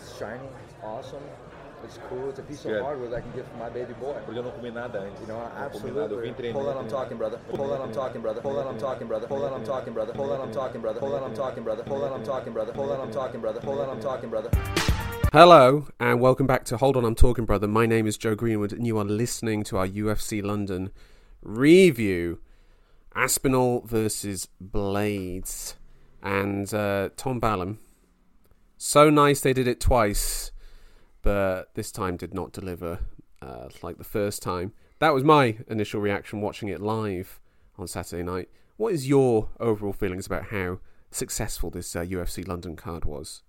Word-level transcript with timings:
It's 0.00 0.18
shiny. 0.18 0.48
It's 0.64 0.74
awesome. 0.82 1.22
It's 1.84 1.98
cool. 2.08 2.28
It's 2.28 2.38
a 2.38 2.42
piece 2.42 2.62
Good. 2.62 2.76
of 2.76 2.82
hardware 2.84 3.08
that 3.10 3.16
I 3.16 3.20
can 3.20 3.32
give 3.32 3.46
for 3.48 3.56
my 3.56 3.70
baby 3.70 3.94
boy. 3.94 4.14
Porque 4.24 4.38
eu 4.38 4.42
não 4.42 4.50
comi 4.50 4.70
nada 4.70 5.00
antes. 5.00 5.20
You 5.20 5.26
know, 5.28 5.38
Não 5.40 5.48
comi. 5.50 5.60
Eu 5.60 6.04
absolutely. 6.04 6.22
vim 6.28 6.34
treinar. 6.34 6.54
Hold 6.62 6.68
on, 6.68 6.78
I'm 6.84 6.88
talking, 6.88 7.16
brother. 7.16 7.38
Hold 7.56 7.72
on, 7.72 7.82
I'm 7.82 7.92
talking, 7.92 8.20
brother. 8.20 8.40
Hold 8.42 8.58
on, 8.58 8.68
I'm 8.68 8.78
talking, 8.78 9.06
brother. 9.06 9.26
Hold 9.28 9.44
on, 9.44 9.54
I'm 9.54 9.64
talking, 9.64 9.92
brother. 9.92 10.14
Hold 10.14 10.32
on, 10.32 10.40
I'm 10.42 10.52
talking, 10.52 10.80
brother. 10.82 10.92
Hold 11.00 11.14
on, 11.14 11.22
I'm 11.24 11.32
talking, 11.34 11.62
brother. 11.62 11.82
Hold 11.88 12.02
on, 12.02 12.12
I'm 12.12 12.22
talking, 12.22 12.52
brother. 12.52 12.72
Hold 12.74 12.90
on, 12.90 13.00
I'm 13.00 13.10
talking, 13.12 13.40
brother. 13.40 13.60
Hold 13.60 13.80
on, 13.80 13.90
I'm 13.90 14.00
talking, 14.00 14.30
brother. 14.30 14.50
Hello, 15.32 15.86
and 16.00 16.20
welcome 16.20 16.46
back 16.46 16.64
to 16.64 16.76
Hold 16.76 16.96
On, 16.96 17.04
I'm 17.04 17.14
Talking 17.14 17.44
Brother. 17.44 17.68
My 17.68 17.86
name 17.86 18.06
is 18.08 18.16
Joe 18.18 18.34
Greenwood, 18.34 18.72
and 18.72 18.84
you 18.84 18.98
are 18.98 19.04
listening 19.04 19.62
to 19.64 19.76
our 19.78 19.86
UFC 19.86 20.42
London 20.42 20.90
review 21.40 22.40
Aspinall 23.14 23.82
versus 23.86 24.48
Blaydes. 24.62 25.74
And 26.22 26.72
uh, 26.74 27.10
Tom 27.16 27.38
Ballum. 27.38 27.78
So 28.82 29.10
nice 29.10 29.42
they 29.42 29.52
did 29.52 29.68
it 29.68 29.78
twice, 29.78 30.52
but 31.20 31.74
this 31.74 31.92
time 31.92 32.16
did 32.16 32.32
not 32.32 32.50
deliver 32.50 33.00
uh, 33.42 33.68
like 33.82 33.98
the 33.98 34.04
first 34.04 34.40
time. 34.40 34.72
That 35.00 35.12
was 35.12 35.22
my 35.22 35.58
initial 35.68 36.00
reaction 36.00 36.40
watching 36.40 36.70
it 36.70 36.80
live 36.80 37.40
on 37.76 37.86
Saturday 37.86 38.22
night. 38.22 38.48
What 38.78 38.94
is 38.94 39.06
your 39.06 39.50
overall 39.60 39.92
feelings 39.92 40.24
about 40.24 40.46
how 40.46 40.78
successful 41.10 41.68
this 41.68 41.94
uh, 41.94 42.00
UFC 42.00 42.48
London 42.48 42.74
card 42.74 43.04
was? 43.04 43.42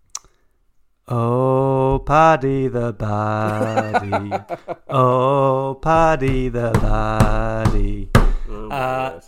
Oh, 1.08 2.04
Paddy 2.05 2.68
the 2.68 2.94
Baddy. 2.94 4.58
oh, 4.90 5.80
Paddy 5.82 6.50
the 6.50 6.74
Baddy. 6.74 8.10
Oh 8.50 8.70
Uh. 8.70 9.22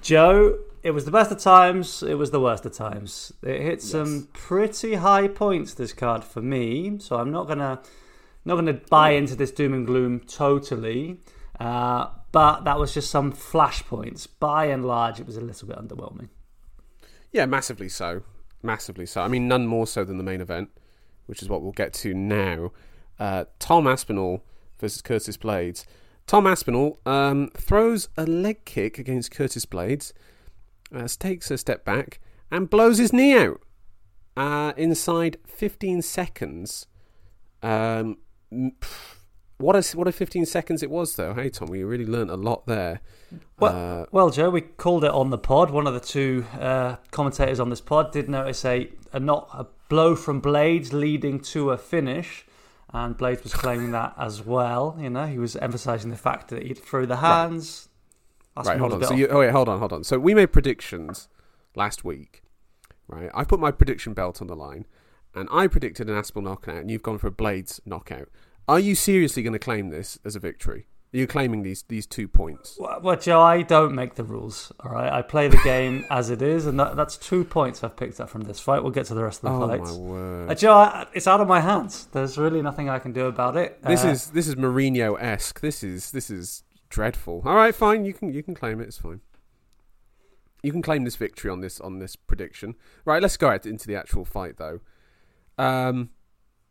Joe, 0.00 0.58
it 0.84 0.92
was 0.92 1.06
the 1.06 1.10
best 1.10 1.32
of 1.32 1.38
times, 1.38 2.02
it 2.02 2.14
was 2.14 2.30
the 2.30 2.38
worst 2.38 2.64
of 2.66 2.72
times. 2.72 3.32
It 3.42 3.60
hit 3.62 3.82
some 3.82 4.28
pretty 4.34 4.94
high 4.94 5.26
points, 5.28 5.74
this 5.74 5.92
card, 5.92 6.22
for 6.22 6.42
me, 6.42 6.98
so 6.98 7.16
I'm 7.16 7.32
not 7.32 7.46
going 7.46 7.58
to 7.58 7.80
not 8.44 8.56
gonna 8.56 8.74
buy 8.74 9.12
into 9.12 9.34
this 9.34 9.50
doom 9.50 9.72
and 9.72 9.86
gloom 9.86 10.20
totally. 10.20 11.18
Uh, 11.58 12.08
but 12.30 12.64
that 12.64 12.78
was 12.78 12.92
just 12.92 13.10
some 13.10 13.32
flashpoints. 13.32 14.28
By 14.38 14.66
and 14.66 14.84
large, 14.84 15.20
it 15.20 15.26
was 15.26 15.36
a 15.36 15.40
little 15.40 15.68
bit 15.68 15.78
underwhelming. 15.78 16.28
Yeah, 17.32 17.46
massively 17.46 17.88
so. 17.88 18.22
Massively 18.62 19.06
so. 19.06 19.22
I 19.22 19.28
mean, 19.28 19.48
none 19.48 19.66
more 19.66 19.86
so 19.86 20.04
than 20.04 20.18
the 20.18 20.24
main 20.24 20.40
event, 20.40 20.70
which 21.26 21.42
is 21.42 21.48
what 21.48 21.62
we'll 21.62 21.72
get 21.72 21.92
to 21.94 22.12
now. 22.12 22.72
Uh, 23.18 23.44
Tom 23.58 23.86
Aspinall 23.86 24.44
versus 24.78 25.00
Curtis 25.00 25.36
Blaydes. 25.36 25.86
Tom 26.26 26.46
Aspinall 26.46 26.98
um, 27.06 27.50
throws 27.56 28.08
a 28.16 28.26
leg 28.26 28.64
kick 28.64 28.98
against 28.98 29.30
Curtis 29.30 29.64
Blaydes, 29.64 30.12
uh, 30.94 31.08
takes 31.18 31.50
a 31.50 31.58
step 31.58 31.84
back, 31.84 32.20
and 32.50 32.70
blows 32.70 32.98
his 32.98 33.12
knee 33.12 33.36
out 33.36 33.60
uh, 34.36 34.72
inside 34.76 35.38
15 35.46 36.02
seconds. 36.02 36.86
Um, 37.62 38.18
what 39.58 39.76
a 39.76 39.96
what 39.96 40.08
a 40.08 40.12
15 40.12 40.46
seconds 40.46 40.82
it 40.82 40.90
was, 40.90 41.16
though. 41.16 41.32
Hey, 41.34 41.48
Tom, 41.50 41.68
we 41.68 41.82
really 41.84 42.06
learnt 42.06 42.30
a 42.30 42.36
lot 42.36 42.66
there. 42.66 43.00
Well, 43.58 44.02
Uh, 44.02 44.06
well, 44.12 44.30
Joe, 44.30 44.50
we 44.50 44.60
called 44.60 45.04
it 45.04 45.10
on 45.10 45.30
the 45.30 45.38
pod. 45.38 45.70
One 45.70 45.86
of 45.86 45.94
the 45.94 46.00
two 46.00 46.44
uh, 46.58 46.96
commentators 47.10 47.60
on 47.60 47.70
this 47.70 47.80
pod 47.80 48.12
did 48.12 48.28
notice 48.28 48.64
a, 48.64 48.90
a 49.12 49.20
not 49.20 49.48
a 49.52 49.66
blow 49.88 50.14
from 50.16 50.42
Blaydes 50.42 50.92
leading 50.92 51.40
to 51.40 51.70
a 51.70 51.78
finish, 51.78 52.44
and 52.92 53.16
Blaydes 53.16 53.42
was 53.44 53.54
claiming 53.54 53.92
that 53.92 54.14
as 54.18 54.42
well. 54.44 54.96
You 55.00 55.10
know, 55.10 55.26
he 55.26 55.38
was 55.38 55.56
emphasising 55.56 56.10
the 56.10 56.16
fact 56.16 56.48
that 56.48 56.64
he 56.64 56.74
threw 56.74 57.06
the 57.06 57.16
hands. 57.16 57.88
That's 58.56 58.68
right, 58.68 58.78
hold 58.78 58.92
on. 58.94 59.02
So 59.04 59.14
you, 59.14 59.26
oh 59.28 59.40
wait, 59.40 59.50
hold 59.50 59.68
on, 59.68 59.78
hold 59.78 59.92
on. 59.92 60.04
So 60.04 60.18
we 60.18 60.34
made 60.34 60.52
predictions 60.52 61.28
last 61.74 62.04
week, 62.04 62.42
right? 63.08 63.30
I 63.34 63.44
put 63.44 63.58
my 63.60 63.70
prediction 63.70 64.14
belt 64.14 64.40
on 64.40 64.46
the 64.46 64.56
line, 64.56 64.86
and 65.34 65.48
I 65.50 65.66
predicted 65.66 66.08
an 66.08 66.16
Aspinall 66.16 66.50
knockout, 66.52 66.76
and 66.76 66.90
you've 66.90 67.02
gone 67.02 67.18
for 67.18 67.26
a 67.26 67.32
Blaydes 67.32 67.80
knockout. 67.84 68.28
Are 68.68 68.78
you 68.80 68.94
seriously 68.94 69.42
going 69.42 69.52
to 69.54 69.58
claim 69.58 69.90
this 69.90 70.18
as 70.24 70.36
a 70.36 70.40
victory? 70.40 70.86
Are 71.12 71.16
you 71.18 71.26
claiming 71.28 71.62
these 71.62 71.84
these 71.88 72.06
two 72.06 72.26
points? 72.26 72.76
Well, 72.78 73.00
well, 73.00 73.16
Joe, 73.16 73.40
I 73.40 73.62
don't 73.62 73.94
make 73.94 74.14
the 74.16 74.24
rules. 74.24 74.72
All 74.80 74.90
right, 74.90 75.12
I 75.12 75.22
play 75.22 75.46
the 75.48 75.58
game 75.58 76.04
as 76.10 76.30
it 76.30 76.42
is, 76.42 76.66
and 76.66 76.78
that, 76.80 76.96
that's 76.96 77.16
two 77.16 77.44
points 77.44 77.84
I've 77.84 77.96
picked 77.96 78.18
up 78.20 78.28
from 78.30 78.40
this 78.42 78.58
fight. 78.58 78.82
We'll 78.82 78.90
get 78.90 79.06
to 79.06 79.14
the 79.14 79.22
rest 79.22 79.44
of 79.44 79.50
the 79.50 79.64
Oh 79.64 79.68
fights. 79.68 79.92
my 79.92 79.96
word! 79.96 80.50
Uh, 80.50 80.54
Joe, 80.56 80.72
I, 80.74 81.06
it's 81.12 81.26
out 81.28 81.40
of 81.40 81.46
my 81.46 81.60
hands. 81.60 82.06
There's 82.12 82.36
really 82.36 82.62
nothing 82.62 82.88
I 82.88 82.98
can 82.98 83.12
do 83.12 83.26
about 83.26 83.56
it. 83.56 83.80
this 83.82 84.04
Uh, 84.04 84.08
is 84.08 84.26
this 84.30 84.48
is 84.48 84.54
Mourinho 84.56 85.16
esque. 85.20 85.60
This 85.60 85.84
is 85.84 86.10
this 86.10 86.30
is 86.30 86.64
dreadful. 86.94 87.42
All 87.44 87.56
right, 87.56 87.74
fine. 87.74 88.04
You 88.04 88.14
can 88.14 88.32
you 88.32 88.42
can 88.42 88.54
claim 88.54 88.80
it. 88.80 88.84
It's 88.84 88.98
fine. 88.98 89.20
You 90.62 90.70
can 90.72 90.80
claim 90.80 91.04
this 91.04 91.16
victory 91.16 91.50
on 91.50 91.60
this 91.60 91.80
on 91.80 91.98
this 91.98 92.14
prediction. 92.16 92.74
Right, 93.04 93.20
let's 93.20 93.36
go 93.36 93.50
out 93.50 93.66
into 93.66 93.86
the 93.86 93.96
actual 93.96 94.24
fight 94.24 94.56
though. 94.56 94.80
Um, 95.58 96.10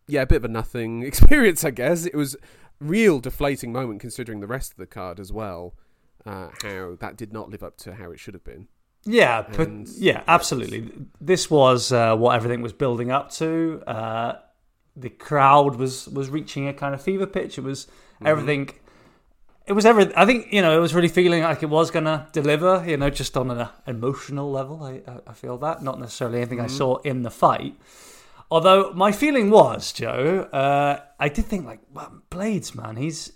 yeah, 0.08 0.22
a 0.22 0.26
bit 0.26 0.38
of 0.38 0.46
a 0.46 0.48
nothing 0.48 1.04
experience, 1.12 1.64
I 1.64 1.72
guess. 1.72 2.06
It 2.06 2.16
was 2.16 2.36
real 2.80 3.20
deflating 3.20 3.72
moment 3.74 4.00
considering 4.02 4.40
the 4.40 4.48
rest 4.48 4.72
of 4.72 4.78
the 4.78 4.88
card 4.88 5.20
as 5.20 5.32
well. 5.32 5.76
Uh, 6.26 6.50
how 6.62 6.96
that 7.02 7.18
did 7.18 7.34
not 7.34 7.50
live 7.50 7.62
up 7.64 7.76
to 7.78 7.96
how 7.96 8.10
it 8.12 8.20
should 8.20 8.34
have 8.34 8.46
been. 8.46 8.68
Yeah, 9.06 9.42
but 9.42 9.68
And- 9.68 9.90
yeah, 9.90 10.24
absolutely. 10.28 10.90
This 11.20 11.52
was 11.52 11.92
uh, 11.92 12.16
what 12.16 12.36
everything 12.38 12.62
was 12.62 12.72
building 12.72 13.12
up 13.12 13.30
to. 13.34 13.84
Uh, 13.86 14.36
the 14.96 15.10
crowd 15.10 15.76
was 15.76 16.08
was 16.08 16.30
reaching 16.30 16.68
a 16.70 16.74
kind 16.74 16.96
of 16.96 17.02
fever 17.02 17.26
pitch. 17.28 17.58
It 17.58 17.64
was 17.66 17.88
everything. 18.26 18.70
It 19.66 19.74
was 19.74 19.86
every. 19.86 20.14
I 20.16 20.26
think 20.26 20.52
you 20.52 20.62
know 20.62 20.76
it 20.78 20.82
was 20.82 20.94
really 20.94 21.08
feeling 21.08 21.44
like 21.44 21.64
it 21.64 21.70
was 21.70 21.90
going 21.92 22.06
to 22.06 22.28
deliver. 22.34 22.84
You 22.86 22.98
know, 22.98 23.10
just 23.10 23.38
on 23.38 23.50
an 23.50 23.70
emotional 23.88 24.52
level. 24.52 24.84
I 24.84 25.02
I- 25.28 25.34
feel 25.34 25.58
that 25.60 25.82
not 25.82 26.00
necessarily 26.00 26.38
anything 26.40 26.60
I 26.60 26.68
saw 26.68 26.98
in 26.98 27.24
the 27.24 27.32
fight. 27.32 27.76
Although 28.52 28.92
my 28.94 29.12
feeling 29.12 29.50
was, 29.50 29.92
Joe, 29.94 30.48
uh, 30.52 31.00
I 31.20 31.30
did 31.30 31.46
think 31.46 31.66
like 31.66 31.80
well, 31.94 32.22
Blaydes, 32.30 32.76
man, 32.76 32.98
he's 32.98 33.32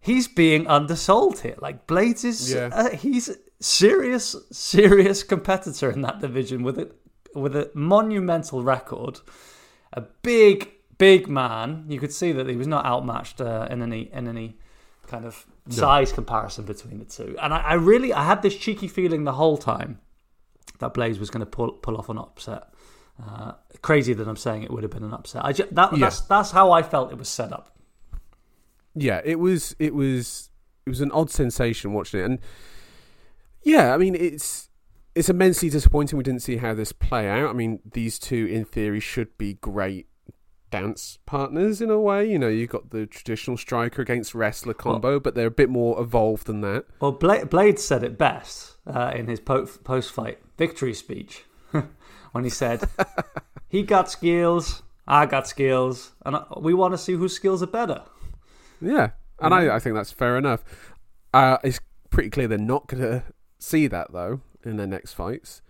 he's 0.00 0.28
being 0.28 0.66
undersold 0.66 1.40
here. 1.40 1.56
Like 1.60 1.86
Blaydes 1.86 2.24
is, 2.24 2.52
Yeah. 2.52 2.70
uh, 2.72 2.90
he's 2.90 3.30
serious, 3.60 4.36
serious 4.52 5.22
competitor 5.22 5.90
in 5.90 6.02
that 6.02 6.20
division 6.20 6.62
with 6.62 6.78
a 6.78 6.90
with 7.34 7.54
a 7.56 7.70
monumental 7.74 8.62
record. 8.62 9.20
A 9.92 10.02
big, 10.22 10.70
big 10.98 11.28
man. 11.28 11.84
You 11.88 11.98
could 11.98 12.12
see 12.12 12.32
that 12.32 12.48
he 12.48 12.56
was 12.56 12.66
not 12.66 12.86
outmatched 12.86 13.40
uh, 13.40 13.66
in 13.70 13.82
any 13.82 14.02
in 14.12 14.28
any 14.28 14.56
kind 15.08 15.24
of 15.24 15.44
size 15.68 16.12
comparison 16.12 16.64
between 16.64 16.98
the 16.98 17.04
two. 17.04 17.36
And 17.42 17.52
I, 17.52 17.58
I 17.58 17.74
really, 17.74 18.12
I 18.12 18.24
had 18.24 18.42
this 18.42 18.56
cheeky 18.56 18.86
feeling 18.88 19.24
the 19.24 19.32
whole 19.32 19.56
time 19.56 19.98
that 20.78 20.94
Blaydes 20.94 21.18
was 21.18 21.30
going 21.30 21.40
to 21.40 21.46
pull 21.46 21.72
pull 21.72 21.96
off 21.96 22.08
an 22.08 22.18
upset. 22.18 22.64
Uh, 23.20 23.52
crazy 23.82 24.12
that 24.12 24.28
I'm 24.28 24.36
saying 24.36 24.62
it 24.62 24.70
would 24.70 24.84
have 24.84 24.92
been 24.92 25.02
an 25.02 25.12
upset. 25.12 25.44
I 25.44 25.52
just, 25.52 25.74
that, 25.74 25.92
Yeah. 25.92 25.98
that's 25.98 26.20
that's 26.20 26.50
how 26.52 26.70
I 26.70 26.82
felt 26.82 27.10
it 27.10 27.18
was 27.18 27.28
set 27.28 27.52
up. 27.52 27.76
Yeah, 28.94 29.20
it 29.24 29.38
was 29.40 29.74
it 29.78 29.94
was 29.94 30.50
it 30.86 30.90
was 30.90 31.00
an 31.00 31.10
odd 31.12 31.30
sensation 31.30 31.92
watching 31.92 32.20
it, 32.20 32.24
and 32.24 32.38
yeah, 33.62 33.92
I 33.94 33.96
mean 33.98 34.14
it's 34.14 34.68
it's 35.14 35.28
immensely 35.28 35.68
disappointing 35.68 36.16
we 36.16 36.22
didn't 36.22 36.42
see 36.42 36.58
how 36.58 36.74
this 36.74 36.92
play 36.92 37.28
out. 37.28 37.50
I 37.50 37.52
mean, 37.52 37.80
these 37.92 38.18
two 38.20 38.46
in 38.46 38.64
theory 38.64 39.00
should 39.00 39.36
be 39.36 39.54
great 39.54 40.06
dance 40.70 41.18
partners 41.26 41.80
in 41.80 41.90
a 41.90 41.98
way. 41.98 42.30
You 42.30 42.38
know, 42.38 42.48
you've 42.48 42.70
got 42.70 42.90
the 42.90 43.06
traditional 43.06 43.56
striker 43.56 44.02
against 44.02 44.34
wrestler 44.34 44.74
combo, 44.74 45.18
but 45.20 45.34
they're 45.34 45.46
a 45.46 45.50
bit 45.50 45.68
more 45.70 46.00
evolved 46.00 46.46
than 46.46 46.60
that. 46.62 46.84
Well, 47.00 47.12
Bla- 47.12 47.46
Blade 47.46 47.78
said 47.78 48.02
it 48.04 48.18
best 48.18 48.76
uh, 48.86 49.12
in 49.14 49.26
his 49.26 49.40
po- 49.40 49.66
post-fight 49.66 50.38
victory 50.56 50.94
speech 50.94 51.44
when 52.32 52.44
he 52.44 52.50
said, 52.50 52.88
"He 53.68 53.82
got 53.82 54.10
skills, 54.10 54.82
I 55.06 55.26
got 55.26 55.46
skills, 55.46 56.12
and 56.24 56.36
I- 56.36 56.44
we 56.60 56.74
want 56.74 56.94
to 56.94 56.98
see 56.98 57.12
whose 57.14 57.34
skills 57.34 57.62
are 57.62 57.66
better." 57.66 58.02
Yeah, 58.80 59.10
and 59.40 59.52
I, 59.52 59.76
I 59.76 59.78
think 59.78 59.94
that's 59.96 60.12
fair 60.12 60.36
enough. 60.36 60.64
Uh, 61.34 61.58
it's 61.64 61.80
pretty 62.10 62.30
clear 62.30 62.48
they're 62.48 62.58
not 62.58 62.86
going 62.86 63.02
to 63.02 63.22
see 63.58 63.86
that 63.88 64.12
though 64.12 64.40
in 64.64 64.76
their 64.76 64.86
next 64.86 65.14
fights. 65.14 65.62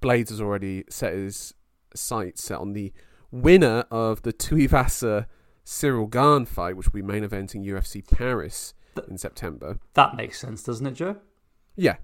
Blaydes 0.00 0.28
has 0.30 0.40
already 0.40 0.84
set 0.88 1.12
his 1.12 1.54
sights 1.94 2.44
set 2.44 2.58
on 2.58 2.72
the 2.72 2.92
winner 3.30 3.84
of 3.90 4.22
the 4.22 4.32
Tuivasa 4.32 5.26
Ciryl 5.64 6.10
Gane 6.10 6.46
fight, 6.46 6.76
which 6.76 6.86
will 6.86 7.00
be 7.00 7.02
main 7.02 7.24
eventing 7.24 7.64
UFC 7.64 8.02
Paris 8.08 8.74
in 9.08 9.18
September. 9.18 9.78
That 9.94 10.16
makes 10.16 10.40
sense, 10.40 10.62
doesn't 10.62 10.86
it, 10.86 10.94
Joe? 10.94 11.16
Yeah, 11.76 11.96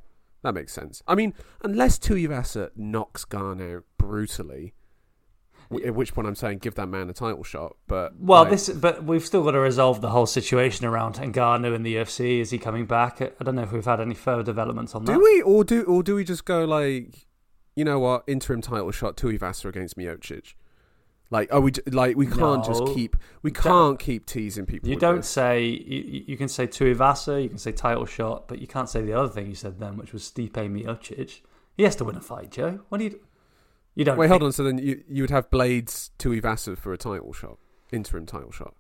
that 0.43 0.55
makes 0.55 0.73
sense. 0.73 1.03
I 1.09 1.15
mean, 1.15 1.35
unless 1.63 1.99
Tuivasa 1.99 2.71
knocks 2.77 3.25
Gane 3.25 3.61
out 3.75 3.85
brutally, 3.97 4.75
w- 5.71 5.87
at 5.87 5.95
which 5.95 6.15
point 6.15 6.29
I'm 6.29 6.35
saying 6.35 6.59
give 6.59 6.75
that 6.77 6.87
man 6.89 7.09
a 7.11 7.13
title 7.15 7.43
shot. 7.43 7.77
But 7.89 8.13
Well, 8.21 8.43
like, 8.43 8.51
this, 8.51 8.69
but 8.69 9.05
we've 9.05 9.25
still 9.25 9.43
got 9.43 9.53
to 9.53 9.61
resolve 9.61 10.01
the 10.03 10.11
whole 10.11 10.27
situation 10.27 10.87
around 10.87 11.15
Ngannou 11.17 11.75
in 11.75 11.83
the 11.83 11.97
UFC. 11.97 12.41
Is 12.41 12.51
he 12.51 12.59
coming 12.59 12.85
back? 12.87 13.21
I 13.23 13.31
don't 13.43 13.55
know 13.57 13.63
if 13.63 13.73
we've 13.73 13.85
had 13.85 14.01
any 14.01 14.15
further 14.15 14.43
developments 14.43 14.95
on 14.95 15.05
that. 15.07 15.15
Do 15.15 15.21
we, 15.21 15.43
or 15.43 15.65
do, 15.65 15.83
or 15.85 16.03
do 16.03 16.15
we 16.15 16.23
just 16.25 16.45
go 16.45 16.65
like, 16.65 17.27
you 17.75 17.85
know 17.85 17.99
what, 17.99 18.25
interim 18.27 18.61
title 18.61 18.91
shot 18.93 19.17
Tuivasa 19.17 19.65
against 19.65 19.97
Miocic? 19.97 20.55
Like, 21.35 21.49
oh, 21.51 21.59
we 21.59 21.73
like 21.91 22.17
we 22.17 22.29
can't 22.29 22.65
just 22.65 22.87
keep 22.95 23.17
we 23.43 23.51
can't 23.51 23.99
keep 23.99 24.25
teasing 24.25 24.67
people. 24.67 24.89
You 24.89 24.95
don't 24.95 25.17
this. 25.17 25.29
say 25.29 25.65
you, 25.65 26.23
you 26.29 26.37
can 26.37 26.47
say 26.47 26.69
Tuivasa, 26.69 27.43
you 27.43 27.49
can 27.49 27.59
say 27.59 27.73
title 27.73 28.07
shot, 28.07 28.47
but 28.47 28.61
you 28.61 28.69
can't 28.69 28.89
say 28.89 29.03
the 29.03 29.15
other 29.15 29.27
thing 29.29 29.49
you 29.49 29.57
said 29.57 29.81
then, 29.81 29.97
which 29.97 30.13
was 30.13 30.23
Stipe 30.23 30.53
Miocic. 30.53 31.41
He 31.77 31.83
has 31.83 31.97
to 31.97 32.05
win 32.05 32.15
a 32.15 32.21
fight, 32.21 32.53
Joe. 32.53 32.83
What 32.89 32.99
do 32.99 33.05
you? 33.07 33.19
You 33.97 34.05
don't 34.05 34.17
Wait, 34.17 34.27
think- 34.27 34.31
hold 34.31 34.43
on. 34.45 34.53
So 34.53 34.63
then 34.63 34.79
you 34.79 35.03
you 35.09 35.25
would 35.25 35.31
have 35.31 35.51
Blaydes 35.51 36.11
to 36.19 36.29
Ivasa 36.29 36.79
for 36.79 36.93
a 36.93 36.97
title 36.97 37.33
shot, 37.33 37.59
interim 37.91 38.27
title 38.27 38.53
shot. 38.53 38.75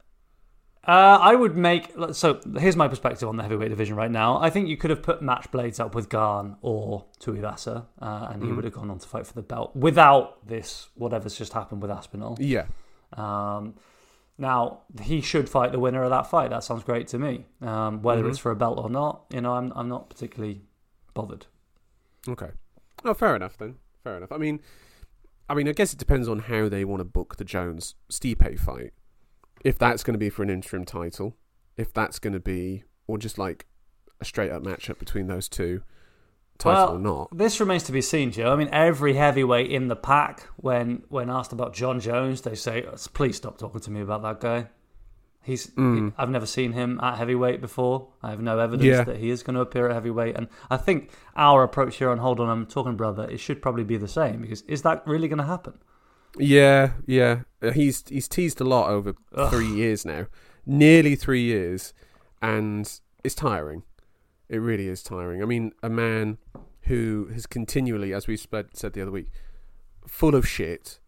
Uh, 0.87 1.19
I 1.21 1.35
would 1.35 1.57
make 1.57 1.93
so. 2.13 2.41
Here's 2.59 2.77
my 2.77 2.89
perspective 2.89 3.27
on 3.29 3.37
the 3.37 3.43
heavyweight 3.43 3.71
division 3.71 3.97
right 3.97 4.11
now. 4.11 4.39
I 4.39 4.51
think 4.51 4.69
you 4.69 4.77
could 4.77 4.91
have 4.91 5.03
put 5.03 5.23
match 5.23 5.51
Blaydes 5.51 5.81
up 5.81 5.95
with 5.95 6.11
Gane 6.11 6.57
or 6.61 7.07
Tuivasa, 7.21 7.87
uh, 8.03 8.29
and 8.31 8.43
he 8.43 8.49
Mhm. 8.51 8.57
would 8.57 8.65
have 8.65 8.75
gone 8.75 8.91
on 8.91 8.99
to 8.99 9.09
fight 9.09 9.27
for 9.27 9.33
the 9.35 9.43
belt 9.43 9.75
without 9.75 10.47
this 10.47 10.89
whatever's 10.95 11.37
just 11.39 11.55
happened 11.55 11.81
with 11.81 11.91
Aspinall. 11.91 12.37
Yeah. 12.39 12.67
Um, 13.15 13.75
now 14.37 14.81
he 15.01 15.21
should 15.21 15.49
fight 15.49 15.73
the 15.73 15.79
winner 15.79 16.03
of 16.03 16.11
that 16.11 16.27
fight. 16.27 16.51
That 16.51 16.65
sounds 16.65 16.85
great 16.85 17.07
to 17.09 17.19
me. 17.19 17.47
Um, 17.63 18.03
whether 18.03 18.23
Mhm. 18.25 18.29
it's 18.31 18.39
for 18.39 18.51
a 18.51 18.57
belt 18.57 18.79
or 18.79 18.91
not, 18.91 19.25
you 19.31 19.41
know, 19.41 19.55
I'm 19.55 19.73
I'm 19.75 19.89
not 19.89 20.11
particularly 20.11 20.63
bothered. 21.15 21.47
Okay. 22.29 22.51
Oh, 23.05 23.15
fair 23.15 23.35
enough 23.37 23.57
then. 23.57 23.77
Fair 24.03 24.17
enough. 24.19 24.33
I 24.33 24.37
mean, 24.39 24.61
I 25.49 25.55
mean, 25.55 25.69
I 25.69 25.73
guess 25.73 25.93
it 25.93 25.99
depends 25.99 26.29
on 26.29 26.41
how 26.41 26.69
they 26.69 26.85
want 26.85 27.01
to 27.01 27.05
book 27.05 27.37
the 27.37 27.45
Jones 27.45 27.95
Stipe 28.11 28.59
fight. 28.59 28.93
If 29.65 29.79
that's 29.79 30.05
going 30.05 30.15
to 30.15 30.19
be 30.19 30.31
for 30.31 30.43
an 30.43 30.51
interim 30.51 30.85
title, 30.85 31.37
if 31.77 31.93
that's 31.93 32.19
going 32.19 32.35
to 32.35 32.41
be, 32.41 32.85
or 33.07 33.19
just 33.19 33.39
like 33.39 33.67
a 34.21 34.25
straight 34.25 34.53
up 34.53 34.63
matchup 34.63 34.99
between 34.99 35.27
those 35.27 35.49
two, 35.49 35.83
title 36.59 36.85
Well, 36.85 36.97
or 36.97 36.99
not. 36.99 37.37
This 37.37 37.59
remains 37.61 37.83
to 37.85 37.93
be 37.93 38.01
seen, 38.01 38.31
Joe. 38.31 38.53
I 38.53 38.57
mean, 38.57 38.69
every 38.71 39.15
heavyweight 39.15 39.71
in 39.71 39.89
the 39.89 39.97
pack, 39.97 40.49
when 40.57 41.03
when 41.09 41.31
asked 41.31 41.53
about 41.53 41.75
Jon 41.75 41.99
Jones, 41.99 42.43
they 42.43 42.55
say, 42.55 42.87
"Please 43.15 43.37
stop 43.37 43.59
talking 43.59 43.81
to 43.81 43.91
me 43.91 44.01
about 44.01 44.23
that 44.23 44.41
guy." 44.41 44.69
He's. 45.43 45.67
Mm. 45.73 46.15
I've 46.17 46.31
never 46.31 46.47
seen 46.47 46.73
him 46.73 46.99
at 47.03 47.19
heavyweight 47.19 47.61
before. 47.61 48.09
I 48.23 48.31
have 48.31 48.41
no 48.41 48.59
evidence 48.59 48.87
Yeah. 48.87 49.05
that 49.05 49.19
he 49.19 49.31
is 49.31 49.43
going 49.43 49.55
to 49.55 49.61
appear 49.61 49.89
at 49.89 49.95
heavyweight, 49.95 50.37
and 50.37 50.49
I 50.71 50.77
think 50.79 51.11
our 51.37 51.63
approach 51.63 51.97
here 51.97 52.11
on 52.11 52.19
Hold 52.19 52.41
On, 52.41 52.49
I'm 52.49 52.67
talking, 52.67 52.97
brother. 52.97 53.29
It 53.29 53.39
should 53.41 53.61
probably 53.61 53.85
be 53.85 53.97
the 53.97 54.09
same 54.09 54.41
because 54.43 54.63
is 54.63 54.83
that 54.83 55.07
really 55.07 55.29
going 55.29 55.39
to 55.39 55.45
happen? 55.45 55.79
Yeah, 56.39 56.93
yeah. 57.07 57.41
Uh, 57.63 57.71
He's 57.73 58.05
he's 58.09 58.29
teased 58.29 58.61
a 58.61 58.65
lot 58.65 58.91
over 58.91 59.15
Ugh. 59.35 59.51
three 59.51 59.69
years 59.69 60.05
now, 60.05 60.27
nearly 60.67 61.15
three 61.17 61.43
years, 61.43 61.93
and 62.43 62.91
it's 63.23 63.35
tiring. 63.35 63.83
It 64.49 64.59
really 64.59 64.89
is 64.89 65.03
tiring. 65.03 65.43
I 65.43 65.47
mean, 65.47 65.73
a 65.83 65.89
man 65.89 66.39
who 66.83 67.29
has 67.33 67.47
continually, 67.47 68.13
as 68.13 68.27
we 68.27 68.37
said 68.37 68.93
the 68.93 69.01
other 69.03 69.11
week, 69.11 69.29
full 70.07 70.35
of 70.35 70.47
shit, 70.47 70.99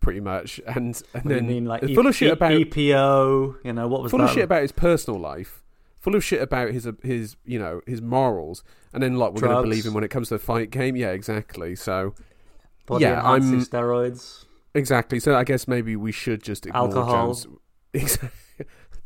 pretty 0.00 0.20
much, 0.20 0.60
and 0.66 1.00
and 1.14 1.24
What 1.24 1.24
then 1.26 1.46
mean 1.46 1.64
like 1.64 1.80
full 1.82 2.04
E- 2.04 2.08
of 2.08 2.16
shit 2.16 2.32
about 2.32 2.52
EPO? 2.52 3.56
You 3.64 3.72
know 3.72 3.88
what 3.88 4.02
was 4.02 4.10
full 4.10 4.20
of 4.20 4.30
shit 4.30 4.44
about 4.44 4.62
his 4.62 4.72
personal 4.72 5.18
life, 5.18 5.62
full 6.00 6.14
of 6.14 6.22
shit 6.24 6.42
about 6.42 6.70
his 6.72 6.86
uh, 6.86 6.92
his 7.02 7.36
you 7.46 7.58
know 7.58 7.80
his 7.86 8.02
morals, 8.02 8.62
and 8.92 9.02
then 9.02 9.16
like 9.16 9.32
we're 9.32 9.40
going 9.42 9.56
to 9.56 9.62
believe 9.62 9.86
him 9.86 9.94
when 9.94 10.04
it 10.04 10.08
comes 10.10 10.28
to 10.28 10.34
the 10.34 10.38
fight 10.40 10.70
game. 10.70 10.96
Yeah, 10.96 11.10
exactly. 11.12 11.74
So 11.76 12.14
Body 12.86 13.04
yeah, 13.04 13.22
I'm- 13.22 13.60
steroids. 13.64 14.44
exactly. 14.74 15.20
So 15.20 15.34
I 15.34 15.44
guess 15.44 15.66
maybe 15.68 15.96
we 15.96 16.12
should 16.12 16.42
just 16.42 16.66
ignore 16.66 16.84
Alcohol. 16.84 17.34
Jones. 17.34 17.46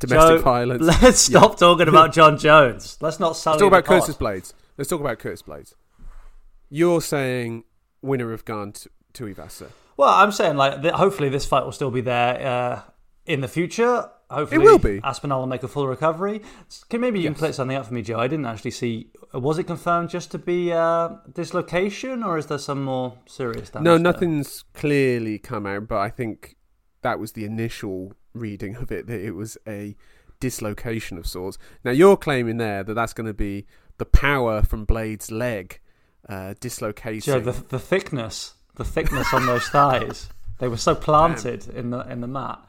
Domestic 0.01 0.39
Joe, 0.39 0.43
violence. 0.43 0.83
Let's 1.03 1.19
stop 1.21 1.59
talking 1.59 1.89
about 1.89 2.13
Jon 2.15 2.39
Jones. 2.39 2.99
Let's 3.01 3.19
not 3.19 3.37
sell 3.37 3.55
Let's 3.55 3.63
talk 3.63 3.69
about 3.69 3.85
pod. 3.85 4.01
Curtis 4.03 4.17
Blaydes. 4.17 4.53
Let's 4.77 4.89
talk 4.89 5.01
about 5.01 5.19
Curtis 5.19 5.43
Blaydes. 5.43 5.75
You're 6.71 7.01
saying 7.01 7.65
winner 8.01 8.33
of 8.33 8.45
Gane 8.45 8.73
to, 8.73 8.91
to 9.15 9.25
Ivasa. 9.25 9.71
Well, 9.97 10.09
I'm 10.11 10.31
saying 10.31 10.57
like 10.57 10.83
that 10.83 10.95
hopefully 10.95 11.29
this 11.29 11.47
fight 11.47 11.65
will 11.65 11.73
still 11.73 11.91
be 11.91 12.01
there 12.01 12.47
uh, 12.47 12.83
in 13.27 13.41
the 13.41 13.49
future. 13.49 14.09
Hopefully, 14.31 14.59
will 14.63 14.79
be. 14.79 15.01
Aspinall 15.03 15.41
will 15.41 15.47
make 15.47 15.63
a 15.63 15.69
full 15.69 15.87
recovery. 15.87 16.43
Can 16.91 17.01
maybe 17.01 17.19
you 17.19 17.25
can 17.25 17.33
Yes. 17.33 17.39
play 17.41 17.53
something 17.53 17.77
up 17.77 17.87
for 17.87 17.95
me, 17.95 18.03
Joe? 18.03 18.19
I 18.19 18.29
didn't 18.29 18.45
actually 18.47 18.73
see. 18.73 19.11
Was 19.33 19.59
it 19.59 19.65
confirmed 19.65 20.11
just 20.11 20.31
to 20.33 20.39
be 20.39 20.71
uh, 20.73 21.11
dislocation, 21.33 22.23
or 22.23 22.37
is 22.37 22.47
there 22.47 22.59
some 22.59 22.85
more 22.85 23.15
serious 23.27 23.71
damage? 23.71 23.85
No, 23.85 23.93
there? 23.93 24.01
nothing's 24.01 24.65
clearly 24.75 25.39
come 25.39 25.65
out, 25.67 25.89
but 25.89 25.99
I 25.99 26.11
think 26.11 26.57
that 27.03 27.19
was 27.19 27.33
the 27.33 27.45
initial 27.45 28.13
reading 28.35 28.77
of 28.77 28.93
it 28.93 29.07
that 29.07 29.21
it 29.21 29.33
was 29.33 29.57
a 29.67 29.97
dislocation 30.41 31.19
of 31.19 31.27
sorts. 31.27 31.59
Now 31.85 31.91
you're 31.91 32.17
claiming 32.17 32.59
there 32.59 32.85
that 32.85 32.95
that's 32.95 33.13
going 33.13 33.27
to 33.27 33.35
be 33.35 33.67
the 33.99 34.05
power 34.05 34.63
from 34.63 34.87
Blaydes' 34.87 35.31
leg 35.31 35.81
uh, 36.29 36.55
dislocating. 36.61 37.21
Joe, 37.21 37.41
the, 37.41 37.53
the 37.53 37.79
thickness, 37.79 38.55
the 38.77 38.85
thickness 38.85 39.33
on 39.33 39.47
those 39.47 39.69
thighs. 39.69 40.29
They 40.59 40.69
were 40.69 40.77
so 40.77 40.95
planted 41.09 41.69
in 41.69 41.91
the 41.91 42.01
in 42.11 42.21
the 42.21 42.29
mat. 42.29 42.61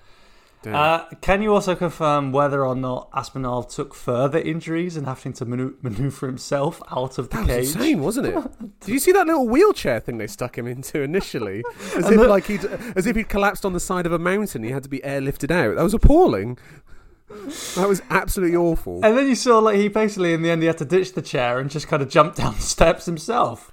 Uh, 0.68 1.06
can 1.22 1.42
you 1.42 1.54
also 1.54 1.74
confirm 1.74 2.34
whether 2.34 2.66
or 2.66 2.76
not 2.76 3.08
Aspinall 3.14 3.64
took 3.64 3.96
further 3.96 4.40
injuries 4.40 4.98
and 4.98 5.08
having 5.08 5.32
to 5.34 5.46
manu- 5.46 5.76
maneuver 5.82 6.26
himself 6.28 6.82
out 6.92 7.18
of 7.18 7.30
the 7.30 7.38
that 7.38 7.48
was 7.48 7.56
cage? 7.56 7.76
insane, 7.76 8.02
wasn't 8.02 8.28
it? 8.28 8.36
Did 8.82 8.90
you 8.92 9.00
see 9.00 9.14
that 9.14 9.26
little 9.26 9.48
wheelchair 9.48 10.02
thing 10.02 10.18
they 10.18 10.28
stuck 10.28 10.58
him 10.58 10.68
into 10.68 11.02
initially? 11.02 11.64
As 11.96 12.10
if 12.12 12.20
the- 12.20 12.28
like 12.28 12.46
he'd 12.48 12.66
as 12.96 13.08
if 13.08 13.16
he'd 13.16 13.30
collapsed 13.30 13.64
on 13.66 13.72
the 13.72 13.80
side 13.80 14.06
of 14.06 14.12
a 14.12 14.20
mountain. 14.20 14.64
He 14.64 14.72
had 14.72 14.84
to 14.84 14.90
be 14.90 15.00
airlifted 15.00 15.50
out. 15.50 15.78
That 15.78 15.84
was 15.84 15.94
appalling. 15.94 16.58
That 17.76 17.88
was 17.88 18.02
absolutely 18.10 18.58
awful. 18.58 19.00
And 19.06 19.18
then 19.18 19.28
you 19.28 19.36
saw 19.36 19.60
like 19.60 19.78
he 19.78 19.88
basically 19.88 20.34
in 20.34 20.42
the 20.42 20.50
end 20.50 20.62
he 20.62 20.68
had 20.68 20.78
to 20.80 20.86
ditch 20.86 21.14
the 21.14 21.22
chair 21.22 21.60
and 21.60 21.70
just 21.70 21.88
kind 21.88 22.02
of 22.02 22.10
jump 22.10 22.36
down 22.36 22.56
the 22.56 22.62
steps 22.62 23.06
himself. 23.06 23.72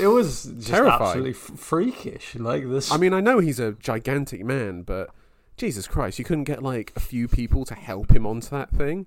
It 0.00 0.08
was 0.08 0.44
just 0.44 0.66
Terrifying. 0.66 1.00
absolutely 1.02 1.30
f- 1.30 1.58
freakish. 1.60 2.34
Like 2.34 2.68
this. 2.68 2.90
I 2.90 2.96
mean, 2.96 3.12
I 3.14 3.20
know 3.20 3.38
he's 3.38 3.60
a 3.60 3.72
gigantic 3.72 4.44
man, 4.44 4.82
but 4.82 5.10
Jesus 5.58 5.86
Christ, 5.86 6.18
you 6.18 6.24
couldn't 6.24 6.44
get 6.44 6.62
like 6.62 6.92
a 6.96 7.00
few 7.00 7.28
people 7.28 7.64
to 7.66 7.74
help 7.74 8.12
him 8.12 8.26
onto 8.26 8.48
that 8.50 8.70
thing. 8.70 9.06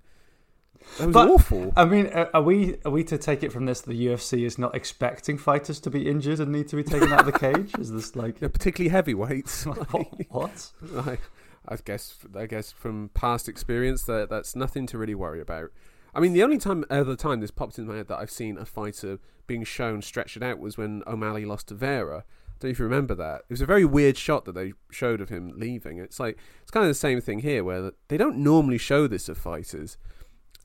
That 0.97 1.07
was 1.07 1.13
But- 1.13 1.29
awful. 1.29 1.73
I 1.75 1.85
mean, 1.85 2.07
are 2.07 2.41
we 2.41 2.77
are 2.85 2.91
we 2.91 3.03
to 3.05 3.17
take 3.17 3.43
it 3.43 3.51
from 3.51 3.65
this 3.65 3.81
that 3.81 3.89
the 3.91 4.07
UFC 4.07 4.45
is 4.45 4.57
not 4.57 4.75
expecting 4.75 5.37
fighters 5.37 5.79
to 5.81 5.89
be 5.89 6.07
injured 6.09 6.39
and 6.39 6.51
need 6.51 6.67
to 6.69 6.75
be 6.75 6.83
taken 6.83 7.11
out 7.13 7.21
of 7.21 7.25
the 7.27 7.37
cage? 7.37 7.73
Is 7.79 7.91
this 7.91 8.15
like 8.15 8.35
Yeah, 8.41 8.47
particularly 8.49 8.89
heavyweights. 8.89 9.63
what? 10.29 10.71
Like, 10.81 11.21
I 11.67 11.77
guess, 11.85 12.17
I 12.35 12.47
guess 12.47 12.71
from 12.71 13.09
past 13.13 13.47
experience, 13.47 14.03
that 14.03 14.29
that's 14.29 14.55
nothing 14.55 14.87
to 14.87 14.97
really 14.97 15.15
worry 15.15 15.39
about. 15.39 15.71
I 16.13 16.19
mean, 16.19 16.33
the 16.33 16.43
only 16.43 16.57
time, 16.57 16.83
other 16.89 17.15
time 17.15 17.39
this 17.39 17.51
popped 17.51 17.77
in 17.79 17.87
my 17.87 17.95
head 17.97 18.07
that 18.09 18.19
I've 18.19 18.31
seen 18.31 18.57
a 18.57 18.65
fighter 18.65 19.19
being 19.47 19.63
shown 19.63 20.01
stretched 20.01 20.41
out 20.41 20.59
was 20.59 20.77
when 20.77 21.03
O'Malley 21.07 21.45
lost 21.45 21.67
to 21.69 21.75
Vera. 21.75 22.25
Don't 22.61 22.69
know 22.69 22.71
if 22.71 22.79
you 22.79 22.85
remember 22.85 23.15
that. 23.15 23.41
It 23.41 23.49
was 23.49 23.61
a 23.61 23.65
very 23.65 23.83
weird 23.85 24.17
shot 24.17 24.45
that 24.45 24.53
they 24.53 24.73
showed 24.91 25.19
of 25.19 25.29
him 25.29 25.51
leaving. 25.57 25.97
It's 25.97 26.19
like 26.19 26.37
it's 26.61 26.71
kind 26.71 26.83
of 26.85 26.89
the 26.89 26.93
same 26.95 27.19
thing 27.19 27.39
here, 27.39 27.63
where 27.63 27.91
they 28.07 28.17
don't 28.17 28.37
normally 28.37 28.77
show 28.77 29.07
this 29.07 29.27
of 29.27 29.37
fighters 29.37 29.97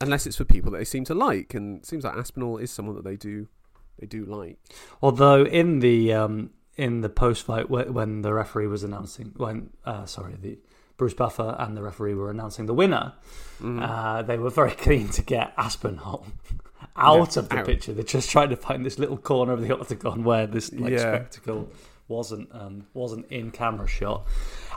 unless 0.01 0.27
it's 0.27 0.37
for 0.37 0.45
people 0.45 0.71
that 0.73 0.79
they 0.79 0.85
seem 0.85 1.05
to 1.07 1.15
like, 1.15 1.55
and 1.55 1.79
it 1.79 1.87
seems 1.87 2.05
like 2.05 2.15
Aspinall 2.17 2.59
is 2.59 2.71
someone 2.71 2.95
that 2.97 3.05
they 3.05 3.17
do 3.17 3.49
they 3.99 4.07
do 4.07 4.25
like. 4.27 4.59
Although 5.01 5.45
in 5.47 5.81
the 5.81 6.13
um, 6.13 6.51
in 6.77 7.01
the 7.01 7.09
post 7.09 7.45
fight 7.45 7.71
when 7.71 8.21
the 8.23 8.35
referee 8.35 8.67
was 8.67 8.83
announcing 8.85 9.33
when 9.37 9.71
uh, 9.87 10.05
sorry 10.05 10.35
the 10.41 10.59
Bruce 10.99 11.15
Buffer 11.15 11.57
and 11.59 11.77
the 11.77 11.83
referee 11.83 12.15
were 12.15 12.31
announcing 12.31 12.67
the 12.67 12.75
winner, 12.75 13.15
Mm. 13.63 13.83
uh, 13.83 14.21
they 14.21 14.37
were 14.37 14.51
very 14.51 14.73
keen 14.87 15.09
to 15.09 15.23
get 15.23 15.55
Aspinall 15.57 16.27
out 16.95 17.37
Yeah, 17.37 17.41
of 17.43 17.49
the 17.49 17.59
out. 17.61 17.65
picture. 17.67 17.95
They're 17.95 18.05
just 18.05 18.29
trying 18.31 18.51
to 18.51 18.57
find 18.57 18.85
this 18.85 18.99
little 18.99 19.17
corner 19.17 19.53
of 19.55 19.63
the 19.63 19.73
octagon 19.75 20.25
where 20.25 20.47
this 20.47 20.71
like 20.75 20.93
Yeah. 20.93 20.99
spectacle 21.01 21.71
wasn't 22.09 22.49
um, 22.53 22.87
wasn't 22.95 23.27
in 23.31 23.51
camera 23.51 23.87
shot. 23.89 24.27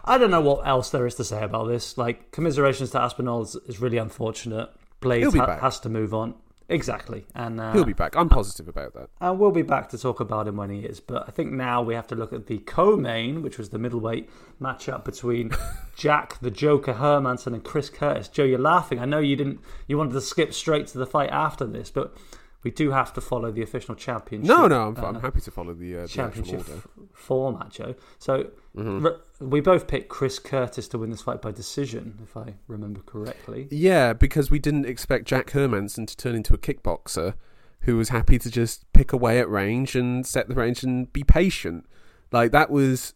I 0.06 0.18
don't 0.18 0.32
know 0.32 0.42
what 0.42 0.68
else 0.68 0.90
there 0.90 1.06
is 1.06 1.16
to 1.16 1.24
say 1.24 1.44
about 1.44 1.68
this. 1.68 1.98
Like 1.98 2.32
commiserations 2.32 2.92
to 2.92 3.02
Aspinall 3.02 3.42
is, 3.44 3.56
is 3.68 3.80
really 3.80 3.98
unfortunate. 3.98 4.70
Blades 5.00 5.34
ha- 5.36 5.60
has 5.60 5.80
to 5.82 5.90
move 5.90 6.14
on. 6.14 6.36
Exactly, 6.72 7.26
and 7.34 7.60
uh, 7.60 7.74
He'll 7.74 7.84
be 7.84 7.94
back. 7.94 8.16
I'm 8.16 8.30
positive 8.30 8.68
about 8.68 8.94
that. 8.94 9.10
and 9.20 9.40
we'll 9.40 9.50
be 9.50 9.64
back 9.64 9.90
to 9.90 9.98
talk 9.98 10.20
about 10.20 10.48
him 10.48 10.56
when 10.56 10.70
he 10.70 10.82
is. 10.82 11.00
But 11.00 11.28
I 11.28 11.32
think 11.32 11.52
now 11.52 11.82
we 11.82 11.96
have 11.96 12.06
to 12.08 12.16
look 12.16 12.32
at 12.32 12.46
the 12.46 12.60
co-main, 12.60 13.42
which 13.42 13.58
was 13.58 13.70
the 13.70 13.80
middleweight 13.80 14.30
matchup 14.62 15.04
between 15.04 15.50
Jack 15.98 16.40
the 16.42 16.52
Joker 16.52 16.94
Hermansson 16.94 17.54
and 17.56 17.64
Chris 17.64 17.90
Curtis. 17.90 18.28
Joe, 18.28 18.44
you're 18.44 18.60
laughing. 18.60 19.00
I 19.00 19.06
know 19.06 19.18
you 19.18 19.36
didn't. 19.36 19.62
You 19.88 19.98
wanted 19.98 20.14
to 20.14 20.22
skip 20.22 20.54
straight 20.54 20.86
to 20.88 21.00
the 21.00 21.08
fight 21.08 21.32
after 21.32 21.66
this, 21.66 21.90
but 21.90 22.16
we 22.64 22.72
do 22.72 22.92
have 22.92 23.14
to 23.14 23.22
follow 23.22 23.52
the 23.52 23.62
official 23.62 23.96
championship. 23.96 24.48
No, 24.48 24.68
no, 24.68 24.88
I'm, 24.90 24.98
uh, 24.98 25.08
I'm 25.08 25.22
happy 25.22 25.42
to 25.42 25.52
follow 25.52 25.74
the, 25.74 26.00
uh, 26.00 26.08
championship 26.08 26.60
f- 26.68 26.88
format, 27.14 27.70
Joe. 27.72 27.96
So 28.18 28.52
Mhm. 28.76 29.06
r- 29.06 29.18
we 29.40 29.62
both 29.62 29.88
picked 29.88 30.10
Chris 30.10 30.40
Curtis 30.40 30.88
to 30.90 30.98
win 30.98 31.10
this 31.10 31.22
fight 31.22 31.42
by 31.42 31.52
decision, 31.52 32.20
if 32.24 32.36
I 32.36 32.56
remember 32.68 33.00
correctly. 33.06 33.68
Yeah, 33.72 34.14
because 34.14 34.52
we 34.52 34.60
didn't 34.60 34.86
expect 34.86 35.26
Jack 35.26 35.52
Hermansson 35.52 36.06
to 36.08 36.18
turn 36.18 36.36
into 36.36 36.54
a 36.54 36.58
kickboxer 36.58 37.36
who 37.82 37.96
was 37.96 38.10
happy 38.10 38.38
to 38.40 38.52
just 38.52 38.92
pick 38.92 39.14
away 39.14 39.40
at 39.40 39.50
range 39.50 39.96
and 39.96 40.26
set 40.28 40.50
the 40.50 40.56
range 40.56 40.84
and 40.84 41.12
be 41.14 41.24
patient. 41.24 41.86
Like 42.32 42.52
that 42.52 42.70
was 42.70 43.14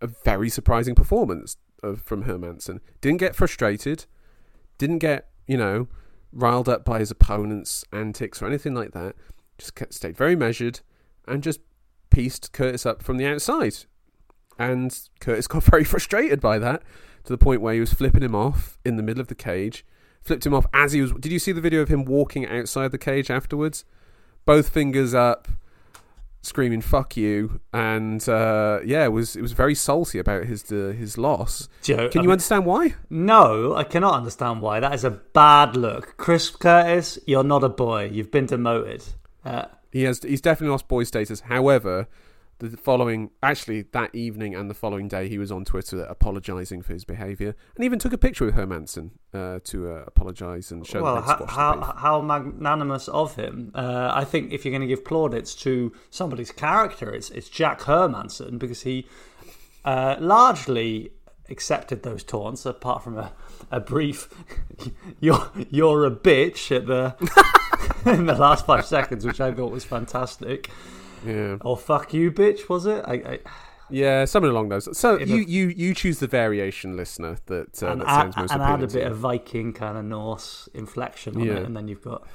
a 0.00 0.08
very 0.08 0.48
surprising 0.48 0.96
performance 0.96 1.56
of, 1.84 2.02
from 2.02 2.24
Hermansson. 2.24 2.80
Didn't 3.00 3.18
get 3.20 3.36
frustrated, 3.36 4.06
didn't 4.78 4.98
get 4.98 5.28
you 5.46 5.56
know 5.56 5.86
riled 6.32 6.68
up 6.68 6.84
by 6.84 6.98
his 6.98 7.10
opponent's 7.10 7.84
antics 7.92 8.40
or 8.42 8.46
anything 8.46 8.74
like 8.74 8.92
that. 8.92 9.14
Just 9.58 9.74
kept, 9.74 9.94
stayed 9.94 10.16
very 10.16 10.34
measured 10.34 10.80
and 11.26 11.42
just 11.42 11.60
pieced 12.10 12.52
Curtis 12.52 12.86
up 12.86 13.02
from 13.02 13.16
the 13.16 13.26
outside. 13.26 13.74
And 14.58 14.96
Curtis 15.20 15.46
got 15.48 15.64
very 15.64 15.84
frustrated 15.84 16.40
by 16.40 16.58
that 16.58 16.82
to 17.24 17.32
the 17.32 17.38
point 17.38 17.60
where 17.60 17.74
he 17.74 17.80
was 17.80 17.92
flipping 17.92 18.22
him 18.22 18.34
off 18.34 18.78
in 18.84 18.96
the 18.96 19.02
middle 19.02 19.20
of 19.20 19.28
the 19.28 19.34
cage. 19.34 19.84
Flipped 20.22 20.46
him 20.46 20.54
off 20.54 20.66
as 20.72 20.92
he 20.92 21.00
was. 21.00 21.12
Did 21.12 21.32
you 21.32 21.38
see 21.38 21.52
the 21.52 21.60
video 21.60 21.80
of 21.80 21.88
him 21.88 22.04
walking 22.04 22.46
outside 22.46 22.92
the 22.92 22.98
cage 22.98 23.30
afterwards? 23.30 23.84
Both 24.44 24.68
fingers 24.68 25.14
up, 25.14 25.48
screaming 26.42 26.80
"fuck 26.82 27.16
you," 27.16 27.60
and 27.72 28.28
uh, 28.28 28.80
yeah, 28.84 29.04
it 29.04 29.12
was 29.12 29.36
it 29.36 29.42
was 29.42 29.52
very 29.52 29.74
salty 29.74 30.18
about 30.18 30.44
his 30.44 30.70
uh, 30.70 30.92
his 30.96 31.16
loss. 31.16 31.68
Joe, 31.82 32.08
Can 32.08 32.20
I 32.20 32.22
you 32.22 32.28
mean- 32.28 32.30
understand 32.32 32.66
why? 32.66 32.94
No, 33.10 33.74
I 33.74 33.84
cannot 33.84 34.14
understand 34.14 34.60
why. 34.60 34.80
That 34.80 34.94
is 34.94 35.04
a 35.04 35.10
bad 35.10 35.76
look. 35.76 36.16
Chris 36.16 36.50
Curtis, 36.50 37.18
you're 37.26 37.44
not 37.44 37.64
a 37.64 37.68
boy. 37.68 38.10
You've 38.12 38.30
been 38.30 38.46
demoted. 38.46 39.02
Uh, 39.44 39.64
He 39.92 40.02
has 40.04 40.22
he's 40.22 40.40
definitely 40.40 40.72
lost 40.72 40.88
boy 40.88 41.04
status. 41.04 41.40
However, 41.40 42.06
the 42.70 42.76
following 42.76 43.30
actually 43.42 43.82
that 43.92 44.14
evening 44.14 44.54
and 44.54 44.70
the 44.70 44.74
following 44.74 45.08
day, 45.08 45.28
he 45.28 45.38
was 45.38 45.50
on 45.50 45.64
Twitter 45.64 46.02
apologising 46.04 46.82
for 46.82 46.92
his 46.92 47.04
behaviour, 47.04 47.56
and 47.74 47.84
even 47.84 47.98
took 47.98 48.12
a 48.12 48.18
picture 48.18 48.44
with 48.44 48.54
Hermansson 48.54 49.10
uh, 49.34 49.58
to 49.64 49.90
uh, 49.90 50.04
apologise 50.06 50.70
and 50.70 50.86
show 50.86 51.02
well, 51.02 51.16
that 51.16 51.24
how, 51.24 51.46
how, 51.46 51.94
how 51.96 52.20
magnanimous 52.20 53.08
of 53.08 53.34
him. 53.34 53.72
Uh, 53.74 54.12
I 54.14 54.24
think 54.24 54.52
if 54.52 54.64
you're 54.64 54.70
going 54.70 54.82
to 54.82 54.86
give 54.86 55.04
plaudits 55.04 55.54
to 55.56 55.92
somebody's 56.10 56.52
character, 56.52 57.12
it's, 57.12 57.30
it's 57.30 57.48
Jack 57.48 57.80
Hermansson 57.80 58.58
because 58.58 58.82
he 58.82 59.08
uh, 59.84 60.16
largely 60.20 61.10
accepted 61.48 62.04
those 62.04 62.22
taunts, 62.22 62.64
apart 62.64 63.02
from 63.02 63.18
a, 63.18 63.32
a 63.70 63.80
brief 63.80 64.28
"you're 65.20 65.50
you're 65.70 66.06
a 66.06 66.10
bitch" 66.10 66.74
at 66.74 66.86
the 66.86 67.16
in 68.10 68.26
the 68.26 68.34
last 68.34 68.66
five 68.66 68.86
seconds, 68.86 69.26
which 69.26 69.40
I 69.40 69.52
thought 69.52 69.72
was 69.72 69.84
fantastic. 69.84 70.70
Yeah, 71.24 71.56
Or 71.60 71.76
"fuck 71.76 72.12
you, 72.14 72.30
bitch," 72.32 72.68
was 72.68 72.86
it? 72.86 73.04
I, 73.06 73.14
I, 73.14 73.38
yeah, 73.90 74.24
something 74.24 74.50
along 74.50 74.70
those. 74.70 74.96
So 74.96 75.18
you, 75.18 75.36
you 75.36 75.68
you 75.68 75.94
choose 75.94 76.18
the 76.18 76.26
variation, 76.26 76.96
listener, 76.96 77.36
that 77.46 77.82
uh, 77.82 77.88
and, 77.88 78.00
that 78.00 78.08
sounds 78.08 78.36
most 78.36 78.52
and 78.52 78.62
add 78.62 78.82
a 78.82 78.86
bit 78.86 79.06
of 79.06 79.18
Viking 79.18 79.72
kind 79.72 79.98
of 79.98 80.04
Norse 80.04 80.68
inflection 80.74 81.36
on 81.36 81.44
Yeah. 81.44 81.54
it, 81.54 81.66
and 81.66 81.76
then 81.76 81.88
you've 81.88 82.02
got, 82.02 82.26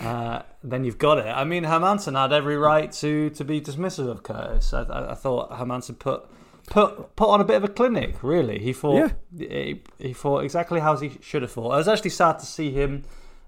uh, 0.00 0.42
then 0.64 0.84
you've 0.84 0.98
got 0.98 1.18
it. 1.18 1.26
I 1.26 1.44
mean, 1.44 1.64
Hermansson 1.64 2.18
had 2.20 2.32
every 2.32 2.56
right 2.56 2.90
to 2.92 3.30
to 3.30 3.44
be 3.44 3.60
dismissive 3.60 4.08
of 4.08 4.22
Curtis. 4.22 4.72
I, 4.72 4.82
I, 4.84 5.10
I 5.12 5.14
thought 5.14 5.50
Hermansson 5.52 5.98
put 5.98 6.24
put 6.68 7.14
put 7.14 7.28
on 7.28 7.40
a 7.40 7.44
bit 7.44 7.56
of 7.56 7.64
a 7.64 7.68
clinic. 7.68 8.22
Really, 8.22 8.58
he 8.58 8.72
fought 8.72 9.12
he, 9.36 9.82
he 9.98 10.12
fought 10.12 10.44
exactly 10.44 10.80
how 10.80 10.96
he 10.96 11.18
should 11.20 11.42
have 11.42 11.50
fought. 11.52 11.70
I 11.72 11.76
was 11.76 11.88
actually 11.88 12.10
sad 12.10 12.38
to 12.38 12.46
see 12.46 12.70
him 12.72 13.04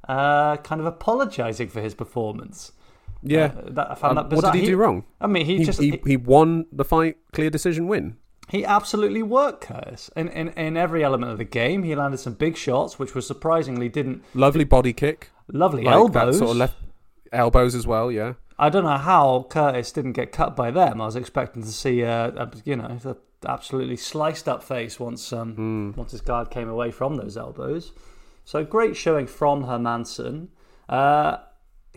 uh, 0.06 0.56
kind 0.58 0.80
of 0.80 0.86
apologising 0.86 1.68
for 1.68 1.80
his 1.80 1.94
performance. 1.94 2.72
Yeah. 3.22 3.52
Uh, 3.56 3.70
that, 3.70 3.90
I 3.90 3.94
found 3.94 4.18
Um, 4.18 4.28
that 4.28 4.36
what 4.36 4.52
did 4.52 4.60
he, 4.60 4.66
do 4.66 4.76
wrong? 4.76 5.04
I 5.20 5.26
mean, 5.26 5.44
he, 5.46 5.58
He, 5.58 5.64
just 5.64 5.80
he, 5.80 6.00
he 6.06 6.16
won 6.16 6.66
the 6.72 6.84
fight, 6.84 7.16
clear 7.32 7.50
decision 7.50 7.86
win. 7.88 8.16
He 8.48 8.64
absolutely 8.64 9.22
worked 9.22 9.62
Curtis 9.64 10.10
in, 10.16 10.28
in 10.28 10.48
in 10.50 10.76
every 10.78 11.04
element 11.04 11.30
of 11.32 11.36
the 11.38 11.44
game. 11.44 11.82
He 11.82 11.94
landed 11.94 12.18
some 12.18 12.32
big 12.32 12.56
shots, 12.56 12.98
which 12.98 13.14
was 13.14 13.26
surprisingly 13.26 13.90
didn't 13.90 14.22
Lovely 14.34 14.64
body 14.64 14.94
kick, 14.94 15.30
lovely 15.52 15.82
like 15.84 15.94
elbows. 15.94 16.38
sort 16.38 16.52
of 16.52 16.56
left 16.56 16.76
elbows 17.30 17.74
as 17.74 17.86
well. 17.86 18.10
Yeah, 18.10 18.34
I 18.58 18.70
don't 18.70 18.84
know 18.84 18.96
how 18.96 19.46
Curtis 19.50 19.92
didn't 19.92 20.12
get 20.14 20.32
cut 20.32 20.56
by 20.56 20.70
them. 20.70 20.98
I 21.02 21.04
was 21.04 21.14
expecting 21.16 21.62
to 21.62 21.68
see 21.68 22.00
a, 22.00 22.28
a 22.28 22.50
you 22.64 22.76
know 22.76 22.96
the 23.02 23.16
absolutely 23.46 23.96
sliced 23.96 24.48
up 24.48 24.62
face 24.62 24.98
once 24.98 25.30
um 25.32 25.52
Hmm. 25.54 25.90
once 25.94 26.12
his 26.12 26.22
guard 26.22 26.48
came 26.50 26.70
away 26.70 26.90
from 26.90 27.16
those 27.16 27.36
elbows. 27.36 27.92
So 28.46 28.64
great 28.64 28.96
showing 28.96 29.26
from 29.26 29.64
Hermansson. 29.64 30.48
Uh, 30.88 31.36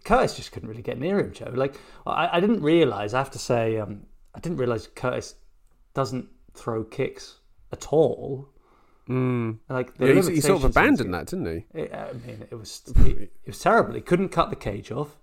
Curtis 0.04 0.36
just 0.36 0.52
couldn't 0.52 0.70
really 0.70 0.82
get 0.82 1.00
near 1.00 1.20
him, 1.20 1.32
Joe. 1.34 1.52
Like 1.54 1.76
I, 2.06 2.38
I 2.38 2.40
didn't 2.40 2.62
realize. 2.62 3.14
I 3.14 3.20
have 3.20 3.32
to 3.32 3.40
say, 3.40 3.78
um, 3.80 4.06
I 4.36 4.40
didn't 4.40 4.58
realize 4.58 4.88
Curtis 4.88 5.36
doesn't 5.94 6.28
throw 6.54 6.84
kicks 6.84 7.38
at 7.72 7.88
all. 7.94 8.50
mm. 9.10 9.58
Like 9.70 9.94
yeah 10.00 10.08
he, 10.22 10.36
he 10.36 10.42
sort 10.42 10.64
of 10.64 10.66
abandoned 10.72 11.14
that, 11.14 11.28
didn't 11.28 11.46
he? 11.46 11.66
It, 11.82 11.94
I 11.94 12.14
mean, 12.26 12.46
it 12.50 12.56
was 12.56 12.82
it, 12.98 13.18
it 13.44 13.48
was 13.48 13.60
terrible. 13.60 13.94
He 13.94 14.02
couldn't 14.02 14.30
cut 14.30 14.50
the 14.50 14.56
cage 14.56 14.92
off. 14.92 15.18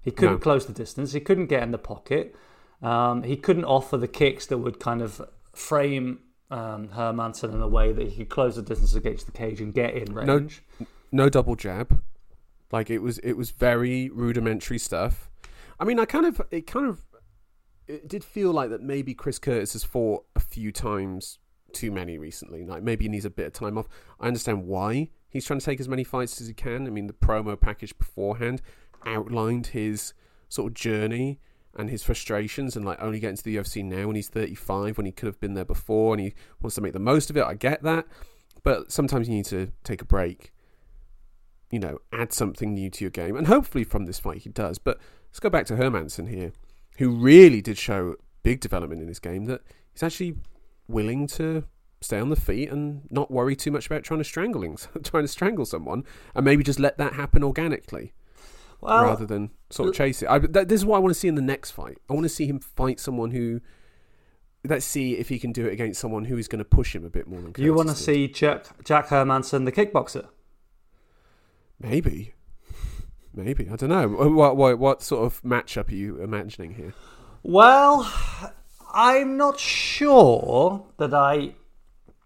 He 0.00 0.10
couldn't 0.10 0.34
No. 0.34 0.38
close 0.38 0.66
the 0.66 0.72
distance. 0.74 1.12
He 1.12 1.20
couldn't 1.20 1.46
get 1.46 1.62
in 1.62 1.70
the 1.70 1.78
pocket. 1.78 2.34
Um, 2.82 3.22
he 3.22 3.36
couldn't 3.36 3.64
offer 3.64 3.96
the 3.96 4.08
kicks 4.08 4.44
that 4.46 4.58
would 4.58 4.78
kind 4.78 5.00
of 5.00 5.22
frame 5.54 6.18
um, 6.50 6.88
Hermansson 6.88 7.54
in 7.54 7.62
a 7.62 7.68
way 7.68 7.92
that 7.92 8.08
he 8.08 8.16
could 8.18 8.28
close 8.28 8.56
the 8.56 8.62
distance 8.62 8.94
against 8.94 9.24
the 9.26 9.32
cage 9.32 9.60
and 9.62 9.72
get 9.72 9.94
in 9.94 10.12
No- 10.14 10.36
range. 10.36 10.62
no 11.10 11.28
double 11.30 11.56
jab. 11.56 12.02
Like 12.72 12.90
it 12.90 12.98
was, 12.98 13.18
it 13.18 13.34
was 13.34 13.50
very 13.50 14.10
rudimentary 14.10 14.78
stuff. 14.78 15.30
I 15.78 15.84
mean, 15.84 15.98
I 15.98 16.04
kind 16.04 16.26
of, 16.26 16.40
it 16.50 16.66
kind 16.66 16.86
of, 16.86 17.04
it 17.86 18.08
did 18.08 18.24
feel 18.24 18.52
like 18.52 18.70
that 18.70 18.82
maybe 18.82 19.14
Chris 19.14 19.38
Curtis 19.38 19.74
has 19.74 19.84
fought 19.84 20.24
a 20.34 20.40
few 20.40 20.72
times 20.72 21.38
too 21.72 21.90
many 21.90 22.16
recently. 22.16 22.64
Like 22.64 22.82
maybe 22.82 23.04
he 23.04 23.08
needs 23.08 23.24
a 23.24 23.30
bit 23.30 23.46
of 23.46 23.52
time 23.52 23.76
off. 23.76 23.88
I 24.18 24.28
understand 24.28 24.64
why 24.64 25.10
he's 25.28 25.44
trying 25.44 25.58
to 25.58 25.64
take 25.64 25.80
as 25.80 25.88
many 25.88 26.04
fights 26.04 26.40
as 26.40 26.46
he 26.46 26.54
can. 26.54 26.86
I 26.86 26.90
mean, 26.90 27.06
the 27.06 27.12
promo 27.12 27.60
package 27.60 27.96
beforehand 27.98 28.62
outlined 29.04 29.68
his 29.68 30.14
sort 30.48 30.72
of 30.72 30.74
journey 30.74 31.40
and 31.76 31.90
his 31.90 32.04
frustrations 32.04 32.76
and 32.76 32.84
like 32.84 33.02
only 33.02 33.18
getting 33.18 33.36
to 33.36 33.42
the 33.42 33.56
UFC 33.56 33.84
now 33.84 34.06
when 34.06 34.16
he's 34.16 34.28
35 34.28 34.96
when 34.96 35.06
he 35.06 35.12
could 35.12 35.26
have 35.26 35.40
been 35.40 35.54
there 35.54 35.64
before 35.64 36.14
and 36.14 36.22
he 36.22 36.34
wants 36.62 36.76
to 36.76 36.80
make 36.80 36.92
the 36.92 36.98
most 37.00 37.28
of 37.28 37.36
it. 37.36 37.44
I 37.44 37.54
get 37.54 37.82
that. 37.82 38.06
But 38.62 38.92
sometimes 38.92 39.28
you 39.28 39.34
need 39.34 39.44
to 39.46 39.72
take 39.82 40.00
a 40.00 40.06
break 40.06 40.53
you 41.74 41.80
know, 41.80 41.98
add 42.12 42.32
something 42.32 42.72
new 42.72 42.88
to 42.88 43.04
your 43.04 43.10
game. 43.10 43.36
And 43.36 43.48
hopefully 43.48 43.82
from 43.82 44.06
this 44.06 44.20
fight 44.20 44.42
he 44.42 44.48
does. 44.48 44.78
But 44.78 44.98
let's 45.28 45.40
go 45.40 45.50
back 45.50 45.66
to 45.66 45.74
Hermansson 45.74 46.28
here, 46.30 46.52
who 46.98 47.10
really 47.10 47.60
did 47.60 47.76
show 47.76 48.14
big 48.44 48.60
development 48.60 49.02
in 49.02 49.08
his 49.08 49.18
game 49.18 49.46
that 49.46 49.62
he's 49.92 50.04
actually 50.04 50.36
willing 50.86 51.26
to 51.26 51.64
stay 52.00 52.20
on 52.20 52.28
the 52.28 52.36
feet 52.36 52.70
and 52.70 53.02
not 53.10 53.30
worry 53.30 53.56
too 53.56 53.72
much 53.72 53.86
about 53.86 54.04
trying 54.04 54.20
to 54.20 54.24
strangling 54.24 54.76
trying 55.02 55.24
to 55.24 55.28
strangle 55.28 55.64
someone 55.64 56.04
and 56.34 56.44
maybe 56.44 56.62
just 56.62 56.78
let 56.78 56.98
that 56.98 57.14
happen 57.14 57.42
organically 57.42 58.12
Well, 58.82 59.02
rather 59.02 59.24
than 59.24 59.50
sort 59.70 59.88
of 59.88 59.94
chase 59.94 60.22
it. 60.22 60.28
I, 60.28 60.38
that, 60.38 60.68
this 60.68 60.80
is 60.80 60.84
what 60.84 60.96
I 60.96 61.00
want 61.00 61.14
to 61.14 61.18
see 61.18 61.28
in 61.28 61.34
the 61.34 61.42
next 61.42 61.70
fight. 61.70 61.98
I 62.08 62.12
want 62.12 62.24
to 62.24 62.28
see 62.28 62.46
him 62.46 62.60
fight 62.60 63.00
someone 63.00 63.30
who 63.30 63.60
let's 64.68 64.84
see 64.84 65.14
if 65.14 65.28
he 65.28 65.38
can 65.38 65.50
do 65.52 65.66
it 65.66 65.72
against 65.72 66.00
someone 66.00 66.26
who 66.26 66.38
is 66.38 66.46
going 66.46 66.58
to 66.58 66.64
push 66.64 66.94
him 66.94 67.04
a 67.04 67.10
bit 67.10 67.26
more 67.26 67.40
than 67.40 67.52
you 67.58 67.74
want 67.74 67.88
to 67.88 67.94
see 67.94 68.28
Jack, 68.28 68.66
Jack 68.84 69.08
Hermansson, 69.08 69.64
the 69.64 69.72
kickboxer? 69.72 70.28
Maybe. 71.80 72.34
Maybe. 73.34 73.68
I 73.70 73.76
don't 73.76 73.88
know. 73.88 74.08
What, 74.08 74.56
what, 74.56 74.78
what 74.78 75.02
sort 75.02 75.24
of 75.24 75.42
matchup 75.42 75.90
are 75.90 75.94
you 75.94 76.22
imagining 76.22 76.74
here? 76.74 76.94
Well, 77.42 78.10
I'm 78.94 79.36
not 79.36 79.58
sure 79.58 80.86
that 80.98 81.12
I 81.12 81.54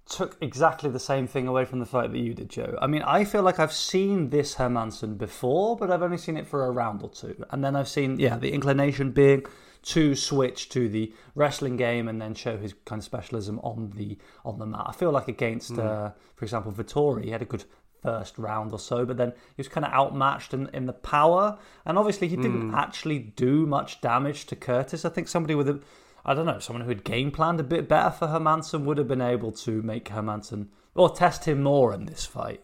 took 0.09 0.37
exactly 0.41 0.91
the 0.91 1.01
same 1.01 1.27
thing 1.27 1.47
away 1.47 1.65
from 1.65 1.81
the 1.81 1.87
fight 1.87 2.13
that 2.13 2.19
you 2.19 2.35
did, 2.35 2.49
Joe. 2.49 2.79
I 2.81 2.87
mean, 2.87 3.03
I 3.03 3.25
feel 3.25 3.43
like 3.43 3.59
I've 3.59 3.73
seen 3.73 4.31
this 4.31 4.55
Hermansson 4.55 5.19
before, 5.19 5.77
but 5.77 5.91
I've 5.91 6.03
only 6.03 6.19
seen 6.19 6.37
it 6.37 6.47
for 6.47 6.65
a 6.65 6.71
round 6.71 7.03
or 7.03 7.11
two. 7.11 7.45
And 7.51 7.63
then 7.63 7.77
I've 7.77 7.89
seen, 7.89 8.19
yeah, 8.19 8.37
the 8.39 8.53
inclination 8.53 9.13
being 9.13 9.45
to 9.83 10.15
switch 10.15 10.69
to 10.71 10.89
the 10.89 11.13
wrestling 11.35 11.77
game 11.77 12.09
and 12.09 12.21
then 12.21 12.35
show 12.35 12.57
his 12.59 12.75
kind 12.85 13.01
of 13.01 13.05
specialism 13.05 13.59
on 13.61 13.93
the 13.97 14.19
on 14.45 14.59
the 14.59 14.67
mat. 14.67 14.85
I 14.87 14.93
feel 14.93 15.13
like 15.13 15.29
against, 15.29 15.79
uh, 15.79 16.11
for 16.35 16.45
example, 16.45 16.73
Vettori, 16.73 17.25
he 17.25 17.31
had 17.31 17.43
a 17.43 17.47
good 17.47 17.65
first 18.03 18.39
round 18.39 18.73
or 18.73 18.79
so, 18.79 19.05
but 19.05 19.17
then 19.17 19.31
he 19.31 19.61
was 19.61 19.69
kind 19.69 19.85
of 19.85 19.93
outmatched 19.93 20.55
in, 20.55 20.69
in 20.73 20.87
the 20.87 20.93
power. 20.93 21.59
And 21.85 21.99
obviously, 21.99 22.29
he 22.29 22.37
didn't 22.37 22.75
actually 22.75 23.19
do 23.19 23.67
much 23.67 24.01
damage 24.01 24.47
to 24.47 24.57
Curtis. 24.57 25.05
I 25.05 25.09
think 25.09 25.29
somebody 25.29 25.55
with 25.55 25.69
a, 25.69 25.81
I 26.25 26.35
don't 26.35 26.47
know, 26.47 26.59
someone 26.59 26.83
who 26.83 26.89
had 26.91 27.05
game 27.05 27.31
planned 27.31 27.61
a 27.61 27.65
bit 27.65 27.89
better 27.89 28.11
for 28.11 28.29
Hermansson 28.29 28.85
would 28.85 28.99
have 28.99 29.09
been 29.09 29.21
able 29.21 29.53
to 29.53 29.83
make 29.83 30.11
Hermansson 30.11 30.69
or 30.95 31.11
test 31.11 31.47
him 31.47 31.63
more 31.63 31.95
in 31.95 32.07
this 32.07 32.25
fight. 32.25 32.63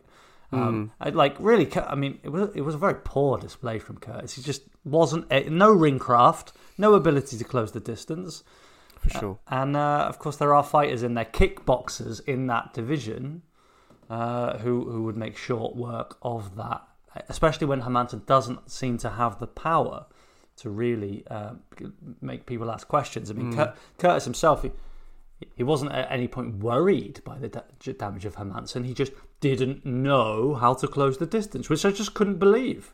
Um, 0.52 0.92
I, 1.00 1.10
like 1.10 1.36
really, 1.40 1.68
I 1.76 1.94
mean, 1.96 2.20
it 2.22 2.28
was 2.28 2.50
it 2.54 2.60
was 2.60 2.76
a 2.76 2.78
very 2.78 2.94
poor 2.94 3.38
display 3.38 3.78
from 3.78 3.98
Curtis. 3.98 4.34
He 4.34 4.42
just 4.42 4.62
wasn't 4.84 5.26
a, 5.32 5.50
no 5.50 5.72
ring 5.72 5.98
craft, 5.98 6.52
no 6.78 6.94
ability 6.94 7.38
to 7.38 7.44
close 7.44 7.72
the 7.72 7.80
distance. 7.80 8.44
For 8.98 9.10
sure. 9.10 9.38
And 9.48 9.76
uh, 9.76 10.06
of 10.08 10.18
course, 10.18 10.36
there 10.36 10.54
are 10.54 10.62
fighters 10.62 11.02
in 11.02 11.14
there, 11.14 11.24
kickboxers 11.26 12.20
in 12.26 12.46
that 12.46 12.72
division, 12.72 13.42
uh, 14.10 14.58
who 14.58 14.90
who 14.90 15.02
would 15.04 15.16
make 15.16 15.36
short 15.36 15.76
work 15.76 16.16
of 16.22 16.56
that. 16.56 16.82
Especially 17.28 17.66
when 17.66 17.82
Hermansson 17.82 18.26
doesn't 18.26 18.70
seem 18.70 18.98
to 18.98 19.10
have 19.10 19.38
the 19.38 19.46
power 19.46 20.06
to 20.56 20.70
really 20.70 21.24
uh, 21.30 21.52
make 22.20 22.44
people 22.46 22.70
ask 22.70 22.88
questions. 22.88 23.30
I 23.30 23.34
mean, 23.34 23.54
Cur- 23.54 23.74
Curtis 23.98 24.24
himself, 24.24 24.62
he, 24.62 24.72
he 25.54 25.62
wasn't 25.62 25.92
at 25.92 26.10
any 26.10 26.26
point 26.26 26.56
worried 26.56 27.20
by 27.24 27.38
the 27.38 27.48
da- 27.48 27.92
damage 27.98 28.24
of 28.24 28.34
Hermansson. 28.36 28.84
He 28.84 28.94
just 28.94 29.12
didn't 29.40 29.84
know 29.84 30.54
how 30.54 30.74
to 30.74 30.88
close 30.88 31.18
the 31.18 31.26
distance, 31.26 31.68
which 31.68 31.84
I 31.84 31.90
just 31.92 32.14
couldn't 32.14 32.38
believe. 32.38 32.92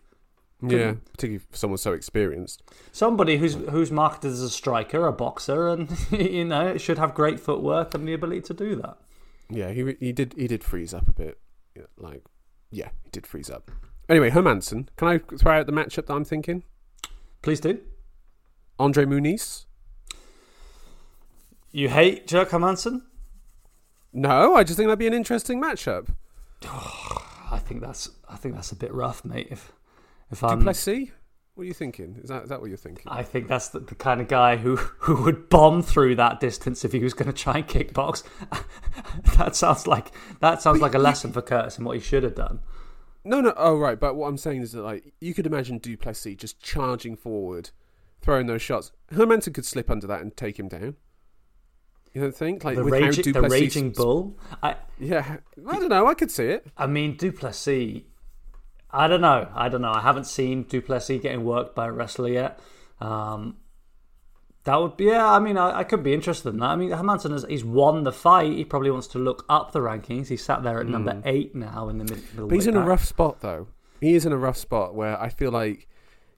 yeah, 0.62 0.94
particularly 1.12 1.38
for 1.50 1.56
someone 1.56 1.78
so 1.78 1.94
experienced. 1.94 2.62
Somebody 2.92 3.38
who's 3.38 3.54
who's 3.54 3.90
marketed 3.90 4.32
as 4.32 4.42
a 4.42 4.50
striker, 4.50 5.06
a 5.06 5.12
boxer, 5.12 5.68
and 5.68 5.88
you 6.10 6.44
know 6.44 6.76
should 6.76 6.98
have 6.98 7.14
great 7.14 7.40
footwork 7.40 7.94
and 7.94 8.06
the 8.06 8.12
ability 8.12 8.42
to 8.42 8.54
do 8.54 8.76
that. 8.76 8.98
Yeah, 9.50 9.70
he 9.70 9.96
he 10.00 10.12
did 10.12 10.34
he 10.36 10.46
did 10.46 10.62
freeze 10.64 10.94
up 10.94 11.08
a 11.08 11.12
bit. 11.12 11.38
Like, 11.96 12.24
yeah, 12.70 12.90
he 13.04 13.10
did 13.10 13.26
freeze 13.26 13.50
up. 13.50 13.70
Anyway, 14.08 14.30
Hermansson, 14.30 14.88
can 14.96 15.08
I 15.08 15.18
throw 15.18 15.60
out 15.60 15.66
the 15.66 15.72
matchup 15.72 16.06
that 16.06 16.14
I'm 16.14 16.24
thinking? 16.24 16.64
Please 17.42 17.60
do. 17.60 17.80
Andre 18.78 19.04
Muniz? 19.04 19.66
You 21.70 21.88
hate 21.88 22.26
Jerk 22.26 22.50
Hermansson? 22.50 23.02
No, 24.12 24.54
I 24.54 24.64
just 24.64 24.76
think 24.76 24.88
that'd 24.88 24.98
be 24.98 25.06
an 25.06 25.14
interesting 25.14 25.62
matchup. 25.62 26.08
I 26.64 27.58
think 27.58 27.80
that's 27.80 28.10
I 28.28 28.36
think 28.36 28.54
that's 28.54 28.72
a 28.72 28.76
bit 28.76 28.92
rough, 28.92 29.24
mate. 29.24 29.48
If 29.50 29.72
if 30.30 30.42
I'm 30.42 30.58
du 30.58 30.64
Plessis? 30.64 31.10
What 31.60 31.64
are 31.64 31.68
you 31.68 31.74
thinking? 31.74 32.18
Is 32.22 32.30
that 32.30 32.44
is 32.44 32.48
that 32.48 32.62
what 32.62 32.68
you're 32.68 32.78
thinking? 32.78 33.04
I 33.06 33.22
think 33.22 33.46
that's 33.46 33.68
the, 33.68 33.80
the 33.80 33.94
kind 33.94 34.22
of 34.22 34.28
guy 34.28 34.56
who, 34.56 34.76
who 34.76 35.24
would 35.24 35.50
bomb 35.50 35.82
through 35.82 36.14
that 36.14 36.40
distance 36.40 36.86
if 36.86 36.92
he 36.92 37.00
was 37.00 37.12
going 37.12 37.30
to 37.30 37.34
try 37.34 37.58
and 37.58 37.68
kickbox. 37.68 38.22
that 39.36 39.54
sounds 39.54 39.86
like 39.86 40.10
that 40.40 40.62
sounds 40.62 40.80
like 40.80 40.94
a 40.94 40.98
lesson 40.98 41.32
for 41.32 41.42
Curtis 41.42 41.76
and 41.76 41.84
what 41.84 41.98
he 41.98 42.02
should 42.02 42.22
have 42.22 42.34
done. 42.34 42.60
No, 43.24 43.42
no. 43.42 43.52
Oh, 43.58 43.76
right. 43.76 44.00
But 44.00 44.16
what 44.16 44.28
I'm 44.28 44.38
saying 44.38 44.62
is 44.62 44.72
that 44.72 44.80
like 44.80 45.12
you 45.20 45.34
could 45.34 45.44
imagine 45.44 45.76
du 45.76 45.98
Plessis 45.98 46.34
just 46.34 46.62
charging 46.62 47.14
forward, 47.14 47.68
throwing 48.22 48.46
those 48.46 48.62
shots. 48.62 48.92
Hermanson 49.12 49.52
could 49.52 49.66
slip 49.66 49.90
under 49.90 50.06
that 50.06 50.22
and 50.22 50.34
take 50.34 50.58
him 50.58 50.68
down. 50.68 50.96
You 52.14 52.22
don't 52.22 52.34
think? 52.34 52.64
Like 52.64 52.76
The, 52.76 52.84
raging, 52.84 53.34
the 53.34 53.42
raging 53.42 53.90
bull. 53.90 54.38
I 54.62 54.76
Yeah, 54.98 55.36
I 55.68 55.78
don't 55.78 55.90
know. 55.90 56.06
I 56.06 56.14
could 56.14 56.30
see 56.30 56.46
it. 56.46 56.68
I 56.78 56.86
mean 56.86 57.18
du 57.18 57.30
Plessis. 57.32 58.04
I 58.92 59.08
don't 59.08 59.20
know. 59.20 59.48
I 59.54 59.68
don't 59.68 59.82
know. 59.82 59.92
I 59.92 60.00
haven't 60.00 60.26
seen 60.26 60.64
du 60.64 60.80
Plessis 60.80 61.20
getting 61.20 61.44
worked 61.44 61.74
by 61.74 61.86
a 61.86 61.92
wrestler 61.92 62.28
yet. 62.28 62.60
Um, 63.00 63.56
that 64.64 64.76
would 64.76 64.96
be 64.96 65.04
yeah. 65.04 65.26
I 65.26 65.38
mean, 65.38 65.56
I, 65.56 65.78
I 65.78 65.84
could 65.84 66.02
be 66.02 66.12
interested 66.12 66.50
in 66.50 66.58
that. 66.60 66.66
I 66.66 66.76
mean, 66.76 66.90
Hermansson 66.90 67.30
has 67.32 67.46
he's 67.48 67.64
won 67.64 68.04
the 68.04 68.12
fight. 68.12 68.52
He 68.52 68.64
probably 68.64 68.90
wants 68.90 69.06
to 69.08 69.18
look 69.18 69.44
up 69.48 69.72
the 69.72 69.80
rankings. 69.80 70.28
He's 70.28 70.44
sat 70.44 70.62
there 70.62 70.80
at 70.80 70.86
number 70.86 71.20
eight 71.24 71.54
now 71.54 71.88
in 71.88 71.98
the 71.98 72.04
mid- 72.04 72.22
middle. 72.32 72.48
But 72.48 72.54
he's 72.56 72.66
in 72.66 72.76
a 72.76 72.84
rough 72.84 73.04
spot 73.04 73.40
though. 73.40 73.68
He 74.00 74.14
is 74.14 74.26
in 74.26 74.32
a 74.32 74.36
rough 74.36 74.56
spot 74.56 74.94
where 74.94 75.20
I 75.20 75.28
feel 75.28 75.50
like 75.50 75.86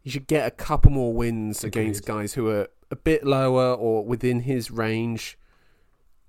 he 0.02 0.10
should 0.10 0.26
get 0.26 0.46
a 0.46 0.50
couple 0.50 0.90
more 0.90 1.12
wins 1.12 1.64
against 1.64 2.04
guys 2.04 2.34
who 2.34 2.48
are 2.48 2.68
a 2.90 2.96
bit 2.96 3.24
lower 3.24 3.72
or 3.74 4.04
within 4.04 4.40
his 4.40 4.70
range, 4.70 5.38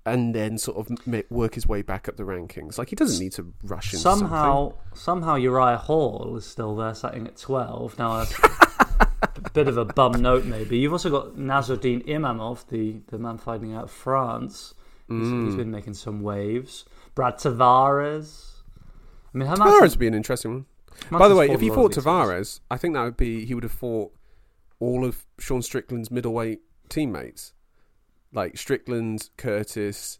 and 0.06 0.34
then 0.34 0.58
sort 0.58 0.76
of 0.76 1.06
ma- 1.06 1.20
work 1.30 1.54
his 1.54 1.66
way 1.66 1.82
back 1.82 2.08
up 2.08 2.16
the 2.16 2.22
rankings. 2.24 2.76
Like 2.78 2.90
he 2.90 2.96
doesn't 2.96 3.22
need 3.22 3.32
to 3.32 3.52
rush 3.62 3.92
into 3.92 3.98
something. 4.02 4.28
Somehow, 4.28 4.74
somehow 4.94 5.34
Uriah 5.36 5.76
Hall 5.78 6.34
is 6.36 6.46
still 6.46 6.76
there, 6.76 6.94
sitting 6.94 7.26
at 7.26 7.36
twelve. 7.36 7.98
Now, 7.98 8.18
that's 8.24 8.38
a 8.40 9.50
bit 9.54 9.68
of 9.68 9.76
a 9.78 9.84
bum 9.84 10.12
note, 10.20 10.44
maybe. 10.44 10.78
You've 10.78 10.92
also 10.92 11.10
got 11.10 11.36
Nassourdine 11.36 12.06
Imavov, 12.06 12.66
the 12.68 13.00
the 13.08 13.18
man 13.18 13.38
fighting 13.38 13.74
out 13.74 13.84
of 13.84 13.90
France. 13.90 14.74
He's, 15.08 15.16
Mm. 15.28 15.44
he's 15.46 15.54
been 15.56 15.70
making 15.70 15.94
some 15.94 16.22
waves. 16.22 16.84
Brad 17.14 17.34
Tavares. 17.38 18.52
I 19.34 19.38
mean, 19.38 19.48
Tavares 19.48 19.90
would 19.90 19.98
be 19.98 20.06
an 20.06 20.14
interesting 20.14 20.50
one. 20.52 20.66
By 21.18 21.28
the 21.28 21.34
way, 21.36 21.50
if 21.50 21.60
he 21.60 21.68
fought. 21.70 21.92
Tavares, 21.92 22.60
I 22.70 22.76
think 22.76 22.94
that 22.94 23.02
would 23.04 23.16
be 23.16 23.44
he 23.46 23.54
would 23.54 23.64
have 23.64 23.72
fought 23.72 24.12
all 24.80 25.04
of 25.04 25.24
Sean 25.38 25.60
Strickland's 25.62 26.10
middleweight 26.10 26.60
teammates, 26.88 27.52
like 28.34 28.58
Strickland, 28.58 29.30
Curtis, 29.36 30.18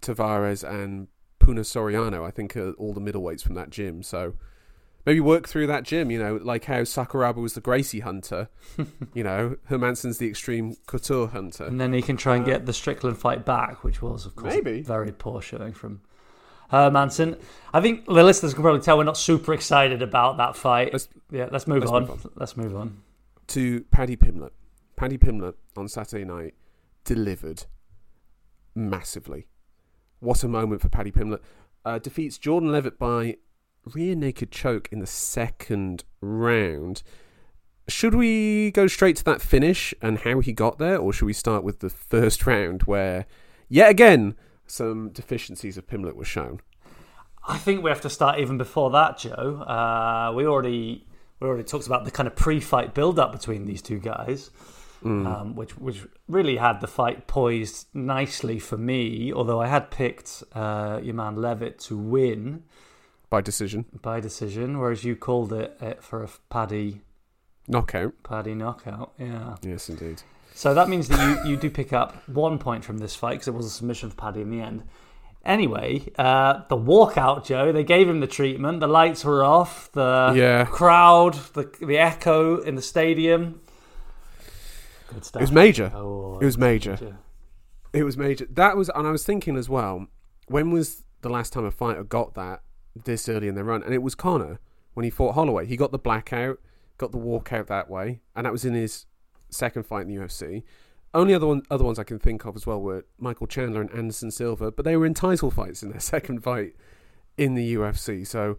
Tavares, 0.00 0.62
and 0.68 1.08
Puna 1.38 1.62
Soriano. 1.62 2.26
I 2.26 2.30
think 2.30 2.56
are 2.56 2.72
all 2.72 2.92
the 2.92 3.00
middleweights 3.00 3.42
from 3.42 3.54
that 3.54 3.70
gym. 3.70 4.02
So 4.02 4.34
maybe 5.06 5.20
work 5.20 5.48
through 5.48 5.66
that 5.68 5.82
gym. 5.84 6.10
You 6.10 6.18
know, 6.18 6.38
like 6.42 6.64
how 6.64 6.80
Sakuraba 6.82 7.36
was 7.36 7.54
the 7.54 7.60
Gracie 7.60 8.00
hunter. 8.00 8.48
you 9.14 9.22
know, 9.24 9.56
Hermansson's 9.68 10.18
the 10.18 10.30
Xtreme 10.30 10.76
Couture 10.86 11.28
hunter. 11.28 11.64
And 11.64 11.80
then 11.80 11.92
he 11.92 12.02
can 12.02 12.16
try 12.16 12.36
and 12.36 12.44
get 12.44 12.62
uh, 12.62 12.64
the 12.66 12.72
Strickland 12.72 13.18
fight 13.18 13.44
back, 13.44 13.84
which 13.84 14.00
was, 14.02 14.26
of 14.26 14.36
course, 14.36 14.54
Maybe. 14.54 14.80
a 14.80 14.82
very 14.82 15.12
poor 15.12 15.40
showing 15.42 15.72
from 15.72 16.00
Hermansson. 16.72 17.38
I 17.72 17.80
think 17.80 18.06
the 18.06 18.22
listeners 18.24 18.54
can 18.54 18.62
probably 18.62 18.80
tell 18.80 18.96
we're 18.96 19.04
not 19.04 19.16
super 19.18 19.52
excited 19.52 20.02
about 20.02 20.38
that 20.38 20.56
fight. 20.56 20.92
Let's- 20.92 21.08
yeah, 21.30 21.48
let's 21.50 21.66
move, 21.66 21.80
let's 21.80 21.92
on. 21.92 22.02
move 22.02 22.10
on. 22.10 22.30
Let's 22.36 22.56
move 22.56 22.76
on. 22.76 23.02
to 23.48 23.82
Paddy 23.90 24.16
Pimblett. 24.16 24.50
Paddy 24.96 25.18
Pimblett 25.18 25.54
on 25.76 25.88
Saturday 25.88 26.24
night 26.24 26.54
delivered 27.04 27.64
massively. 28.74 29.46
What 30.20 30.42
a 30.42 30.48
moment 30.48 30.80
for 30.80 30.88
Paddy 30.88 31.12
Pimblett. 31.12 31.40
Uh, 31.84 31.98
defeats 31.98 32.38
Jordan 32.38 32.72
Leavitt 32.72 32.98
by 32.98 33.36
rear 33.92 34.14
naked 34.14 34.50
choke 34.50 34.88
in 34.90 35.00
the 35.00 35.06
second 35.06 36.04
round. 36.20 37.02
Should 37.86 38.14
we 38.14 38.70
go 38.70 38.86
straight 38.86 39.16
to 39.16 39.24
that 39.24 39.42
finish 39.42 39.92
and 40.00 40.20
how 40.20 40.40
he 40.40 40.52
got 40.52 40.78
there, 40.78 40.96
or 40.96 41.12
should 41.12 41.26
we 41.26 41.34
start 41.34 41.62
with 41.62 41.80
the 41.80 41.90
first 41.90 42.46
round 42.46 42.84
where, 42.84 43.26
yet 43.68 43.90
again, 43.90 44.36
some 44.66 45.10
deficiencies 45.10 45.76
of 45.76 45.86
Pimblett 45.86 46.16
were 46.16 46.24
shown? 46.24 46.60
I 47.46 47.58
think 47.58 47.82
we 47.84 47.90
have 47.90 48.00
to 48.00 48.10
start 48.10 48.38
even 48.38 48.56
before 48.56 48.90
that, 48.92 49.18
Joe. 49.18 49.60
Uh, 49.60 50.32
we 50.34 50.46
already 50.46 51.06
we 51.40 51.48
already 51.48 51.64
talked 51.64 51.86
about 51.86 52.06
the 52.06 52.10
kind 52.10 52.26
of 52.26 52.34
pre-fight 52.34 52.94
build-up 52.94 53.32
between 53.32 53.66
these 53.66 53.82
two 53.82 53.98
guys, 53.98 54.50
um, 55.04 55.54
which 55.54 55.76
which 55.78 56.06
really 56.28 56.56
had 56.56 56.80
the 56.80 56.86
fight 56.86 57.26
poised 57.26 57.86
nicely 57.94 58.58
for 58.58 58.76
me. 58.78 59.32
Although 59.32 59.60
I 59.60 59.66
had 59.66 59.90
picked 59.90 60.42
uh, 60.54 61.00
your 61.02 61.14
man 61.14 61.36
Leavitt 61.36 61.78
to 61.80 61.96
win 61.98 62.62
By 63.30 63.40
decision. 63.40 63.84
by 64.02 64.20
decision, 64.20 64.78
whereas 64.78 65.04
you 65.04 65.14
called 65.16 65.52
it, 65.52 65.76
it 65.80 66.02
for 66.02 66.22
a 66.24 66.28
Paddy 66.50 67.00
Knockout. 67.68 68.12
Paddy 68.22 68.54
knockout. 68.54 69.12
Yeah. 69.18 69.56
Yes, 69.62 69.88
indeed. 69.88 70.22
So 70.54 70.72
that 70.74 70.88
means 70.88 71.08
that 71.08 71.44
you, 71.44 71.50
you 71.52 71.56
do 71.56 71.68
pick 71.70 71.92
up 71.92 72.28
one 72.28 72.58
point 72.58 72.84
from 72.84 72.98
this 72.98 73.16
fight 73.16 73.32
because 73.34 73.48
it 73.48 73.54
was 73.54 73.66
a 73.66 73.70
submission 73.70 74.10
for 74.10 74.16
Paddy 74.16 74.40
in 74.42 74.50
the 74.50 74.60
end. 74.60 74.82
Anyway, 75.44 76.02
uh, 76.16 76.62
the 76.68 76.76
walkout, 76.76 77.44
Joe, 77.44 77.70
they 77.72 77.84
gave 77.84 78.08
him 78.08 78.20
the 78.20 78.26
treatment. 78.26 78.80
The 78.80 78.86
lights 78.86 79.24
were 79.24 79.44
off. 79.44 79.90
The 79.92 80.32
Yeah. 80.34 80.64
crowd, 80.64 81.34
the 81.54 81.70
the 81.80 81.98
echo 81.98 82.60
in 82.62 82.76
the 82.76 82.82
stadium. 82.82 83.60
Good 85.14 85.24
stuff. 85.24 85.40
It 85.40 85.44
was 85.44 85.52
major. 85.52 85.92
Oh, 85.94 86.38
It 86.40 86.44
was 86.44 86.58
major. 86.58 87.18
It 87.92 88.04
was 88.04 88.16
major. 88.16 88.46
That 88.50 88.76
was, 88.76 88.90
and 88.94 89.06
I 89.06 89.10
was 89.10 89.24
thinking 89.24 89.56
as 89.56 89.68
well. 89.68 90.08
When 90.48 90.70
was 90.70 91.04
the 91.22 91.28
last 91.30 91.52
time 91.52 91.64
a 91.64 91.70
fighter 91.70 92.04
got 92.04 92.34
that 92.34 92.62
this 93.04 93.28
early 93.28 93.48
in 93.48 93.54
their 93.54 93.64
run? 93.64 93.82
And 93.82 93.94
it 93.94 94.02
was 94.02 94.14
Conor 94.14 94.58
when 94.94 95.04
he 95.04 95.10
fought 95.10 95.34
Holloway. 95.34 95.66
He 95.66 95.76
got 95.76 95.92
the 95.92 95.98
blackout, 95.98 96.58
got 96.98 97.12
the 97.12 97.18
walkout 97.18 97.68
that 97.68 97.88
way, 97.88 98.20
and 98.34 98.44
that 98.44 98.52
was 98.52 98.64
in 98.64 98.74
his 98.74 99.06
second 99.48 99.84
fight 99.86 100.02
in 100.02 100.08
the 100.08 100.16
UFC. 100.16 100.64
Only 101.14 101.32
other 101.32 101.46
one, 101.46 101.62
other 101.70 101.84
ones 101.84 102.00
I 102.00 102.04
can 102.04 102.18
think 102.18 102.44
of 102.44 102.56
as 102.56 102.66
well 102.66 102.80
were 102.80 103.06
Michael 103.18 103.46
Chandler 103.46 103.80
and 103.80 103.90
Anderson 103.92 104.32
Silva, 104.32 104.72
but 104.72 104.84
they 104.84 104.96
were 104.96 105.06
in 105.06 105.14
title 105.14 105.50
fights 105.50 105.82
in 105.82 105.90
their 105.90 106.00
second 106.14 106.42
fight 106.42 106.74
in 107.38 107.54
the 107.54 107.76
UFC. 107.76 108.26
So, 108.26 108.58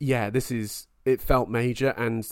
yeah, 0.00 0.30
this 0.30 0.50
is 0.50 0.86
it 1.04 1.20
felt 1.20 1.50
major, 1.50 1.90
and 1.98 2.26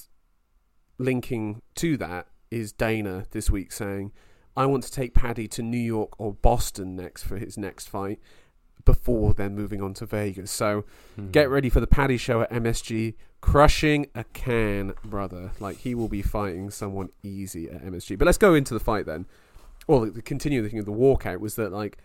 linking 0.98 1.60
to 1.74 1.98
that 1.98 2.26
is 2.52 2.72
Dana 2.72 3.24
this 3.30 3.50
week 3.50 3.72
saying, 3.72 4.12
I 4.56 4.66
want 4.66 4.84
to 4.84 4.92
take 4.92 5.14
Paddy 5.14 5.48
to 5.48 5.62
New 5.62 5.78
York 5.78 6.20
or 6.20 6.34
Boston 6.34 6.94
next 6.94 7.22
for 7.22 7.38
his 7.38 7.56
next 7.56 7.88
fight 7.88 8.20
before 8.84 9.32
then 9.32 9.54
moving 9.54 9.80
on 9.80 9.94
to 9.94 10.06
Vegas. 10.06 10.50
So 10.50 10.84
hmm. 11.16 11.30
get 11.30 11.48
ready 11.48 11.70
for 11.70 11.80
the 11.80 11.86
Paddy 11.86 12.18
show 12.18 12.42
at 12.42 12.50
MSG. 12.50 13.14
Crushing 13.40 14.06
a 14.14 14.24
can, 14.24 14.92
brother. 15.04 15.52
Like 15.58 15.78
he 15.78 15.94
will 15.94 16.08
be 16.08 16.22
fighting 16.22 16.70
someone 16.70 17.08
easy 17.22 17.70
at 17.70 17.82
MSG. 17.82 18.18
But 18.18 18.26
let's 18.26 18.38
go 18.38 18.54
into 18.54 18.74
the 18.74 18.80
fight 18.80 19.06
then. 19.06 19.26
Or 19.86 20.00
Well, 20.00 20.10
the 20.10 20.22
continuing 20.22 20.78
of 20.78 20.84
the 20.84 20.92
walkout 20.92 21.40
was 21.40 21.56
that 21.56 21.72
like 21.72 21.98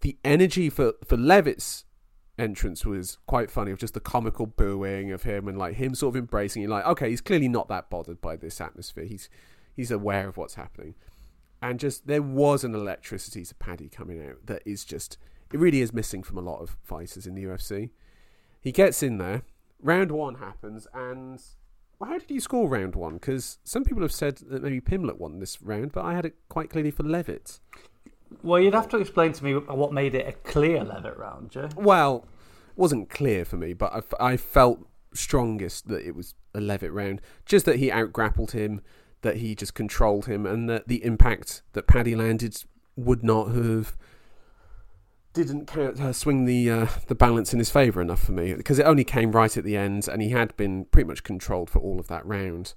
the 0.00 0.16
energy 0.24 0.70
for 0.70 0.94
for 1.04 1.16
Leavitt's 1.16 1.84
entrance 2.38 2.86
was 2.86 3.18
quite 3.26 3.50
funny 3.50 3.72
of 3.72 3.78
just 3.78 3.94
the 3.94 4.00
comical 4.00 4.46
booing 4.46 5.10
of 5.10 5.24
him 5.24 5.48
and 5.48 5.58
like 5.58 5.74
him 5.74 5.94
sort 5.94 6.14
of 6.14 6.18
embracing 6.20 6.62
it 6.62 6.68
like 6.68 6.86
okay 6.86 7.10
he's 7.10 7.20
clearly 7.20 7.48
not 7.48 7.66
that 7.66 7.90
bothered 7.90 8.20
by 8.20 8.36
this 8.36 8.60
atmosphere 8.60 9.02
he's 9.04 9.28
he's 9.78 9.90
aware 9.90 10.28
of 10.28 10.36
what's 10.36 10.54
happening 10.54 10.94
and 11.60 11.80
just 11.80 12.06
there 12.06 12.22
was 12.22 12.64
an 12.64 12.74
electricity 12.74 13.44
to 13.44 13.54
Paddy 13.54 13.88
coming 13.88 14.24
out 14.24 14.46
that 14.46 14.62
is 14.64 14.84
just 14.84 15.18
it 15.52 15.58
really 15.58 15.80
is 15.80 15.92
missing 15.92 16.22
from 16.22 16.36
a 16.36 16.42
lot 16.42 16.60
of 16.60 16.76
fighters 16.82 17.26
in 17.26 17.34
the 17.34 17.44
UFC. 17.44 17.90
He 18.60 18.70
gets 18.70 19.02
in 19.02 19.18
there, 19.18 19.42
round 19.82 20.10
one 20.10 20.36
happens, 20.36 20.86
and 20.92 21.40
well, 21.98 22.10
how 22.10 22.18
did 22.18 22.30
you 22.30 22.40
score 22.40 22.68
round 22.68 22.94
one? 22.94 23.14
Because 23.14 23.58
some 23.64 23.84
people 23.84 24.02
have 24.02 24.12
said 24.12 24.36
that 24.50 24.62
maybe 24.62 24.80
Pimblett 24.80 25.18
won 25.18 25.38
this 25.38 25.62
round, 25.62 25.92
but 25.92 26.04
I 26.04 26.14
had 26.14 26.26
it 26.26 26.34
quite 26.48 26.70
clearly 26.70 26.90
for 26.90 27.02
Leavitt. 27.02 27.60
Well, 28.42 28.60
you'd 28.60 28.74
have 28.74 28.88
to 28.90 28.98
explain 28.98 29.32
to 29.32 29.44
me 29.44 29.54
what 29.54 29.92
made 29.92 30.14
it 30.14 30.28
a 30.28 30.32
clear 30.32 30.84
Leavitt 30.84 31.16
round, 31.16 31.50
Joe. 31.50 31.70
Well, 31.74 32.26
it 32.68 32.78
wasn't 32.78 33.08
clear 33.08 33.44
for 33.44 33.56
me, 33.56 33.72
but 33.72 34.04
I 34.20 34.36
felt 34.36 34.86
strongest 35.14 35.88
that 35.88 36.06
it 36.06 36.14
was 36.14 36.34
a 36.54 36.60
Leavitt 36.60 36.92
round. 36.92 37.22
Just 37.46 37.64
that 37.64 37.76
he 37.76 37.90
outgrappled 37.90 38.52
him, 38.52 38.82
that 39.22 39.38
he 39.38 39.54
just 39.54 39.74
controlled 39.74 40.26
him, 40.26 40.46
and 40.46 40.68
that 40.68 40.88
the 40.88 41.04
impact 41.04 41.62
that 41.72 41.86
Paddy 41.86 42.14
landed 42.14 42.64
would 42.96 43.22
not 43.22 43.52
have 43.52 43.96
didn't 45.32 45.66
count, 45.66 46.00
uh, 46.00 46.12
swing 46.12 46.44
the 46.46 46.70
uh, 46.70 46.86
the 47.06 47.14
balance 47.14 47.52
in 47.52 47.58
his 47.58 47.70
favour 47.70 48.00
enough 48.00 48.22
for 48.22 48.32
me 48.32 48.54
because 48.54 48.78
it 48.78 48.84
only 48.84 49.04
came 49.04 49.32
right 49.32 49.56
at 49.56 49.64
the 49.64 49.76
end, 49.76 50.08
and 50.08 50.22
he 50.22 50.30
had 50.30 50.56
been 50.56 50.86
pretty 50.86 51.06
much 51.06 51.22
controlled 51.22 51.70
for 51.70 51.78
all 51.80 52.00
of 52.00 52.08
that 52.08 52.24
round. 52.26 52.74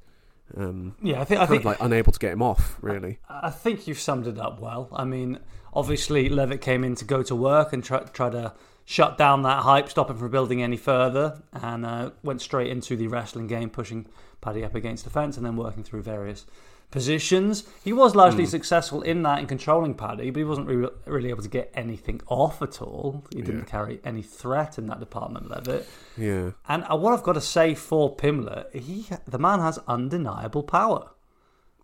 Um, 0.55 0.95
Yeah, 1.01 1.21
I 1.21 1.23
think 1.23 1.41
I 1.41 1.45
think 1.45 1.61
of 1.61 1.65
like 1.65 1.77
unable 1.79 2.11
to 2.11 2.19
get 2.19 2.33
him 2.33 2.41
off, 2.41 2.77
really. 2.81 3.19
I 3.29 3.49
think 3.49 3.87
you've 3.87 3.99
summed 3.99 4.27
it 4.27 4.37
up 4.37 4.59
well. 4.59 4.89
I 4.91 5.05
mean, 5.05 5.39
obviously 5.73 6.29
Leavitt 6.29 6.61
came 6.61 6.83
in 6.83 6.95
to 6.95 7.05
go 7.05 7.23
to 7.23 7.35
work 7.35 7.73
and 7.73 7.83
try, 7.83 7.99
try 7.99 8.29
to 8.29 8.53
shut 8.85 9.17
down 9.17 9.43
that 9.43 9.63
hype, 9.63 9.89
stop 9.89 10.09
him 10.09 10.17
from 10.17 10.29
building 10.31 10.61
any 10.61 10.77
further, 10.77 11.41
and 11.53 11.85
uh, 11.85 12.11
went 12.23 12.41
straight 12.41 12.69
into 12.69 12.95
the 12.97 13.07
wrestling 13.07 13.47
game, 13.47 13.69
pushing 13.69 14.07
Paddy 14.41 14.63
up 14.63 14.75
against 14.75 15.03
the 15.03 15.09
fence 15.09 15.37
and 15.37 15.45
then 15.45 15.55
working 15.55 15.83
through 15.83 16.01
various 16.01 16.45
positions. 16.89 17.63
He 17.83 17.93
was 17.93 18.15
largely 18.15 18.45
successful 18.45 19.01
in 19.01 19.23
that 19.23 19.39
in 19.39 19.47
controlling 19.47 19.93
Paddy, 19.93 20.29
but 20.29 20.39
he 20.39 20.43
wasn't 20.43 20.67
re- 20.67 20.89
really 21.05 21.29
able 21.29 21.41
to 21.43 21.47
get 21.49 21.71
anything 21.73 22.19
off 22.27 22.61
at 22.61 22.81
all. 22.81 23.23
He 23.33 23.41
didn't 23.41 23.61
Yeah. 23.61 23.65
carry 23.65 24.01
any 24.03 24.21
threat 24.21 24.77
in 24.77 24.87
that 24.87 24.99
department, 24.99 25.49
Leavitt. 25.49 25.87
Yeah. 26.17 26.51
And 26.67 26.83
uh, 26.91 26.97
what 26.97 27.13
I've 27.13 27.23
got 27.23 27.33
to 27.33 27.41
say 27.41 27.75
for 27.75 28.13
Pimblett, 28.15 28.73
he 28.75 29.05
the 29.25 29.39
man 29.39 29.59
has 29.61 29.79
undeniable 29.87 30.63
power. 30.63 31.11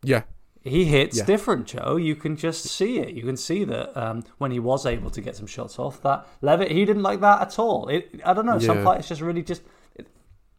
Yeah. 0.03 0.23
He 0.61 0.83
hits 0.83 1.19
Yeah. 1.19 1.23
different, 1.25 1.67
Joe. 1.67 1.95
You 1.95 2.15
can 2.17 2.35
just 2.35 2.65
see 2.65 2.99
it. 2.99 3.13
You 3.15 3.21
can 3.23 3.37
see 3.37 3.63
that 3.63 3.95
um, 3.95 4.25
when 4.39 4.51
he 4.51 4.59
was 4.59 4.85
able 4.85 5.09
to 5.11 5.21
get 5.21 5.37
some 5.37 5.47
shots 5.47 5.79
off, 5.79 6.01
that 6.01 6.27
Leavitt 6.41 6.71
he 6.71 6.83
didn't 6.83 7.03
like 7.03 7.21
that 7.21 7.41
at 7.41 7.57
all. 7.59 7.87
It, 7.87 8.19
I 8.25 8.33
don't 8.33 8.45
know. 8.45 8.59
Some 8.59 8.79
Yeah. 8.79 8.83
fighters 8.83 9.07
just 9.07 9.21
really 9.21 9.43
just 9.43 9.61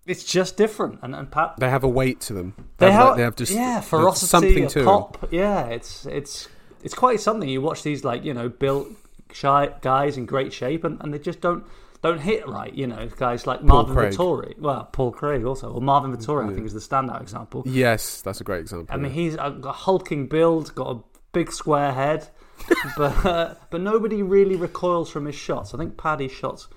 it's 0.08 0.24
just 0.24 0.56
different. 0.56 0.98
And 1.02 1.14
and 1.14 1.30
Pat 1.30 1.54
They 1.58 1.68
have 1.70 1.84
a 1.84 1.88
weight 1.88 2.20
to 2.22 2.32
them. 2.32 2.54
they 2.78 2.90
have, 2.90 2.94
have, 2.94 3.08
like- 3.08 3.16
they 3.18 3.22
have 3.22 3.36
just 3.36 3.52
yeah 3.52 3.80
ferocity, 3.80 4.26
something 4.26 4.68
to 4.68 4.84
pop. 4.84 5.28
Yeah, 5.30 5.66
it's 5.66 6.06
it's 6.06 6.48
it's 6.82 6.94
quite 6.94 7.20
something. 7.20 7.48
You 7.48 7.60
watch 7.60 7.82
these 7.82 8.04
like 8.04 8.24
you 8.24 8.34
know 8.34 8.48
built 8.48 8.88
shy 9.32 9.70
guys 9.82 10.16
in 10.16 10.26
great 10.26 10.52
shape, 10.52 10.84
and, 10.84 11.00
and 11.02 11.12
they 11.12 11.18
just 11.18 11.40
don't 11.40 11.64
don't 12.02 12.20
hit 12.20 12.48
right. 12.48 12.72
You 12.72 12.86
know, 12.86 13.08
guys 13.16 13.46
like 13.46 13.62
Marvin 13.62 13.94
Craig. 13.94 14.12
Vettori. 14.14 14.58
Well, 14.58 14.88
Paul 14.92 15.12
Craig 15.12 15.44
also, 15.44 15.72
or 15.72 15.80
Marvin 15.80 16.16
Vettori, 16.16 16.50
I 16.50 16.54
think 16.54 16.66
is 16.66 16.72
the 16.74 16.80
standout 16.80 17.20
example. 17.20 17.62
Yes, 17.66 18.22
that's 18.22 18.40
a 18.40 18.44
great 18.44 18.60
example. 18.60 18.94
I 18.94 18.98
mean, 18.98 19.12
he's 19.12 19.34
a, 19.34 19.58
a 19.64 19.72
hulking 19.72 20.26
build, 20.26 20.74
got 20.74 20.96
a 20.96 21.00
big 21.32 21.52
square 21.52 21.92
head, 21.92 22.28
but 22.96 23.26
uh, 23.26 23.54
but 23.70 23.80
nobody 23.80 24.22
really 24.22 24.56
recoils 24.56 25.10
from 25.10 25.26
his 25.26 25.34
shots. 25.34 25.74
I 25.74 25.78
think 25.78 25.96
Paddy's 25.96 26.32
shots 26.32 26.68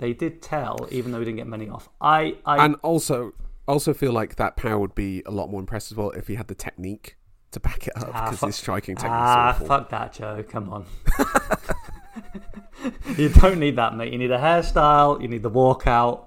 they 0.00 0.12
did 0.12 0.42
tell, 0.42 0.88
even 0.90 1.12
though 1.12 1.20
he 1.20 1.24
didn't 1.26 1.36
get 1.38 1.46
many 1.46 1.68
off. 1.68 1.88
I 2.00 2.36
I 2.44 2.64
and 2.64 2.74
also 2.82 3.32
also 3.68 3.94
feel 3.94 4.12
like 4.12 4.34
that 4.36 4.56
power 4.56 4.78
would 4.78 4.94
be 4.96 5.22
a 5.24 5.30
lot 5.30 5.48
more 5.50 5.60
impressive 5.60 5.92
as 5.92 5.96
well 5.98 6.10
if 6.10 6.26
he 6.26 6.34
had 6.34 6.48
the 6.48 6.54
technique 6.56 7.16
to 7.52 7.60
back 7.60 7.86
it 7.86 7.96
up 7.96 8.10
Ah, 8.12 8.24
because 8.24 8.38
fuck- 8.40 8.48
his 8.48 8.56
striking 8.56 8.96
technique 8.96 9.12
ah 9.14 9.50
awful. 9.50 9.66
fuck 9.66 9.88
that, 9.90 10.12
Joe. 10.14 10.44
Come 10.48 10.70
on. 10.70 10.86
you 13.16 13.28
don't 13.28 13.58
need 13.58 13.76
that, 13.76 13.94
mate. 13.96 14.12
You 14.12 14.18
need 14.18 14.30
a 14.30 14.38
hairstyle. 14.38 15.20
You 15.20 15.28
need 15.28 15.42
the 15.42 15.50
walkout. 15.50 16.26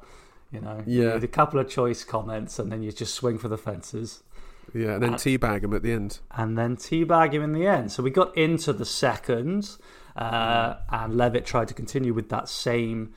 You 0.51 0.61
know, 0.61 0.83
you 0.85 1.03
Yeah. 1.07 1.13
need 1.15 1.23
a 1.23 1.27
couple 1.27 1.59
of 1.59 1.67
choice 1.67 2.03
comments, 2.03 2.59
and 2.59 2.71
then 2.71 2.83
you 2.83 2.91
just 2.91 3.15
swing 3.15 3.37
for 3.39 3.47
the 3.47 3.57
fences. 3.57 4.21
Yeah, 4.73 4.93
and 4.95 5.03
then 5.03 5.13
teabag 5.13 5.63
him 5.63 5.73
at 5.73 5.83
the 5.83 5.91
end. 5.91 6.19
and 6.31 6.57
then 6.57 6.77
teabag 6.77 7.33
him 7.33 7.43
in 7.43 7.53
the 7.53 7.67
end. 7.67 7.91
So 7.91 8.01
we 8.03 8.09
got 8.11 8.35
into 8.37 8.71
the 8.73 8.85
second, 8.85 9.77
uh, 10.15 10.75
and 10.89 11.15
Leavitt 11.17 11.45
tried 11.45 11.67
to 11.69 11.73
continue 11.73 12.13
with 12.13 12.29
that 12.29 12.47
same 12.49 13.13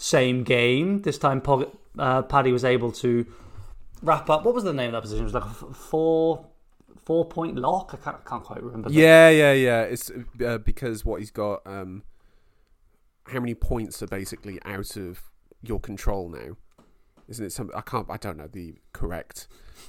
same 0.00 0.44
game. 0.44 1.02
This 1.02 1.18
time, 1.18 1.40
Pog- 1.40 1.76
uh, 1.98 2.22
Paddy 2.22 2.52
was 2.52 2.64
able 2.64 2.92
to 2.92 3.26
wrap 4.02 4.30
up. 4.30 4.44
What 4.44 4.54
was 4.54 4.62
the 4.64 4.72
name 4.72 4.86
of 4.86 4.92
that 4.92 5.02
position? 5.02 5.22
It 5.22 5.32
was 5.32 5.34
like 5.34 5.44
a 5.44 5.48
f- 5.48 5.76
four 5.76 6.46
four 7.04 7.24
point 7.26 7.56
lock. 7.56 7.90
I 7.94 7.96
can't, 7.96 8.16
I 8.24 8.28
can't 8.28 8.44
quite 8.44 8.62
remember. 8.62 8.88
the- 8.88 8.94
Yeah, 8.94 9.28
yeah, 9.28 9.52
yeah. 9.52 9.82
It's 9.82 10.10
uh, 10.44 10.58
because 10.58 11.04
what 11.04 11.20
he's 11.20 11.30
got. 11.32 11.66
Um, 11.66 12.04
how 13.26 13.40
many 13.40 13.54
points 13.54 14.02
are 14.02 14.06
basically 14.06 14.58
out 14.64 14.96
of 14.96 15.20
your 15.62 15.80
control 15.80 16.28
now? 16.30 16.56
Isn't 17.28 17.44
it 17.44 17.52
some? 17.52 17.70
I 17.74 17.80
can't. 17.82 18.06
I 18.08 18.16
don't 18.16 18.38
know 18.38 18.46
the 18.50 18.76
correct 18.92 19.48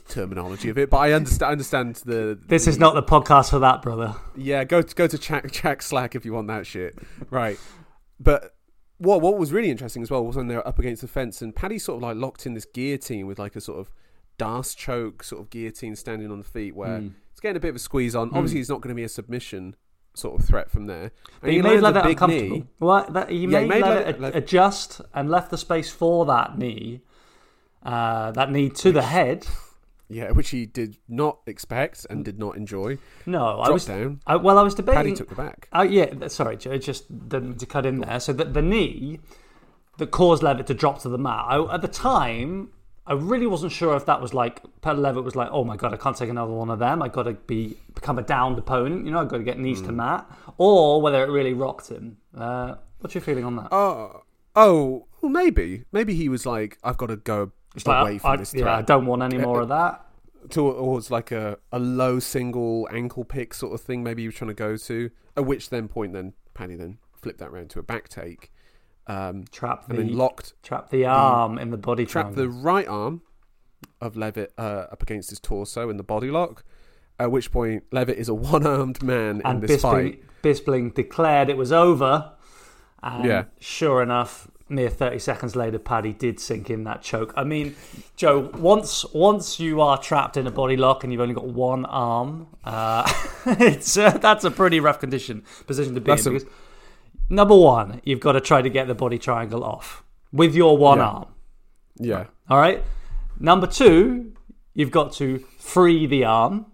terminology 0.10 0.69
of 0.69 0.78
it, 0.78 0.89
but 0.89 0.98
I 0.98 1.13
understand. 1.13 1.52
Understand 1.52 1.95
the. 2.06 2.38
This 2.48 2.65
is 2.67 2.78
not 2.80 2.95
the 2.95 3.04
podcast 3.04 3.52
for 3.52 3.60
that, 3.60 3.82
brother. 3.84 4.15
Yeah, 4.36 4.63
go 4.65 4.82
to 4.82 4.95
go 4.95 5.06
to 5.08 5.17
Jack, 5.17 5.52
Jack 5.52 5.82
Slack 5.84 6.15
if 6.15 6.26
you 6.26 6.34
want 6.34 6.48
that 6.48 6.65
shit. 6.67 6.98
Right. 7.30 7.58
But 8.19 8.56
what 9.00 9.22
what 9.22 9.38
was 9.38 9.52
really 9.52 9.70
interesting 9.72 10.02
as 10.04 10.12
well 10.12 10.24
was 10.26 10.36
when 10.36 10.48
they 10.48 10.56
were 10.56 10.68
up 10.68 10.78
against 10.80 11.02
the 11.02 11.08
fence 11.08 11.42
and 11.42 11.56
Paddy 11.56 11.80
sort 11.80 11.98
of 11.98 12.04
like 12.04 12.16
locked 12.18 12.46
in 12.46 12.54
this 12.54 12.66
guillotine 12.66 13.26
with 13.28 13.40
like 13.40 13.56
a 13.56 13.62
sort 13.62 13.80
of 13.80 13.90
D'Arce 14.38 14.74
choke 14.76 15.24
sort 15.24 15.42
of 15.42 15.50
guillotine 15.50 15.96
standing 15.96 16.32
on 16.32 16.38
the 16.38 16.44
feet 16.46 16.76
where 16.76 17.00
Mm. 17.00 17.14
it's 17.32 17.42
getting 17.42 17.58
a 17.58 17.60
bit 17.60 17.70
of 17.70 17.76
a 17.76 17.80
squeeze 17.80 18.16
on. 18.16 18.30
Obviously, 18.34 18.60
it's 18.62 18.70
not 18.70 18.80
going 18.82 18.90
to 18.90 18.96
be 18.96 19.04
a 19.04 19.10
submission 19.10 19.76
sort 20.14 20.40
of 20.40 20.46
threat 20.48 20.70
from 20.72 20.86
there. 20.88 21.04
And 21.04 21.12
But 21.42 21.52
he, 21.52 21.62
made 21.62 21.82
Leavitt 21.82 22.06
uncomfortable. 22.06 22.56
knee. 22.58 22.66
What? 22.78 23.14
That, 23.14 23.30
he 23.30 23.40
Yeah, 23.42 23.48
made, 23.48 23.62
he 23.64 23.68
made 23.68 23.84
Leavitt 23.84 24.20
Leavitt- 24.22 24.36
adjust 24.36 25.02
and 25.14 25.30
left 25.30 25.50
the 25.52 25.58
space 25.58 25.90
for 25.92 26.26
that 26.28 26.58
knee. 26.58 27.02
Uh, 27.84 28.32
that 28.32 28.52
knee 28.52 28.70
to 28.70 28.92
the 28.92 29.02
head. 29.04 29.46
Yeah, 30.10 30.32
which 30.32 30.50
he 30.50 30.65
did 30.65 30.98
not 31.08 31.39
expect 31.45 32.08
and 32.10 32.26
did 32.26 32.39
not 32.39 32.58
enjoy. 32.58 32.98
No, 33.28 33.60
I 33.60 33.69
was 33.69 33.86
down. 33.86 34.22
I, 34.26 34.38
well. 34.38 34.58
I 34.58 34.63
was 34.63 34.74
debating. 34.74 34.98
Paddy 34.98 35.13
took 35.13 35.30
the 35.30 35.36
back. 35.36 35.67
Oh 35.72 35.84
yeah, 35.84 36.28
sorry, 36.30 36.58
Joe. 36.58 36.78
Just 36.80 37.30
didn't 37.30 37.60
to 37.60 37.65
cut 37.67 37.86
in 37.86 38.00
there. 38.00 38.19
So 38.19 38.34
the, 38.34 38.45
the 38.45 38.62
knee 38.63 39.19
that 40.00 40.12
caused 40.12 40.41
Leavitt 40.41 40.65
to 40.67 40.74
drop 40.74 41.00
to 41.04 41.10
the 41.10 41.17
mat. 41.19 41.45
I, 41.48 41.76
at 41.76 41.82
the 41.82 41.88
time, 41.88 42.69
I 43.06 43.13
really 43.13 43.45
wasn't 43.45 43.72
sure 43.72 43.95
if 43.95 44.06
that 44.08 44.19
was 44.22 44.34
like 44.34 44.63
Peter 44.82 44.95
Leavitt 44.95 45.24
was 45.24 45.36
like, 45.36 45.50
"Oh 45.52 45.63
my 45.63 45.78
god, 45.78 45.93
I 45.93 45.98
can't 45.98 46.17
take 46.17 46.30
another 46.30 46.54
one 46.54 46.69
of 46.72 46.80
them. 46.80 47.04
I 47.04 47.08
got 47.08 47.24
to 47.24 47.34
be 47.34 47.78
become 47.93 48.17
a 48.17 48.24
downed 48.24 48.58
opponent. 48.58 49.06
You 49.06 49.12
know, 49.12 49.19
I 49.19 49.26
got 49.26 49.38
to 49.38 49.43
get 49.43 49.60
knees 49.60 49.80
Hmm. 49.82 49.86
to 49.88 49.91
mat." 49.91 50.32
Or 50.58 51.02
whether 51.02 51.24
it 51.24 51.30
really 51.30 51.54
rocked 51.54 51.89
him. 51.89 52.17
Uh, 52.36 52.76
what's 53.00 53.13
your 53.13 53.22
feeling 53.22 53.45
on 53.45 53.56
that? 53.58 53.67
Oh, 53.72 54.24
oh, 54.56 55.06
well, 55.22 55.32
maybe, 55.32 55.84
maybe 55.91 56.15
he 56.15 56.28
was 56.30 56.45
like, 56.45 56.78
I've 56.84 56.98
got 56.98 57.08
to 57.08 57.15
go 57.15 57.52
It's 57.82 57.88
away 57.88 58.13
like, 58.13 58.22
from 58.22 58.32
I, 58.32 58.36
this 58.38 58.54
yeah, 58.54 58.62
threat. 58.62 58.76
I 58.76 58.82
don't 58.84 59.06
want 59.06 59.22
any 59.24 59.38
more 59.38 59.62
of 59.62 59.70
that. 59.70 60.06
towards 60.50 61.12
like 61.12 61.32
a, 61.32 61.58
a 61.72 61.80
low 61.80 62.20
single 62.20 62.88
ankle 62.92 63.24
pick 63.26 63.54
sort 63.54 63.74
of 63.74 63.82
thing 63.82 64.04
maybe 64.04 64.22
he 64.24 64.28
was 64.28 64.36
trying 64.36 64.48
to 64.50 64.54
go 64.54 64.78
to 64.78 65.10
at 65.36 65.46
which 65.46 65.70
then 65.70 65.88
point 65.88 66.13
then 66.13 66.34
Paddy 66.54 66.76
then 66.76 66.98
flipped 67.13 67.39
that 67.39 67.52
round 67.52 67.70
to 67.72 67.80
a 67.80 67.84
back 67.84 68.08
take 68.10 68.52
um, 69.08 69.46
Trap 69.52 69.89
and 69.89 69.98
the 69.98 70.04
then 70.04 70.15
locked 70.18 70.54
trap 70.63 70.89
the 70.92 71.06
arm 71.06 71.58
in 71.58 71.72
the 71.72 71.78
body 71.78 72.06
Trap 72.06 72.34
triangle. 72.34 72.44
the 72.44 72.50
right 72.50 72.88
arm 72.88 73.22
of 74.02 74.15
Leavitt 74.15 74.54
uh, 74.58 74.86
up 74.92 75.02
against 75.04 75.30
his 75.30 75.39
torso 75.39 75.89
in 75.89 75.98
the 75.98 76.04
body 76.04 76.30
lock 76.32 76.63
at 77.20 77.32
which 77.32 77.52
point 77.52 77.84
Leavitt 77.92 78.18
is 78.18 78.30
a 78.30 78.34
one-armed 78.54 79.02
man 79.04 79.42
and 79.44 79.62
in 79.63 79.68
this 79.68 79.82
fight 79.82 80.22
Bisping, 80.42 80.63
Bisping 80.65 80.94
declared 80.94 81.50
it 81.50 81.58
was 81.58 81.72
over. 81.74 82.32
And 83.04 83.26
Yeah. 83.26 83.44
sure 83.60 84.02
enough, 84.02 84.49
mere 84.70 84.90
30 84.90 85.20
seconds 85.20 85.56
later, 85.56 85.80
Paddy 85.80 86.14
did 86.14 86.40
sink 86.40 86.70
in 86.70 86.84
that 86.86 87.02
choke. 87.02 87.34
I 87.36 87.44
mean, 87.44 87.76
Joe, 88.16 88.52
once 88.58 89.06
once 89.14 89.60
you 89.60 89.82
are 89.82 89.98
trapped 89.98 90.38
in 90.38 90.46
a 90.48 90.52
body 90.52 90.78
lock 90.78 91.04
and 91.04 91.12
you've 91.12 91.22
only 91.22 91.34
got 91.34 91.48
one 91.48 91.86
arm, 91.86 92.48
uh, 92.64 93.12
it's 93.46 93.98
uh, 93.98 94.12
that's 94.12 94.44
a 94.44 94.52
pretty 94.52 94.80
rough 94.80 95.00
condition 95.00 95.44
position 95.68 95.94
to 95.96 96.02
be 96.02 96.12
That's 96.12 96.26
in. 96.26 96.36
a- 96.36 96.40
Because 96.40 96.54
number 97.30 97.56
one, 97.56 98.02
you've 98.04 98.20
got 98.20 98.34
to 98.34 98.42
try 98.42 98.62
to 98.62 98.70
get 98.70 98.88
the 98.88 98.96
body 98.96 99.18
triangle 99.18 99.64
off 99.64 100.04
with 100.32 100.54
your 100.56 100.78
one 100.78 101.00
Yeah. 101.00 101.06
arm. 101.08 101.26
yeah 101.98 102.26
All 102.50 102.58
right. 102.60 102.84
Number 103.40 103.68
two, 103.68 104.34
you've 104.74 104.92
got 104.92 105.14
to 105.14 105.40
free 105.58 106.06
the 106.08 106.26
arm. 106.26 106.66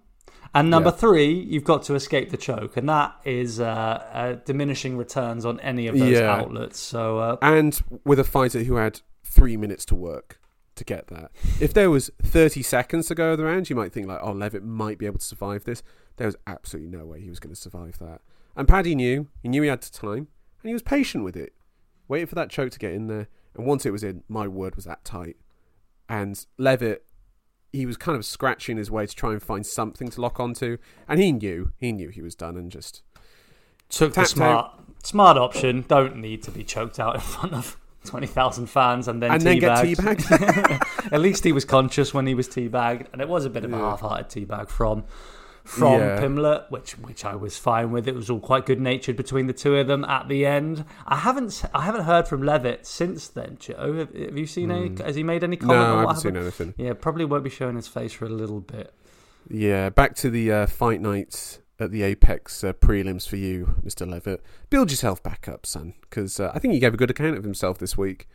And 0.55 0.69
number 0.71 0.89
Yeah. 0.89 0.95
three, 0.95 1.31
you've 1.33 1.63
got 1.65 1.83
to 1.83 1.93
escape 1.95 2.31
the 2.31 2.37
choke. 2.37 2.77
And 2.77 2.87
that 2.89 3.15
is 3.25 3.59
uh, 3.59 3.65
uh, 3.65 4.33
diminishing 4.45 4.97
returns 4.97 5.45
on 5.45 5.59
any 5.59 5.85
of 5.87 5.97
those 5.99 6.11
Yeah. 6.17 6.33
outlets. 6.35 6.79
So, 6.79 7.19
uh, 7.19 7.37
and 7.41 7.79
with 8.05 8.19
a 8.19 8.23
fighter 8.23 8.63
who 8.63 8.75
had 8.77 9.01
three 9.23 9.57
minutes 9.57 9.85
to 9.85 9.95
work 9.95 10.39
to 10.75 10.83
get 10.83 11.07
that. 11.07 11.31
If 11.59 11.73
there 11.73 11.89
was 11.89 12.09
30 12.23 12.61
seconds 12.61 13.07
to 13.07 13.15
go 13.15 13.31
of 13.33 13.37
the 13.37 13.45
round, 13.45 13.69
you 13.69 13.75
might 13.75 13.91
think 13.93 14.07
like, 14.07 14.19
oh, 14.21 14.31
Leavitt 14.31 14.63
might 14.63 14.97
be 14.97 15.05
able 15.05 15.19
to 15.19 15.25
survive 15.25 15.63
this. 15.65 15.83
There 16.17 16.27
was 16.27 16.35
absolutely 16.47 16.97
no 16.97 17.05
way 17.05 17.21
he 17.21 17.29
was 17.29 17.39
going 17.39 17.53
to 17.53 17.59
survive 17.59 17.97
that. 17.99 18.21
And 18.57 18.67
Paddy 18.67 18.95
knew, 18.95 19.27
he 19.41 19.49
knew 19.49 19.61
he 19.61 19.67
had 19.69 19.81
to 19.83 19.91
time, 19.91 20.27
and 20.61 20.69
he 20.69 20.73
was 20.73 20.81
patient 20.81 21.23
with 21.23 21.35
it, 21.37 21.53
waiting 22.07 22.27
for 22.27 22.35
that 22.35 22.49
choke 22.49 22.71
to 22.71 22.79
get 22.79 22.93
in 22.93 23.07
there. 23.07 23.27
And 23.55 23.65
once 23.65 23.85
it 23.85 23.91
was 23.91 24.03
in, 24.03 24.23
my 24.27 24.47
word 24.49 24.75
was 24.75 24.83
that 24.85 25.03
tight. 25.05 25.37
And 26.09 26.45
Leavitt, 26.57 27.04
he 27.75 27.85
was 27.85 27.97
kind 27.97 28.15
of 28.17 28.25
scratching 28.25 28.77
his 28.77 28.89
way 28.89 29.05
to 29.05 29.15
try 29.15 29.31
and 29.33 29.41
find 29.43 29.65
something 29.65 30.09
to 30.09 30.21
lock 30.21 30.39
onto, 30.39 30.77
and 31.07 31.19
he 31.19 31.31
knew, 31.31 31.71
he 31.77 31.91
knew 31.91 32.09
he 32.09 32.21
was 32.21 32.35
done, 32.35 32.57
and 32.57 32.71
just 32.71 33.01
took 33.89 34.13
the 34.13 34.25
smart 34.25 34.71
smart 35.03 35.37
option. 35.37 35.85
Don't 35.87 36.17
need 36.17 36.41
to 36.43 36.51
be 36.51 36.63
choked 36.63 36.99
out 36.99 37.15
in 37.15 37.21
front 37.21 37.53
of 37.53 37.77
20,000 38.05 38.67
fans 38.67 39.07
and 39.07 39.21
then 39.21 39.31
and 39.31 39.41
then 39.41 39.59
get 39.59 39.77
teabagged. 39.83 41.11
At 41.11 41.21
least 41.21 41.43
he 41.43 41.51
was 41.51 41.65
conscious 41.65 42.13
when 42.13 42.27
he 42.27 42.35
was 42.35 42.47
teabagged. 42.47 43.07
And 43.11 43.19
it 43.21 43.27
was 43.27 43.45
a 43.45 43.49
bit 43.49 43.65
of 43.65 43.73
a 43.73 43.77
Yeah. 43.77 43.81
half 43.89 44.01
hearted 44.01 44.29
teabag 44.47 44.69
from. 44.69 45.03
From 45.65 45.99
Yeah. 45.99 46.19
Pimblett, 46.21 46.69
which 46.69 46.91
which 46.99 47.25
I 47.25 47.35
was 47.35 47.57
fine 47.57 47.91
with. 47.91 48.07
It 48.07 48.13
was 48.13 48.29
all 48.29 48.39
quite 48.39 48.67
good 48.67 48.79
natured 48.79 49.15
between 49.17 49.47
the 49.47 49.53
two 49.53 49.75
of 49.77 49.87
them 49.87 50.05
at 50.05 50.29
the 50.29 50.45
end. 50.45 50.85
I 51.07 51.15
haven't 51.17 51.63
I 51.73 51.81
haven't 51.81 52.03
heard 52.03 52.27
from 52.27 52.43
Leavitt 52.43 52.85
since 52.85 53.27
then. 53.27 53.57
Joe, 53.59 53.93
have, 53.97 54.13
have 54.13 54.37
you 54.37 54.45
seen 54.45 54.69
any? 54.69 54.95
Has 55.03 55.15
he 55.15 55.23
made 55.23 55.43
any 55.43 55.57
comment 55.57 55.79
Hmm. 55.79 55.83
no, 55.83 55.93
on 55.93 55.97
I 55.97 56.01
haven't 56.01 56.17
seen 56.21 56.37
anything. 56.37 56.73
Yeah, 56.77 56.93
probably 56.93 57.25
won't 57.25 57.43
be 57.43 57.49
showing 57.49 57.75
his 57.75 57.87
face 57.87 58.13
for 58.13 58.25
a 58.25 58.29
little 58.29 58.61
bit. 58.61 58.93
Yeah, 59.49 59.89
back 59.89 60.15
to 60.17 60.29
the 60.29 60.51
uh, 60.51 60.67
fight 60.67 61.01
nights 61.01 61.59
at 61.79 61.91
the 61.91 62.03
Apex 62.03 62.63
uh, 62.63 62.73
prelims 62.73 63.27
for 63.27 63.35
you, 63.35 63.75
Mr. 63.83 64.07
Leavitt. 64.09 64.41
Build 64.69 64.91
yourself 64.91 65.21
back 65.23 65.47
up, 65.47 65.65
son, 65.65 65.93
because 66.01 66.39
uh, 66.39 66.51
I 66.53 66.59
think 66.59 66.73
he 66.75 66.79
gave 66.79 66.93
a 66.93 66.97
good 66.97 67.09
account 67.09 67.37
of 67.37 67.43
himself 67.43 67.79
this 67.79 67.97
week. 67.97 68.27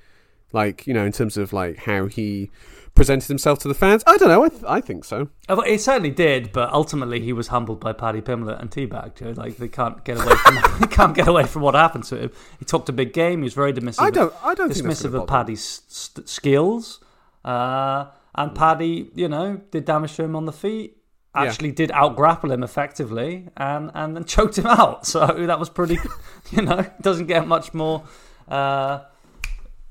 Like, 0.52 0.84
you 0.86 0.92
know, 0.94 1.04
in 1.04 1.12
terms 1.12 1.36
of 1.36 1.52
like 1.52 1.78
how 1.78 2.06
he 2.06 2.50
presented 2.94 3.28
himself 3.28 3.58
to 3.60 3.68
the 3.68 3.74
fans. 3.74 4.02
I 4.06 4.16
don't 4.16 4.28
know. 4.28 4.44
I, 4.44 4.48
th- 4.48 4.62
I 4.66 4.80
think 4.80 5.04
so. 5.04 5.28
It 5.48 5.80
certainly 5.80 6.10
did, 6.10 6.52
but 6.52 6.72
ultimately 6.72 7.20
he 7.20 7.32
was 7.32 7.48
humbled 7.48 7.80
by 7.80 7.92
Paddy 7.92 8.20
Pimblett 8.20 8.60
and 8.60 8.70
Teabag. 8.70 9.16
Joe. 9.16 9.32
Like 9.36 9.56
they 9.56 9.68
can't 9.68 10.04
get 10.04 10.16
away 10.18 10.34
from 10.36 10.58
they 10.80 10.86
can't 10.86 11.14
get 11.14 11.28
away 11.28 11.44
from 11.44 11.62
what 11.62 11.74
happened 11.74 12.04
to 12.04 12.16
him. 12.16 12.30
He 12.58 12.64
talked 12.64 12.88
a 12.88 12.92
big 12.92 13.12
game. 13.12 13.40
He 13.40 13.44
was 13.44 13.54
very 13.54 13.72
dismissive. 13.72 14.00
I 14.02 14.10
don't. 14.10 14.34
I 14.42 14.54
don't 14.54 14.70
dismissive 14.70 15.14
of. 15.14 15.26
Paddy's 15.26 15.82
st- 15.88 16.28
skills, 16.28 17.00
uh, 17.44 18.06
and 18.34 18.54
Paddy, 18.54 19.10
you 19.14 19.28
know, 19.28 19.60
did 19.70 19.84
damage 19.84 20.14
to 20.16 20.24
him 20.24 20.36
on 20.36 20.46
the 20.46 20.52
feet. 20.52 20.96
Yeah. 21.32 21.42
actually 21.44 21.70
did 21.70 21.92
out 21.92 22.16
grapple 22.16 22.50
him 22.50 22.64
effectively 22.64 23.46
and 23.56 23.92
and 23.94 24.16
then 24.16 24.24
choked 24.34 24.58
him 24.58 24.66
out. 24.66 25.06
So 25.06 25.26
that 25.26 25.60
was 25.60 25.70
pretty, 25.70 25.96
you 26.50 26.62
know, 26.62 26.84
doesn't 27.00 27.26
get 27.26 27.46
much 27.46 27.72
more, 27.72 28.02
uh, 28.48 29.04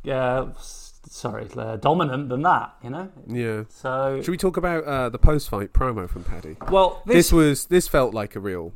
yeah, 0.04 0.48
sorry, 1.08 1.48
uh, 1.56 1.78
dominant 1.78 2.30
than 2.30 2.42
that, 2.44 2.76
you 2.84 2.90
know. 2.90 3.10
Yeah. 3.28 3.64
So 3.70 4.22
Should 4.22 4.32
we 4.32 4.38
talk 4.38 4.58
about 4.58 4.84
uh, 4.84 5.10
the 5.10 5.20
post-fight 5.20 5.74
promo 5.74 6.10
from 6.10 6.24
Paddy? 6.24 6.58
well, 6.70 7.02
This, 7.06 7.16
this, 7.16 7.32
was 7.32 7.66
this 7.66 7.88
felt 7.88 8.14
like 8.14 8.36
a 8.36 8.40
real 8.40 8.74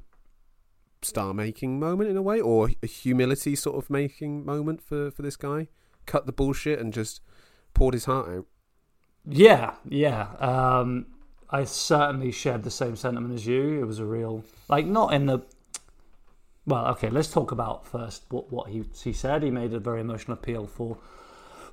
star-making 1.02 1.80
moment 1.80 2.10
in 2.10 2.18
a 2.18 2.22
way, 2.22 2.40
or 2.40 2.70
a 2.82 2.88
humility 2.88 3.56
sort 3.56 3.78
of 3.78 3.90
making 3.90 4.46
moment 4.46 4.82
for 4.82 5.12
for 5.12 5.22
this 5.22 5.36
guy. 5.36 5.68
Cut 6.06 6.26
the 6.26 6.32
bullshit 6.34 6.80
and 6.80 6.94
just 6.94 7.22
poured 7.74 7.94
his 7.94 8.06
heart 8.06 8.30
out. 8.30 8.46
yeah, 9.26 9.76
yeah. 9.88 10.28
Um, 10.40 11.06
I 11.50 11.64
certainly 11.66 12.32
shared 12.32 12.64
the 12.64 12.72
same 12.72 12.96
sentiment 12.96 13.34
as 13.34 13.46
you. 13.46 13.80
It 13.82 13.86
was 13.86 14.00
a 14.00 14.06
real, 14.06 14.44
like, 14.70 14.86
not 14.86 15.14
in 15.14 15.28
the. 15.28 15.40
Well, 16.66 16.88
okay. 16.88 17.10
Let's 17.10 17.30
talk 17.32 17.52
about 17.52 17.86
first 17.86 18.24
what 18.30 18.52
what 18.52 18.70
he 18.70 18.84
he 19.04 19.14
said. 19.14 19.44
He 19.44 19.52
made 19.52 19.74
a 19.74 19.80
very 19.80 20.02
emotional 20.02 20.34
appeal 20.38 20.66
for 20.68 20.98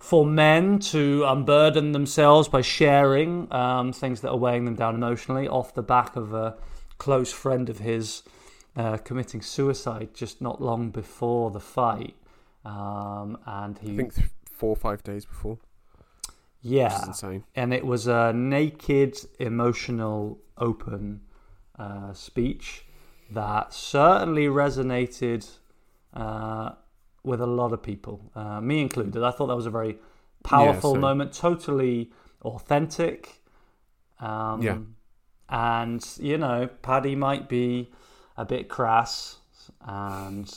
for 0.01 0.25
men 0.25 0.79
to 0.79 1.25
unburden 1.27 1.93
themselves 1.93 2.49
by 2.49 2.63
sharing 2.63 3.53
um, 3.53 3.93
things 3.93 4.23
that 4.23 4.31
are 4.31 4.37
weighing 4.37 4.65
them 4.65 4.75
down 4.75 4.95
emotionally 4.95 5.47
off 5.47 5.75
the 5.75 5.83
back 5.83 6.17
of 6.17 6.33
a 6.33 6.57
close 6.97 7.33
friend 7.33 7.69
of 7.69 7.79
his 7.79 8.23
uh, 8.77 8.97
committing 8.97 9.43
suicide 9.43 10.09
just 10.15 10.41
not 10.41 10.61
long 10.61 10.91
before 10.91 11.51
the 11.51 11.61
fight. 11.61 12.17
Um, 12.65 13.39
and 13.47 13.79
he, 13.79 13.93
I 13.93 13.97
think 13.97 14.15
th- 14.15 14.29
four 14.51 14.71
or 14.71 14.77
five 14.77 15.03
days 15.03 15.27
before. 15.27 15.59
Yeah, 16.63 17.13
and 17.55 17.73
it 17.73 17.87
was 17.87 18.07
a 18.07 18.33
naked, 18.35 19.17
emotional, 19.39 20.39
open 20.59 21.23
uh, 21.79 22.13
speech 22.13 22.85
that 23.31 23.73
certainly 23.73 24.47
resonated 24.47 25.49
uh, 26.13 26.73
with 27.23 27.41
a 27.41 27.47
lot 27.47 27.73
of 27.73 27.83
people, 27.83 28.31
uh, 28.35 28.61
me 28.61 28.81
included. 28.81 29.23
I 29.23 29.31
thought 29.31 29.49
that 29.49 29.57
was 29.57 29.67
a 29.67 29.71
very 29.71 29.99
powerful 30.43 30.93
same. 30.93 31.01
moment, 31.01 31.33
totally 31.33 32.11
authentic. 32.43 33.43
Um, 34.21 34.63
Yeah. 34.63 34.79
And, 35.49 36.07
you 36.19 36.39
know, 36.39 36.69
Paddy 36.81 37.17
might 37.17 37.49
be 37.49 37.91
a 38.37 38.45
bit 38.45 38.69
crass 38.69 39.39
and 39.81 40.49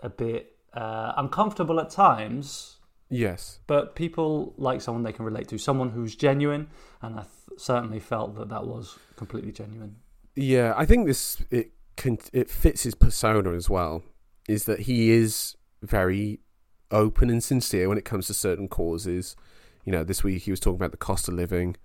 a 0.00 0.08
bit 0.08 0.56
uh, 0.74 1.12
uncomfortable 1.16 1.80
at 1.80 1.90
times 1.90 2.76
Yes. 3.10 3.58
but 3.66 3.94
people 3.96 4.54
like 4.58 4.80
someone 4.80 5.02
they 5.02 5.12
can 5.12 5.24
relate 5.24 5.48
to, 5.48 5.58
someone 5.58 5.90
who's 5.90 6.14
genuine, 6.14 6.68
and 7.02 7.16
I 7.18 7.22
th- 7.22 7.58
certainly 7.58 7.98
felt 8.00 8.36
that 8.36 8.50
that 8.50 8.66
was 8.66 8.98
completely 9.16 9.50
genuine. 9.50 9.96
Yeah, 10.36 10.74
I 10.76 10.84
think 10.86 11.06
this 11.06 11.42
it 11.50 11.72
can 11.96 12.18
it 12.32 12.50
fits 12.50 12.82
his 12.82 12.94
persona 12.94 13.52
as 13.54 13.68
well. 13.70 14.02
Is 14.48 14.64
that 14.64 14.80
he 14.80 15.10
is 15.10 15.56
very 15.82 16.40
open 16.90 17.30
and 17.30 17.44
sincere 17.44 17.88
when 17.88 17.98
it 17.98 18.04
comes 18.04 18.26
to 18.26 18.34
certain 18.34 18.66
causes. 18.66 19.36
You 19.84 19.92
know, 19.92 20.02
this 20.04 20.24
week 20.24 20.42
he 20.42 20.50
was 20.50 20.58
talking 20.60 20.76
about 20.76 20.90
the 20.90 20.96
cost 20.96 21.28
of 21.28 21.34
living, 21.34 21.76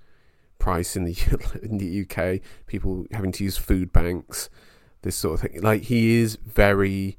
price 0.59 0.95
in 0.95 1.03
the 1.03 1.59
in 1.61 1.77
the 1.77 2.01
UK, 2.01 2.41
people 2.65 3.05
having 3.11 3.31
to 3.33 3.43
use 3.43 3.57
food 3.57 3.91
banks, 3.93 4.49
this 5.03 5.15
sort 5.15 5.35
of 5.35 5.51
thing. 5.51 5.61
Like 5.61 5.83
he 5.83 6.15
is 6.21 6.37
very 6.45 7.17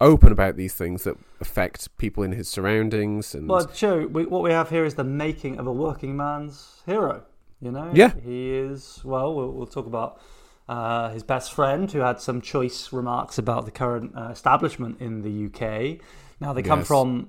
open 0.00 0.30
about 0.32 0.56
these 0.56 0.74
things 0.74 1.04
that 1.04 1.16
affect 1.40 1.96
people 1.96 2.22
in 2.22 2.32
his 2.32 2.48
surroundings 2.48 3.34
and 3.34 3.48
Well, 3.48 3.66
Joe, 3.66 4.06
we, 4.06 4.26
what 4.26 4.42
we 4.42 4.50
have 4.50 4.68
here 4.68 4.84
is 4.84 4.94
the 4.94 5.04
making 5.04 5.58
of 5.58 5.66
a 5.66 5.72
working 5.72 6.16
man's 6.16 6.82
hero. 6.84 7.22
You 7.60 7.70
know, 7.72 7.90
Yeah. 7.94 8.12
he 8.22 8.50
is. 8.50 9.00
Well, 9.04 9.34
we'll, 9.34 9.52
we'll 9.52 9.66
talk 9.66 9.86
about 9.86 10.20
uh, 10.68 11.10
his 11.10 11.22
best 11.22 11.52
friend, 11.52 11.90
who 11.92 12.00
had 12.00 12.20
some 12.20 12.40
choice 12.40 12.92
remarks 12.92 13.38
about 13.38 13.64
the 13.64 13.70
current 13.70 14.12
uh, 14.16 14.28
establishment 14.30 15.00
in 15.00 15.22
the 15.22 15.46
UK. 15.46 15.98
Now 16.40 16.52
they 16.52 16.62
come 16.62 16.80
Yes. 16.80 16.88
from 16.88 17.28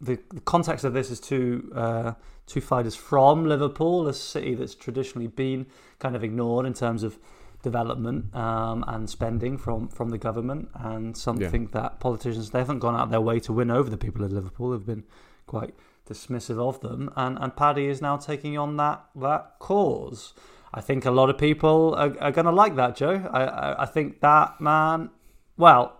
the, 0.00 0.18
the 0.30 0.40
context 0.40 0.84
of 0.84 0.92
this 0.94 1.10
is 1.10 1.20
two 1.20 1.70
uh, 1.74 2.12
two 2.46 2.60
fighters 2.60 2.94
from 2.96 3.44
Liverpool, 3.46 4.08
a 4.08 4.14
city 4.14 4.54
that's 4.54 4.74
traditionally 4.74 5.26
been 5.26 5.66
kind 5.98 6.16
of 6.16 6.24
ignored 6.24 6.64
in 6.66 6.72
terms 6.72 7.02
of 7.02 7.18
development 7.62 8.34
um, 8.34 8.84
and 8.86 9.10
spending 9.10 9.58
from, 9.58 9.88
from 9.88 10.10
the 10.10 10.16
government, 10.18 10.68
and 10.74 11.16
something 11.16 11.66
that 11.72 11.98
politicians 12.00 12.50
they 12.50 12.60
haven't 12.60 12.78
gone 12.78 12.94
out 12.94 13.02
of 13.02 13.10
their 13.10 13.20
way 13.20 13.40
to 13.40 13.52
win 13.52 13.70
over 13.70 13.90
the 13.90 13.96
people 13.98 14.24
of 14.24 14.32
Liverpool. 14.32 14.70
They've 14.70 14.86
been 14.86 15.04
quite 15.46 15.74
dismissive 16.08 16.58
of 16.58 16.80
them, 16.80 17.10
and 17.16 17.36
and 17.38 17.54
Paddy 17.54 17.86
is 17.86 18.00
now 18.00 18.16
taking 18.16 18.56
on 18.56 18.76
that 18.78 19.04
that 19.16 19.56
cause. 19.58 20.32
I 20.74 20.80
think 20.80 21.04
a 21.06 21.10
lot 21.10 21.30
of 21.30 21.38
people 21.38 21.94
are, 21.96 22.14
are 22.20 22.30
going 22.32 22.44
to 22.46 22.52
like 22.52 22.76
that, 22.76 22.96
Joe. 22.96 23.28
I, 23.32 23.42
I 23.44 23.82
I 23.82 23.86
think 23.86 24.20
that 24.20 24.60
man, 24.60 25.10
well, 25.56 25.94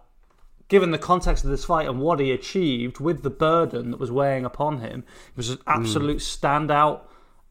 given 0.69 0.91
the 0.91 0.99
context 0.99 1.45
of 1.45 1.51
this 1.51 1.65
fight 1.65 1.89
and 1.89 2.01
what 2.01 2.21
he 2.21 2.31
achieved 2.31 3.01
with 3.01 3.23
the 3.23 3.31
burden 3.31 3.91
that 3.93 3.99
was 4.01 4.11
weighing 4.13 4.45
upon 4.45 4.81
him, 4.81 5.05
it 5.31 5.37
was 5.37 5.51
an 5.51 5.59
absolute 5.67 6.19
standout, 6.19 7.01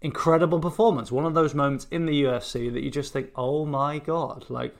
incredible 0.02 0.60
performance. 0.60 1.12
One 1.12 1.26
of 1.26 1.34
those 1.34 1.56
moments 1.56 1.88
in 1.90 2.06
the 2.06 2.24
UFC 2.24 2.72
that 2.72 2.84
you 2.84 2.92
just 2.92 3.12
think, 3.14 3.32
oh 3.36 3.66
my 3.66 3.98
god, 4.00 4.46
like 4.50 4.76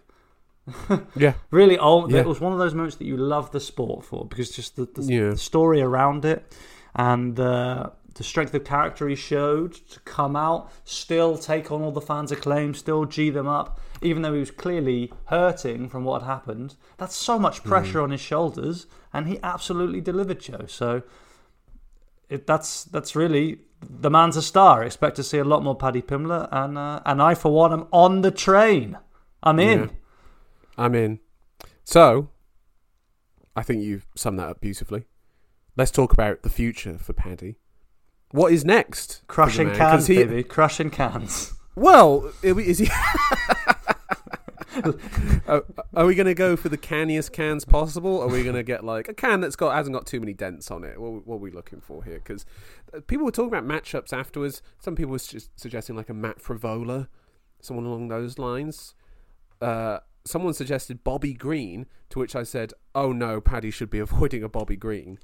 yeah, 1.16 1.34
really, 1.50 1.78
oh, 1.80 2.08
Yeah. 2.10 2.20
it 2.20 2.28
was 2.28 2.40
one 2.42 2.52
of 2.52 2.60
those 2.60 2.74
moments 2.74 2.98
that 2.98 3.06
you 3.06 3.18
love 3.18 3.52
the 3.52 3.60
sport 3.60 4.04
for 4.06 4.26
because 4.26 4.52
just 4.52 4.76
the, 4.76 4.86
the, 4.86 5.02
Yeah. 5.04 5.30
the 5.32 5.38
story 5.38 5.82
around 5.82 6.26
it 6.26 6.54
and 6.94 7.40
uh, 7.40 7.90
the 8.18 8.24
strength 8.24 8.54
of 8.54 8.64
character 8.64 9.08
he 9.08 9.16
showed 9.16 9.74
to 9.74 10.00
come 10.02 10.36
out, 10.36 10.72
still 10.84 11.38
take 11.38 11.72
on 11.72 11.82
all 11.82 11.92
the 11.92 12.02
fans' 12.02 12.32
acclaim, 12.32 12.74
still 12.74 13.06
G 13.06 13.30
them 13.30 13.48
up, 13.48 13.80
even 14.02 14.22
though 14.22 14.34
he 14.34 14.40
was 14.40 14.52
clearly 14.52 15.12
hurting 15.26 15.90
from 15.90 16.04
what 16.04 16.22
had 16.22 16.28
happened. 16.28 16.76
That's 16.98 17.16
so 17.16 17.38
much 17.40 17.64
Mm. 17.64 17.68
pressure 17.70 18.02
on 18.02 18.12
his 18.12 18.22
shoulders, 18.22 18.88
and 19.14 19.28
he 19.28 19.40
absolutely 19.44 20.02
delivered, 20.02 20.40
Joe. 20.40 20.66
So 20.68 21.04
it, 22.30 22.46
that's 22.48 22.84
that's 22.86 23.16
really 23.16 23.60
the 23.82 24.10
man's 24.10 24.36
a 24.36 24.42
star. 24.42 24.84
Expect 24.84 25.16
to 25.18 25.24
see 25.24 25.38
a 25.38 25.44
lot 25.44 25.64
more 25.64 25.76
Paddy 25.76 26.02
Pimblett, 26.02 26.50
and 26.52 26.78
uh, 26.78 27.00
and 27.06 27.22
I 27.22 27.36
for 27.36 27.52
one 27.54 27.72
am 27.74 27.88
on 27.92 28.22
the 28.22 28.32
train. 28.32 28.98
I'm 29.44 29.60
in. 29.60 29.80
Yeah. 29.80 29.88
I'm 30.78 30.96
in. 30.96 31.20
So, 31.84 32.30
I 33.56 33.64
think 33.64 33.82
you've 33.84 34.06
summed 34.16 34.40
that 34.40 34.50
up 34.50 34.62
beautifully. 34.62 35.06
Let's 35.78 35.92
talk 35.92 36.12
about 36.12 36.42
the 36.44 36.50
future 36.50 36.98
for 36.98 37.14
Paddy. 37.14 37.58
What 38.32 38.52
is 38.52 38.66
next? 38.66 39.22
Crushing 39.28 39.72
cans, 39.72 40.08
he- 40.08 40.16
baby. 40.18 40.44
Crushing 40.44 40.90
cans. 40.90 41.54
Well, 41.76 42.32
are 42.44 42.54
we- 42.54 42.68
is 42.68 42.80
he? 42.80 42.90
are, 45.48 45.64
are 45.96 46.06
we 46.06 46.16
going 46.16 46.28
to 46.28 46.34
go 46.34 46.56
for 46.56 46.70
the 46.70 46.78
canniest 46.78 47.32
cans 47.32 47.66
possible? 47.66 48.22
Are 48.22 48.28
we 48.28 48.44
going 48.44 48.56
to 48.56 48.64
get 48.64 48.84
like 48.84 49.08
a 49.08 49.14
can 49.14 49.42
that's 49.42 49.56
got 49.56 49.76
hasn't 49.76 49.94
got 49.96 50.06
too 50.06 50.20
many 50.20 50.34
dents 50.34 50.70
on 50.72 50.84
it? 50.84 51.00
What, 51.00 51.26
what 51.26 51.36
are 51.36 51.40
we 51.40 51.52
looking 51.52 51.82
for 51.82 52.04
here? 52.04 52.16
Because 52.20 52.46
people 53.08 53.26
were 53.26 53.32
talking 53.32 53.54
about 53.56 53.66
matchups 53.66 54.14
afterwards. 54.14 54.62
Some 54.80 54.96
people 54.96 55.12
were 55.12 55.20
just 55.20 55.50
suggesting 55.60 55.96
like 55.96 56.10
a 56.10 56.14
Matt 56.14 56.40
Frevola, 56.40 57.08
someone 57.62 57.86
along 57.86 58.10
those 58.10 58.38
lines. 58.38 58.94
Uh, 59.62 60.00
someone 60.26 60.54
suggested 60.54 61.04
Bobby 61.04 61.34
Green, 61.34 61.88
to 62.10 62.20
which 62.20 62.36
I 62.36 62.44
said, 62.44 62.74
"Oh 62.94 63.12
no, 63.12 63.42
Paddy 63.42 63.72
should 63.72 63.90
be 63.90 64.00
avoiding 64.08 64.44
a 64.44 64.50
Bobby 64.50 64.76
Green. 64.76 65.18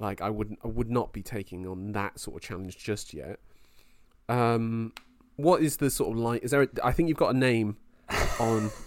Like 0.00 0.20
I 0.20 0.30
wouldn't, 0.30 0.58
I 0.64 0.68
would 0.68 0.90
not 0.90 1.12
be 1.12 1.22
taking 1.22 1.66
on 1.66 1.92
that 1.92 2.18
sort 2.18 2.42
of 2.42 2.48
challenge 2.48 2.76
just 2.78 3.14
yet." 3.14 3.38
Um, 4.28 4.92
what 5.36 5.62
is 5.62 5.76
the 5.76 5.90
sort 5.90 6.12
of 6.12 6.18
like? 6.18 6.42
Is 6.42 6.50
there? 6.50 6.62
A, 6.62 6.68
I 6.82 6.92
think 6.92 7.08
you've 7.08 7.18
got 7.18 7.34
a 7.34 7.38
name 7.38 7.76
on. 8.40 8.70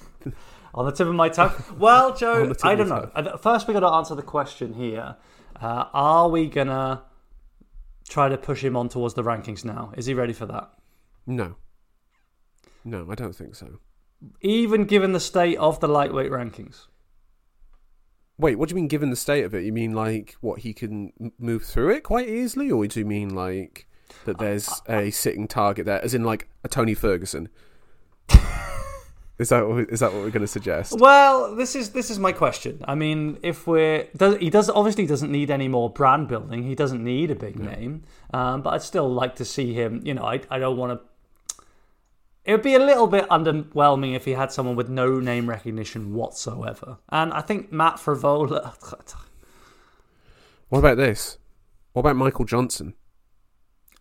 On 0.76 0.86
the 0.88 0.91
tip 0.91 1.06
of 1.06 1.13
my 1.13 1.30
tongue. 1.30 1.54
Well, 1.78 2.15
Joe, 2.17 2.52
I 2.63 2.73
don't 2.73 2.89
know. 2.89 3.12
Uh, 3.13 3.38
First, 3.38 3.67
we 3.67 3.76
got 3.76 3.82
to 3.82 3.88
answer 3.89 4.15
the 4.15 4.23
question 4.23 4.73
here. 4.73 5.17
Uh, 5.62 5.86
are 5.93 6.30
we 6.30 6.47
gonna 6.47 7.04
try 8.10 8.28
to 8.28 8.38
push 8.38 8.63
him 8.63 8.76
on 8.76 8.89
towards 8.89 9.13
the 9.13 9.23
rankings 9.23 9.63
now? 9.63 9.93
Is 9.95 10.08
he 10.08 10.15
ready 10.15 10.34
for 10.34 10.47
that? 10.47 10.71
No. 11.28 11.58
No, 12.84 13.06
I 13.12 13.13
don't 13.13 13.36
think 13.36 13.54
so. 13.54 13.80
Even 14.41 14.86
given 14.86 15.12
the 15.12 15.19
state 15.19 15.58
of 15.58 15.80
the 15.80 15.88
lightweight 15.88 16.32
rankings. 16.32 16.88
Wait, 18.38 18.58
what 18.58 18.69
do 18.69 18.74
you 18.74 18.76
mean? 18.78 18.88
Given 18.88 19.10
the 19.10 19.15
state 19.15 19.43
of 19.43 19.54
it, 19.54 19.63
you 19.63 19.72
mean 19.72 19.93
like 19.93 20.36
what 20.41 20.60
he 20.60 20.74
can 20.74 21.32
move 21.38 21.63
through 21.63 21.91
it 21.91 22.02
quite 22.02 22.28
easily, 22.28 22.72
or 22.72 22.86
do 22.88 23.00
you 23.00 23.06
mean 23.06 23.34
like 23.34 23.88
that 24.26 24.38
uh, 24.38 24.39
there's 24.39 24.69
uh, 24.69 24.93
uh. 24.93 25.00
a 25.00 25.12
sitting 25.12 25.48
target 25.48 25.86
there, 25.86 26.04
as 26.04 26.13
in 26.13 26.24
like 26.24 26.50
a 26.63 26.67
Tony 26.67 26.96
Ferguson? 26.96 27.50
is 29.38 29.50
that 29.50 29.67
what, 29.67 29.89
is 29.89 30.00
that 30.00 30.12
what 30.13 30.24
we're 30.24 30.32
going 30.32 30.41
to 30.41 30.48
suggest? 30.48 31.00
Well, 31.00 31.56
this 31.56 31.76
is 31.76 31.91
this 31.91 32.10
is 32.10 32.17
my 32.17 32.32
question. 32.32 32.84
I 32.88 32.96
mean, 32.96 33.38
if 33.43 33.67
we're 33.67 34.08
does, 34.17 34.38
he 34.38 34.50
does 34.50 34.69
obviously 34.69 35.06
doesn't 35.06 35.32
need 35.32 35.52
any 35.52 35.67
more 35.67 35.89
brand 35.91 36.28
building. 36.28 36.63
He 36.63 36.74
doesn't 36.74 37.04
need 37.04 37.30
a 37.30 37.36
big 37.36 37.60
name, 37.60 38.04
um, 38.34 38.63
but 38.63 38.74
I'd 38.74 38.82
still 38.82 39.12
like 39.12 39.36
to 39.36 39.46
see 39.46 39.74
him. 39.74 40.02
You 40.04 40.15
know, 40.15 40.24
I 40.24 40.41
I 40.50 40.58
don't 40.58 40.78
want 40.78 41.00
to. 41.00 41.08
It 42.45 42.51
would 42.51 42.62
be 42.62 42.75
a 42.75 42.79
little 42.79 43.08
bit 43.08 43.27
underwhelming 43.29 44.15
if 44.15 44.25
he 44.25 44.32
had 44.32 44.51
someone 44.51 44.75
with 44.75 44.89
no 44.89 45.19
name 45.19 45.47
recognition 45.47 46.13
whatsoever. 46.13 46.97
And 47.10 47.32
I 47.34 47.41
think 47.41 47.71
Matt 47.71 47.95
Frevola. 47.95 48.73
What 50.69 50.79
about 50.79 50.97
this? 50.97 51.38
What 51.93 52.01
about 52.01 52.15
Michael 52.17 52.45
Johnson? 52.45 52.95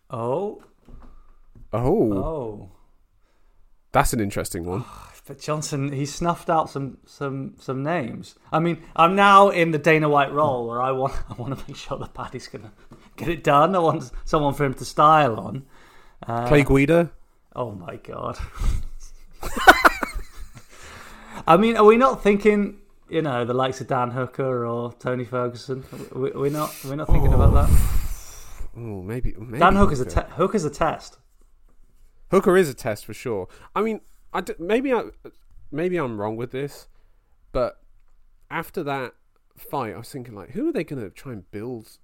Oh, 0.09 0.61
Oh, 1.71 2.13
oh. 2.13 2.71
That's 3.91 4.13
an 4.13 4.19
interesting 4.19 4.65
one. 4.65 4.85
But 5.25 5.39
Johnson, 5.39 5.91
he 5.91 6.05
snuffed 6.05 6.49
out 6.49 6.69
some 6.69 6.97
some 7.05 7.55
some 7.57 7.81
names. 7.81 8.35
I 8.51 8.59
mean, 8.59 8.83
I'm 8.95 9.15
now 9.15 9.49
in 9.49 9.71
the 9.71 9.77
Dana 9.77 10.09
White 10.09 10.33
role 10.33 10.67
where 10.67 10.81
I 10.81 10.91
want 10.91 11.13
I 11.29 11.33
want 11.33 11.57
to 11.57 11.65
make 11.67 11.77
sure 11.77 11.97
that 11.97 12.13
Paddy's 12.13 12.47
gonna 12.47 12.73
get 13.15 13.29
it 13.29 13.43
done. 13.43 13.75
I 13.75 13.79
want 13.79 14.11
someone 14.25 14.53
for 14.53 14.65
him 14.65 14.73
to 14.75 14.85
style 14.85 15.39
on. 15.39 15.65
Uh, 16.27 16.47
Clay 16.47 16.63
Guida. 16.63 17.11
Oh 17.55 17.71
my 17.71 17.97
god. 17.97 18.37
I 21.47 21.57
mean, 21.57 21.75
are 21.77 21.83
we 21.85 21.97
not 21.97 22.23
thinking, 22.23 22.77
you 23.09 23.21
know, 23.21 23.43
the 23.45 23.53
likes 23.53 23.81
of 23.81 23.87
Dan 23.87 24.11
Hooker 24.11 24.65
or 24.65 24.93
Tony 24.93 25.25
Ferguson? 25.25 25.83
We- 26.13 26.31
We're 26.31 26.51
not. 26.51 26.73
We're 26.85 26.95
not 26.95 27.07
thinking 27.07 27.33
about 27.33 27.53
that. 27.53 27.69
Oh, 28.75 29.01
maybe, 29.03 29.35
maybe 29.37 29.59
Dan 29.59 29.75
Hooker's 29.75 30.01
a 30.01 30.05
Hooker. 30.05 30.21
te- 30.21 30.33
Hooker's 30.35 30.65
a 30.65 30.69
test. 30.69 31.17
Hooker 32.31 32.57
is 32.57 32.69
a 32.69 32.73
test 32.73 33.05
for 33.05 33.13
sure. 33.13 33.47
I 33.75 33.81
mean, 33.81 34.01
I 34.33 34.41
d- 34.41 34.55
maybe 34.57 34.91
I 34.93 35.03
maybe 35.71 35.97
I'm 35.97 36.19
wrong 36.19 36.35
with 36.37 36.51
this, 36.51 36.87
but 37.51 37.79
after 38.49 38.81
that 38.83 39.13
fight, 39.57 39.93
I 39.93 39.97
was 39.97 40.09
thinking 40.09 40.33
like, 40.33 40.51
who 40.51 40.69
are 40.69 40.71
they 40.71 40.83
going 40.83 41.01
to 41.03 41.09
try 41.11 41.33
and 41.33 41.49
build 41.51 41.97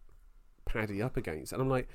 Paddy 0.66 1.02
up 1.02 1.18
against? 1.18 1.54
And 1.54 1.62
I'm 1.62 1.70
like, 1.70 1.88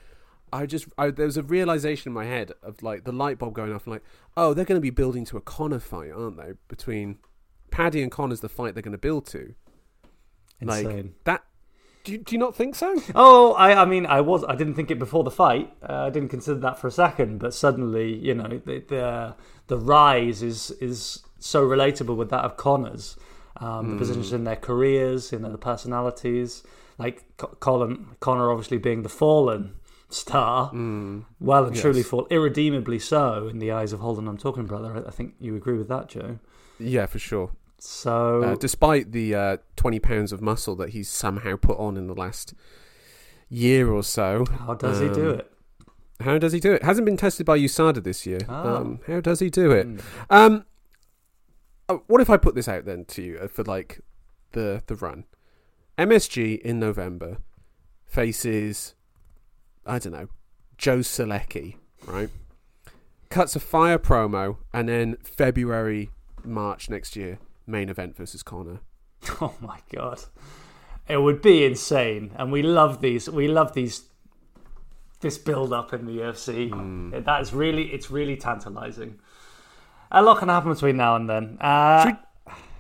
I 0.55 0.67
just 0.67 0.87
I, 0.97 1.11
there 1.11 1.27
was 1.27 1.37
a 1.37 1.43
realization 1.43 2.11
in 2.11 2.15
my 2.15 2.27
head 2.27 2.53
of 2.63 2.83
like 2.83 3.05
the 3.05 3.13
light 3.13 3.39
bulb 3.39 3.55
going 3.55 3.73
off. 3.73 3.87
Like, 3.87 4.03
oh, 4.37 4.55
they're 4.55 4.65
going 4.65 4.77
to 4.77 4.83
be 4.83 4.91
building 4.91 5.25
to 5.27 5.37
a 5.37 5.41
Conor 5.41 5.81
fight, 5.81 6.13
aren't 6.13 6.37
they? 6.37 6.53
Between 6.69 7.19
Paddy 7.71 8.03
and 8.03 8.11
Conor's 8.11 8.41
the 8.41 8.49
fight 8.49 8.75
they're 8.75 8.83
going 8.83 8.93
to 8.93 8.99
build 8.99 9.27
to. 9.27 9.55
Like 10.63 10.85
Insane. 10.85 11.15
that. 11.25 11.43
Do 12.05 12.13
you, 12.13 12.19
do 12.19 12.35
you 12.35 12.39
not 12.39 12.55
think 12.55 12.75
so? 12.75 13.01
Oh, 13.15 13.55
I, 13.55 13.83
I 13.83 13.85
mean, 13.87 14.05
I 14.05 14.21
was, 14.21 14.45
I 14.45 14.55
didn't 14.55 14.75
think 14.75 14.91
it 14.91 14.99
before 14.99 15.25
the 15.25 15.31
fight. 15.31 15.73
Uh, 15.83 16.05
I 16.05 16.11
didn't 16.11 16.29
consider 16.29 16.61
that 16.61 16.79
for 16.79 16.87
a 16.87 16.91
second. 16.91 17.39
But 17.39 17.55
suddenly, 17.55 18.15
you 18.15 18.35
know, 18.35 18.49
the 18.49 18.85
the, 18.89 19.35
the 19.67 19.79
rise 19.79 20.43
is 20.43 20.71
is 20.81 21.23
so 21.41 21.67
relatable 21.67 22.17
with 22.17 22.31
that 22.31 22.45
of 22.45 22.57
Conor's. 22.57 23.17
Um, 23.57 23.93
the 23.93 23.97
positions 23.99 24.33
in 24.33 24.45
their 24.45 24.57
careers, 24.57 25.33
you 25.33 25.39
know, 25.39 25.51
the 25.51 25.59
personalities. 25.59 26.63
Like 26.99 27.25
Co- 27.39 27.57
Colin, 27.59 28.17
Conor, 28.21 28.51
obviously 28.51 28.79
being 28.79 29.03
the 29.03 29.09
fallen 29.09 29.75
star, 30.15 30.71
well 31.41 31.65
and 31.65 31.77
truly 31.77 31.99
Yes. 31.99 32.09
fall, 32.09 32.27
irredeemably 32.31 32.99
so 32.99 33.49
in 33.49 33.59
the 33.59 33.71
eyes 33.73 33.93
of 33.93 34.01
Holden. 34.01 34.29
I'm 34.29 34.39
talking, 34.39 34.67
brother. 34.67 35.05
I, 35.07 35.11
think 35.11 35.35
you 35.41 35.57
agree 35.57 35.77
with 35.77 35.89
that, 35.89 36.09
Joe. 36.09 36.39
Yeah, 36.79 37.07
for 37.07 37.19
sure. 37.19 37.51
So 37.79 38.43
Uh, 38.43 38.55
despite 38.55 39.13
the 39.13 39.35
uh, 39.35 39.57
20 39.77 40.01
pounds 40.01 40.33
of 40.33 40.41
muscle 40.41 40.75
that 40.77 40.91
he's 40.91 41.11
somehow 41.11 41.57
put 41.57 41.79
on 41.79 41.97
in 41.97 42.07
the 42.07 42.15
last 42.15 42.55
year 43.49 43.91
or 43.91 44.03
so. 44.03 44.45
how 44.67 44.75
does 44.75 45.01
he 45.01 45.09
do 45.09 45.31
um, 45.33 45.39
it? 45.41 45.53
How 46.21 46.39
does 46.39 46.53
he 46.53 46.61
do 46.61 46.73
it? 46.73 46.83
Hasn't 46.83 47.05
been 47.05 47.17
tested 47.17 47.45
by 47.45 47.59
USADA 47.59 48.03
this 48.03 48.25
year. 48.25 48.39
Oh. 48.49 48.77
Um, 48.77 49.01
how 49.07 49.21
does 49.21 49.41
he 49.41 49.51
do 49.51 49.73
it? 49.73 49.87
Hmm. 49.87 49.99
Um, 50.31 50.65
uh, 51.89 51.99
what 52.07 52.21
if 52.21 52.31
I 52.31 52.37
put 52.37 52.55
this 52.55 52.69
out 52.69 52.85
then 52.85 53.05
to 53.07 53.23
you 53.23 53.39
uh, 53.39 53.49
for 53.49 53.65
like 53.65 54.01
the 54.53 54.83
the 54.87 54.95
run? 54.95 55.25
MSG 55.99 56.61
in 56.61 56.81
November 56.81 57.39
faces 58.07 58.95
I 59.87 59.99
don't 59.99 60.13
know 60.13 60.29
Joe 60.79 60.99
Selecki, 60.99 61.77
right? 62.07 62.29
Cuts 63.31 63.57
a 63.57 63.61
fire 63.61 63.99
promo, 63.99 64.59
and 64.73 64.89
then 64.89 65.17
February 65.23 66.11
March 66.45 66.89
next 66.89 67.17
year 67.17 67.39
main 67.67 67.89
event 67.89 68.17
versus 68.17 68.43
Conor. 68.43 68.81
Oh 69.41 69.55
my 69.61 69.79
god, 69.91 70.21
it 71.09 71.17
would 71.17 71.41
be 71.41 71.65
insane, 71.65 72.33
and 72.37 72.53
we 72.53 72.63
love 72.63 73.01
these. 73.01 73.29
We 73.29 73.49
love 73.49 73.73
these. 73.73 74.03
This 75.21 75.39
build 75.39 75.73
up 75.73 75.95
in 75.95 76.05
the 76.05 76.19
UFC. 76.19 76.69
Hmm. 76.69 77.11
That 77.25 77.41
is 77.41 77.55
really, 77.55 77.85
it's 77.85 78.11
really 78.11 78.37
tantalizing. 78.37 79.19
A 80.11 80.23
lot 80.23 80.39
can 80.39 80.49
happen 80.51 80.73
between 80.73 80.99
now 80.99 81.17
and 81.17 81.29
then. 81.29 81.57
Uh, 81.59 82.13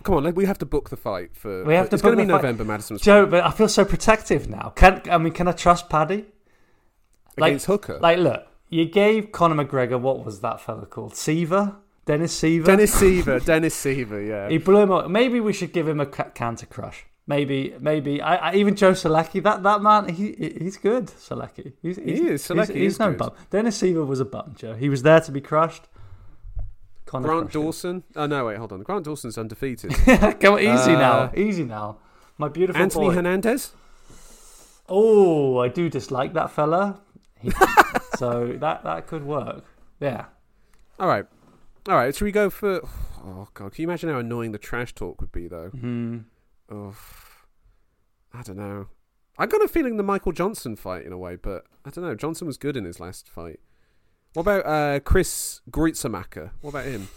Come 0.03 0.17
on, 0.17 0.25
like, 0.25 0.37
we 0.37 0.45
have 0.45 0.59
to 0.59 0.67
book 0.67 0.91
the 0.91 0.99
fight 0.99 1.35
for. 1.35 1.65
We 1.65 1.75
have 1.75 1.89
to 1.89 1.95
it's 1.95 2.03
going 2.03 2.19
to 2.19 2.23
be 2.23 2.31
fight. 2.31 2.43
November, 2.43 2.65
Madison 2.65 2.99
Joe, 2.99 3.25
but 3.25 3.43
I 3.43 3.51
feel 3.51 3.69
so 3.69 3.87
protective 3.87 4.51
now. 4.51 4.75
Can 4.77 5.01
I 5.11 5.17
mean, 5.17 5.33
can 5.33 5.49
I 5.49 5.53
trust 5.53 5.89
Paddy? 5.89 6.27
Like- 7.37 7.51
against 7.51 7.67
Hooker. 7.67 7.99
Like, 8.01 8.19
look, 8.19 8.47
you 8.69 8.85
gave 8.87 9.33
Conor 9.33 9.65
McGregor 9.65 10.01
what 10.01 10.25
was 10.25 10.41
that 10.41 10.61
fella 10.61 10.87
called? 10.87 11.13
Siver, 11.15 11.77
Dennis 12.07 12.39
Siver. 12.39 12.65
Dennis 12.65 12.95
Siver, 12.95 13.45
Dennis 13.53 13.75
Siver, 13.77 14.27
yeah. 14.27 14.49
He 14.49 14.59
blew 14.59 14.79
him 14.79 14.91
up. 14.93 15.09
Maybe 15.11 15.41
we 15.41 15.53
should 15.53 15.73
give 15.73 15.87
him 15.89 16.01
a 16.01 16.07
canter 16.07 16.67
crush. 16.67 17.05
Maybe, 17.27 17.75
maybe. 17.81 18.21
I, 18.21 18.51
I 18.51 18.55
even 18.57 18.77
Joe 18.77 18.93
Selecki. 18.93 19.43
That 19.43 19.63
that 19.63 19.81
man, 19.81 20.11
he 20.11 20.33
he's 20.61 20.77
good. 20.77 21.07
Selecki. 21.07 21.73
He's, 21.81 21.97
he's, 21.97 22.21
is, 22.21 22.43
Selecki 22.47 22.67
He's, 22.67 22.75
he's 22.75 22.93
is 22.95 22.99
no 22.99 23.09
good. 23.11 23.19
bum. 23.19 23.31
Dennis 23.51 23.81
Siver 23.81 24.07
was 24.07 24.21
a 24.21 24.27
bum, 24.27 24.55
Joe. 24.59 24.75
He 24.75 24.91
was 24.91 25.03
there 25.03 25.21
to 25.21 25.33
be 25.33 25.41
crushed. 25.41 25.85
Conor 27.07 27.27
Grant 27.29 27.55
him. 27.55 27.63
Dawson. 27.63 28.03
Oh 28.15 28.27
no, 28.27 28.45
wait, 28.47 28.59
hold 28.59 28.73
on. 28.73 28.83
Grant 28.83 29.05
Dawson's 29.07 29.39
undefeated. 29.39 29.95
Come 30.41 30.55
on, 30.55 30.61
easy 30.61 30.93
Uh, 30.93 30.99
now, 30.99 31.33
easy 31.35 31.65
now. 31.65 31.97
My 32.37 32.49
beautiful 32.49 32.83
Anthony 32.83 33.07
boy. 33.07 33.15
Hernandez. 33.15 33.73
Oh, 34.89 35.59
I 35.59 35.69
do 35.69 35.89
dislike 35.89 36.35
that 36.35 36.51
fella. 36.51 37.01
He, 37.41 37.51
so 38.17 38.57
that 38.61 38.85
that 38.85 39.07
could 39.07 39.25
work. 39.25 39.65
Yeah. 40.01 40.27
All 40.99 41.09
right, 41.09 41.27
all 41.89 41.97
right. 41.97 42.15
Should 42.15 42.25
we 42.25 42.33
go 42.33 42.51
for? 42.51 42.81
Oh 43.25 43.49
god, 43.55 43.73
can 43.73 43.83
you 43.83 43.89
imagine 43.89 44.09
how 44.11 44.19
annoying 44.19 44.53
the 44.53 44.59
trash 44.59 44.95
talk 44.95 45.21
would 45.21 45.33
be 45.33 45.49
though? 45.49 45.69
Hmm. 45.69 46.19
Oh, 46.71 46.97
I 48.33 48.43
don't 48.43 48.57
know. 48.57 48.89
I 49.37 49.47
got 49.47 49.63
a 49.65 49.69
feeling 49.69 49.97
the 49.97 50.03
Michael 50.03 50.33
Johnson 50.33 50.77
fight 50.77 51.05
in 51.05 51.13
a 51.13 51.19
way, 51.19 51.37
but 51.37 51.65
I 51.85 51.91
don't 51.91 52.05
know. 52.05 52.15
Johnson 52.15 52.47
was 52.47 52.57
good 52.57 52.77
in 52.77 52.85
his 52.85 53.01
last 53.01 53.29
fight. 53.29 53.61
What 54.35 54.43
about 54.43 54.67
uh, 54.67 55.01
Chris 55.01 55.61
Gruetzemacher? 55.71 56.51
What 56.61 56.71
about 56.71 56.85
him? 56.87 57.09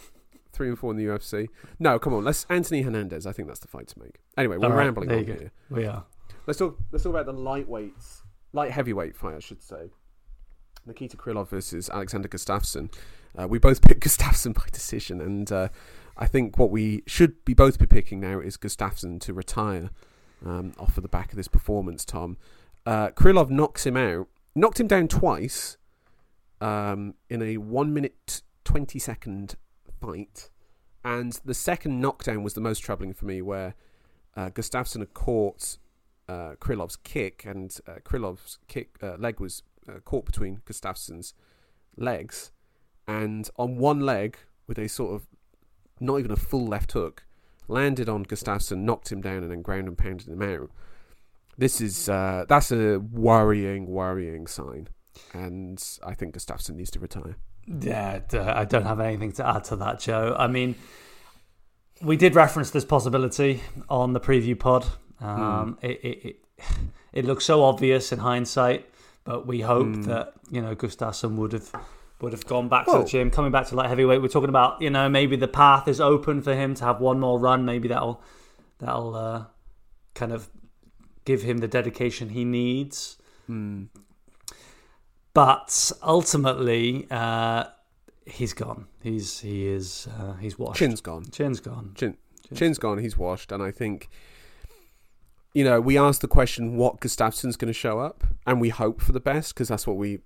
Three 0.52 0.68
and 0.68 0.78
four 0.78 0.90
in 0.90 0.96
the 0.96 1.04
UFC. 1.04 1.48
No, 1.78 1.98
come 1.98 2.14
on. 2.14 2.24
Let's 2.24 2.46
Anthony 2.48 2.82
Hernandez. 2.82 3.26
I 3.26 3.32
think 3.32 3.46
that's 3.48 3.60
the 3.60 3.68
fight 3.68 3.88
to 3.88 3.98
make. 4.00 4.18
Anyway, 4.36 4.56
we're 4.56 4.68
right, 4.68 4.76
rambling 4.76 5.10
on 5.10 5.24
here. 5.24 5.52
We 5.70 5.86
are. 5.86 6.04
Let's 6.46 6.58
talk. 6.58 6.78
Let's 6.90 7.04
talk 7.04 7.10
about 7.10 7.26
the 7.26 7.34
lightweights, 7.34 8.22
light 8.52 8.70
heavyweight 8.70 9.16
fight, 9.16 9.36
I 9.36 9.40
should 9.40 9.62
say. 9.62 9.90
Nikita 10.88 11.16
Krylov 11.16 11.48
versus 11.48 11.88
Alexander 11.90 12.28
Gustafsson. 12.28 12.92
Uh, 13.38 13.46
we 13.46 13.58
both 13.58 13.82
picked 13.82 14.00
Gustafsson 14.04 14.54
by 14.54 14.64
decision, 14.72 15.20
and 15.20 15.52
uh, 15.52 15.68
I 16.16 16.26
think 16.26 16.58
what 16.58 16.70
we 16.70 17.02
should 17.06 17.44
be 17.44 17.54
both 17.54 17.78
be 17.78 17.86
picking 17.86 18.18
now 18.18 18.40
is 18.40 18.56
Gustafsson 18.56 19.20
to 19.20 19.32
retire 19.32 19.90
um, 20.44 20.72
off 20.78 20.96
of 20.96 21.02
the 21.02 21.08
back 21.08 21.30
of 21.30 21.36
this 21.36 21.46
performance. 21.46 22.04
Tom 22.04 22.38
uh, 22.86 23.10
Krylov 23.10 23.50
knocks 23.50 23.86
him 23.86 23.96
out, 23.96 24.28
knocked 24.54 24.80
him 24.80 24.88
down 24.88 25.08
twice 25.08 25.76
um, 26.60 27.14
in 27.28 27.42
a 27.42 27.58
one 27.58 27.92
minute 27.92 28.42
twenty 28.64 28.98
second 28.98 29.56
fight, 30.00 30.50
and 31.04 31.38
the 31.44 31.54
second 31.54 32.00
knockdown 32.00 32.42
was 32.42 32.54
the 32.54 32.60
most 32.60 32.80
troubling 32.80 33.12
for 33.12 33.26
me, 33.26 33.42
where 33.42 33.74
uh, 34.36 34.48
Gustafsson 34.50 35.00
had 35.00 35.14
caught 35.14 35.78
uh, 36.28 36.54
Krylov's 36.60 36.96
kick, 36.96 37.44
and 37.44 37.78
uh, 37.86 37.96
Krylov's 38.04 38.58
kick 38.68 38.96
uh, 39.02 39.16
leg 39.16 39.38
was 39.38 39.62
uh, 39.88 40.00
caught 40.00 40.26
between 40.26 40.60
Gustafsson's 40.66 41.34
legs, 41.96 42.50
and 43.06 43.48
on 43.56 43.76
one 43.76 44.00
leg 44.00 44.38
with 44.66 44.78
a 44.78 44.88
sort 44.88 45.14
of 45.14 45.26
not 46.00 46.18
even 46.18 46.30
a 46.30 46.36
full 46.36 46.66
left 46.66 46.92
hook, 46.92 47.24
landed 47.66 48.08
on 48.08 48.24
Gustafsson, 48.24 48.78
knocked 48.78 49.10
him 49.10 49.20
down, 49.20 49.42
and 49.42 49.50
then 49.50 49.62
ground 49.62 49.88
and 49.88 49.98
pounded 49.98 50.28
him 50.28 50.42
out. 50.42 50.70
This 51.56 51.80
is 51.80 52.08
uh, 52.08 52.44
that's 52.48 52.70
a 52.70 52.98
worrying, 52.98 53.86
worrying 53.86 54.46
sign, 54.46 54.88
and 55.32 55.82
I 56.04 56.14
think 56.14 56.34
Gustafsson 56.36 56.76
needs 56.76 56.90
to 56.92 57.00
retire. 57.00 57.36
Yeah, 57.66 58.20
I 58.32 58.64
don't 58.64 58.86
have 58.86 59.00
anything 59.00 59.32
to 59.32 59.46
add 59.46 59.64
to 59.64 59.76
that, 59.76 60.00
Joe. 60.00 60.34
I 60.38 60.46
mean, 60.46 60.74
we 62.00 62.16
did 62.16 62.34
reference 62.34 62.70
this 62.70 62.84
possibility 62.84 63.60
on 63.88 64.12
the 64.12 64.20
preview 64.20 64.58
pod. 64.58 64.86
Um, 65.20 65.78
it, 65.82 66.00
it, 66.02 66.24
it 66.24 66.36
it 67.12 67.24
looks 67.24 67.44
so 67.44 67.64
obvious 67.64 68.12
in 68.12 68.20
hindsight, 68.20 68.88
but 69.28 69.46
we 69.46 69.60
hoped 69.60 70.04
that 70.04 70.32
you 70.50 70.62
know 70.62 70.74
Gustafsson 70.74 71.36
would 71.36 71.52
have 71.52 71.70
would 72.22 72.32
have 72.32 72.46
gone 72.46 72.68
back 72.70 72.86
to 72.86 72.92
the 72.92 73.04
gym, 73.04 73.30
coming 73.30 73.52
back 73.52 73.66
to 73.66 73.74
light 73.76 73.90
heavyweight. 73.90 74.22
We're 74.22 74.28
talking 74.28 74.48
about 74.48 74.80
you 74.80 74.88
know 74.88 75.06
maybe 75.10 75.36
the 75.36 75.46
path 75.46 75.86
is 75.86 76.00
open 76.00 76.40
for 76.40 76.54
him 76.54 76.74
to 76.76 76.84
have 76.84 76.98
one 76.98 77.20
more 77.20 77.38
run. 77.38 77.66
Maybe 77.66 77.88
that'll 77.88 78.22
that'll 78.78 79.14
uh, 79.14 79.44
kind 80.14 80.32
of 80.32 80.48
give 81.26 81.42
him 81.42 81.58
the 81.58 81.68
dedication 81.68 82.30
he 82.30 82.46
needs. 82.46 83.18
But 85.34 85.92
ultimately, 86.02 87.06
uh, 87.10 87.64
he's 88.24 88.54
gone. 88.54 88.86
He's 89.02 89.40
he 89.40 89.66
is 89.68 90.08
uh, 90.18 90.36
he's 90.36 90.58
washed. 90.58 90.78
Chin's 90.78 91.02
gone. 91.02 91.26
Chin's 91.30 91.60
gone. 91.60 91.92
Chin, 91.96 92.16
Chin's 92.54 92.78
gone. 92.78 92.96
He's 92.96 93.18
washed, 93.18 93.52
and 93.52 93.62
I 93.62 93.72
think, 93.72 94.08
you 95.54 95.64
know, 95.64 95.80
we 95.80 95.96
asked 95.98 96.20
the 96.20 96.28
question 96.28 96.76
what 96.76 97.00
Gustafsson's 97.00 97.56
going 97.56 97.72
to 97.72 97.78
show 97.78 97.98
up, 97.98 98.24
and 98.46 98.60
we 98.60 98.68
hope 98.68 99.00
for 99.00 99.12
the 99.12 99.20
best 99.20 99.54
because 99.54 99.68
that's 99.68 99.86
what 99.86 99.96
we. 99.96 100.20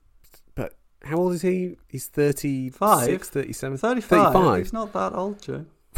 But 0.55 0.75
how 1.03 1.17
old 1.17 1.33
is 1.33 1.43
he? 1.43 1.77
He's 1.89 2.07
36, 2.07 2.77
Five. 2.77 3.23
37, 3.23 3.79
35. 3.79 4.33
35. 4.33 4.59
He's 4.59 4.73
not 4.73 4.93
that 4.93 5.15
old, 5.15 5.41
Joe. 5.41 5.67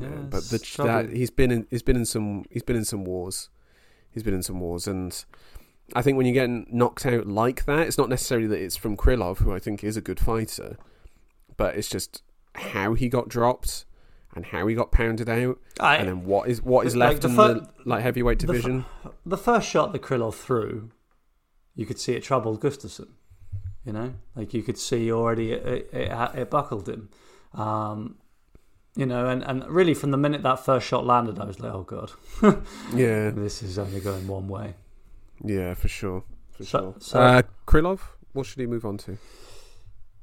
yeah, 0.00 0.08
but 0.28 0.44
the, 0.44 0.58
that, 0.78 1.10
he's 1.10 1.30
been 1.30 1.50
in 1.50 1.66
he's 1.70 1.82
been 1.82 1.96
in 1.96 2.04
some 2.04 2.44
he's 2.50 2.62
been 2.62 2.76
in 2.76 2.84
some 2.84 3.04
wars. 3.04 3.48
He's 4.10 4.24
been 4.24 4.34
in 4.34 4.42
some 4.42 4.58
wars, 4.58 4.88
and 4.88 5.24
I 5.94 6.02
think 6.02 6.16
when 6.16 6.26
you're 6.26 6.34
getting 6.34 6.66
knocked 6.70 7.06
out 7.06 7.26
like 7.26 7.64
that, 7.66 7.86
it's 7.86 7.98
not 7.98 8.08
necessarily 8.08 8.48
that 8.48 8.60
it's 8.60 8.76
from 8.76 8.96
Krylov, 8.96 9.38
who 9.38 9.54
I 9.54 9.60
think 9.60 9.84
is 9.84 9.96
a 9.96 10.00
good 10.00 10.18
fighter, 10.18 10.76
but 11.56 11.76
it's 11.76 11.88
just 11.88 12.22
how 12.56 12.94
he 12.94 13.08
got 13.08 13.28
dropped 13.28 13.84
and 14.34 14.46
how 14.46 14.66
he 14.66 14.74
got 14.74 14.92
pounded 14.92 15.28
out, 15.28 15.58
I, 15.80 15.96
and 15.96 16.08
then 16.08 16.24
what 16.24 16.48
is 16.48 16.62
what 16.62 16.86
is 16.86 16.94
Like, 16.96 17.10
left 17.10 17.22
the 17.22 17.28
in 17.28 17.36
fir- 17.36 17.54
the 17.54 17.68
light 17.84 18.02
heavyweight 18.02 18.38
the 18.38 18.46
fir- 18.46 18.52
division. 18.54 18.84
the 19.26 19.36
first 19.38 19.68
shot 19.68 19.92
that 19.92 20.02
Krylov 20.02 20.34
threw, 20.34 20.90
you 21.74 21.86
could 21.86 21.98
see 21.98 22.14
it 22.14 22.22
troubled 22.22 22.60
Gustafsson. 22.60 23.08
You 23.84 23.92
know, 23.94 24.14
like 24.36 24.52
you 24.54 24.62
could 24.62 24.76
see 24.78 25.10
already 25.10 25.52
it, 25.52 25.66
it, 25.66 25.90
it, 25.94 26.34
it 26.38 26.50
buckled 26.50 26.88
him. 26.88 27.08
Um, 27.54 28.16
you 28.94 29.06
know, 29.06 29.26
and, 29.26 29.42
and 29.42 29.66
really 29.68 29.94
from 29.94 30.10
the 30.10 30.16
minute 30.18 30.42
that 30.42 30.64
first 30.64 30.86
shot 30.86 31.06
landed, 31.06 31.38
I 31.38 31.44
was 31.46 31.60
like, 31.60 31.72
oh 31.72 31.82
god, 31.82 32.12
yeah, 32.94 33.30
this 33.30 33.62
is 33.62 33.78
only 33.78 34.00
going 34.00 34.26
one 34.28 34.48
way. 34.48 34.74
yeah, 35.42 35.74
for 35.74 35.88
sure, 35.88 36.24
for 36.52 36.64
So- 36.64 36.78
sure. 36.78 36.94
so- 37.00 37.20
uh, 37.20 37.42
Krylov, 37.66 38.00
what 38.32 38.46
should 38.46 38.60
he 38.60 38.66
move 38.66 38.84
on 38.84 38.98
to? 38.98 39.16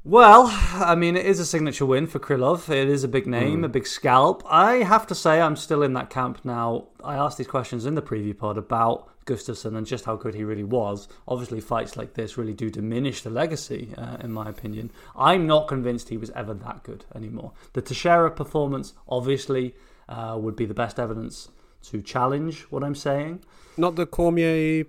Well, 0.10 0.48
I 0.74 0.96
mean, 0.96 1.18
it 1.18 1.26
is 1.26 1.38
a 1.42 1.46
signature 1.46 1.86
win 1.86 2.08
for 2.08 2.18
Krylov. 2.18 2.70
It 2.70 2.88
is 2.88 3.04
a 3.04 3.10
big 3.10 3.28
name, 3.28 3.60
Mm. 3.62 3.66
a 3.66 3.68
big 3.68 3.86
scalp. 3.86 4.42
I 4.48 4.76
have 4.76 5.06
to 5.08 5.14
say, 5.14 5.42
I'm 5.42 5.58
still 5.58 5.84
in 5.84 5.92
that 5.96 6.10
camp 6.10 6.46
now. 6.46 6.88
I 7.04 7.18
asked 7.18 7.38
these 7.38 7.48
questions 7.48 7.86
in 7.86 7.96
the 7.96 8.02
preview 8.02 8.36
pod 8.38 8.58
about 8.58 9.10
Gustafsson 9.26 9.76
and 9.76 9.86
just 9.86 10.06
how 10.06 10.16
good 10.16 10.34
he 10.34 10.46
really 10.46 10.64
was. 10.64 11.10
Obviously, 11.28 11.60
fights 11.60 11.98
like 11.98 12.14
this 12.14 12.38
really 12.38 12.54
do 12.54 12.70
diminish 12.70 13.22
the 13.22 13.30
legacy, 13.30 13.94
uh, 13.98 14.16
in 14.22 14.32
my 14.32 14.48
opinion. 14.48 14.92
I'm 15.14 15.46
not 15.46 15.68
convinced 15.68 16.08
he 16.08 16.16
was 16.16 16.30
ever 16.30 16.54
that 16.54 16.84
good 16.84 17.04
anymore. 17.14 17.52
The 17.74 17.82
Teixeira 17.82 18.32
performance, 18.32 18.94
obviously, 19.10 19.76
uh, 20.08 20.38
would 20.40 20.56
be 20.56 20.66
the 20.66 20.74
best 20.74 21.00
evidence 21.02 21.50
to 21.90 22.02
challenge 22.02 22.62
what 22.70 22.82
I'm 22.82 22.96
saying. 22.96 23.42
Not 23.76 23.98
the 23.98 24.06
Cormier 24.06 24.86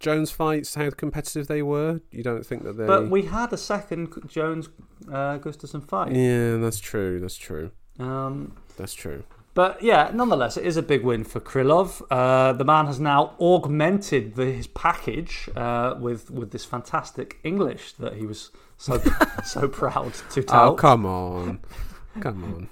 Jones 0.00 0.30
fights, 0.30 0.74
how 0.74 0.90
competitive 0.90 1.46
they 1.48 1.62
were. 1.62 2.00
You 2.10 2.22
don't 2.22 2.44
think 2.46 2.62
that 2.64 2.74
they? 2.76 2.86
But 2.86 3.10
we 3.10 3.22
had 3.22 3.52
a 3.52 3.56
second 3.56 4.12
Jones 4.28 4.68
uh, 5.08 5.38
Gustafsson 5.38 5.86
fight. 5.88 6.12
yeah, 6.14 6.56
that's 6.56 6.78
true. 6.80 7.18
That's 7.20 7.36
true. 7.36 7.70
Um, 7.98 8.56
That's 8.76 8.94
true. 8.94 9.24
But 9.54 9.82
yeah, 9.82 10.12
nonetheless, 10.14 10.56
it 10.56 10.64
is 10.64 10.76
a 10.76 10.82
big 10.82 11.02
win 11.02 11.24
for 11.24 11.40
Krylov. 11.40 12.00
Uh, 12.12 12.52
the 12.52 12.64
man 12.64 12.86
has 12.86 13.00
now 13.00 13.34
augmented 13.40 14.36
the, 14.36 14.44
his 14.44 14.68
package 14.68 15.48
uh, 15.56 15.96
with 15.98 16.30
with 16.30 16.52
this 16.52 16.64
fantastic 16.64 17.38
English 17.42 17.94
that 17.94 18.14
he 18.14 18.24
was 18.24 18.52
so 18.76 19.02
so 19.44 19.66
proud 19.66 20.14
to 20.30 20.44
tell. 20.44 20.70
Oh 20.70 20.74
come 20.74 21.04
on, 21.04 21.58
come 22.20 22.44
on. 22.44 22.68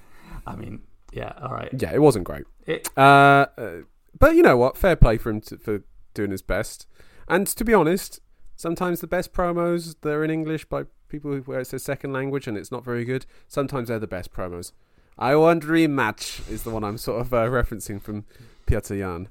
I 0.46 0.54
mean, 0.54 0.82
yeah, 1.12 1.32
all 1.42 1.50
right. 1.50 1.70
Yeah, 1.76 1.92
it 1.92 2.00
wasn't 2.00 2.24
great. 2.24 2.44
It, 2.66 2.88
Uh, 2.96 3.46
uh, 3.58 3.70
but 4.16 4.36
you 4.36 4.42
know 4.42 4.56
what? 4.56 4.76
Fair 4.78 4.94
play 4.94 5.18
for 5.18 5.30
him 5.30 5.40
to, 5.40 5.56
for 5.58 5.80
doing 6.14 6.30
his 6.30 6.42
best. 6.42 6.86
And 7.28 7.46
to 7.46 7.64
be 7.64 7.74
honest, 7.74 8.20
sometimes 8.54 9.00
the 9.00 9.06
best 9.06 9.32
promos 9.32 9.96
they're 10.02 10.24
in 10.24 10.30
English 10.30 10.64
by 10.66 10.84
people 11.08 11.32
who- 11.32 11.42
where 11.42 11.60
it's 11.60 11.70
their 11.70 11.78
second 11.78 12.12
language 12.12 12.46
and 12.46 12.56
it's 12.56 12.72
not 12.72 12.84
very 12.84 13.04
good. 13.04 13.26
Sometimes 13.48 13.88
they're 13.88 13.98
the 13.98 14.06
best 14.06 14.32
promos. 14.32 14.72
I 15.18 15.34
want 15.36 15.62
rematch 15.64 16.48
is 16.50 16.62
the 16.64 16.70
one 16.70 16.84
I'm 16.84 16.98
sort 16.98 17.20
of 17.20 17.32
uh, 17.32 17.46
referencing 17.46 18.00
from 18.02 18.24
Petr 18.66 18.98
Yan. 18.98 19.28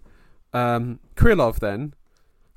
Um, 0.54 1.00
Krylov 1.16 1.60
then. 1.60 1.94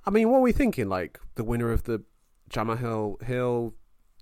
I 0.07 0.11
mean, 0.11 0.31
what 0.31 0.39
are 0.39 0.43
we 0.43 0.53
thinking? 0.53 0.89
Like 0.89 1.21
the 1.35 1.45
winner 1.45 1.71
of 1.71 1.85
the 1.85 2.03
Jamahal 2.51 3.21
Hill 3.23 3.75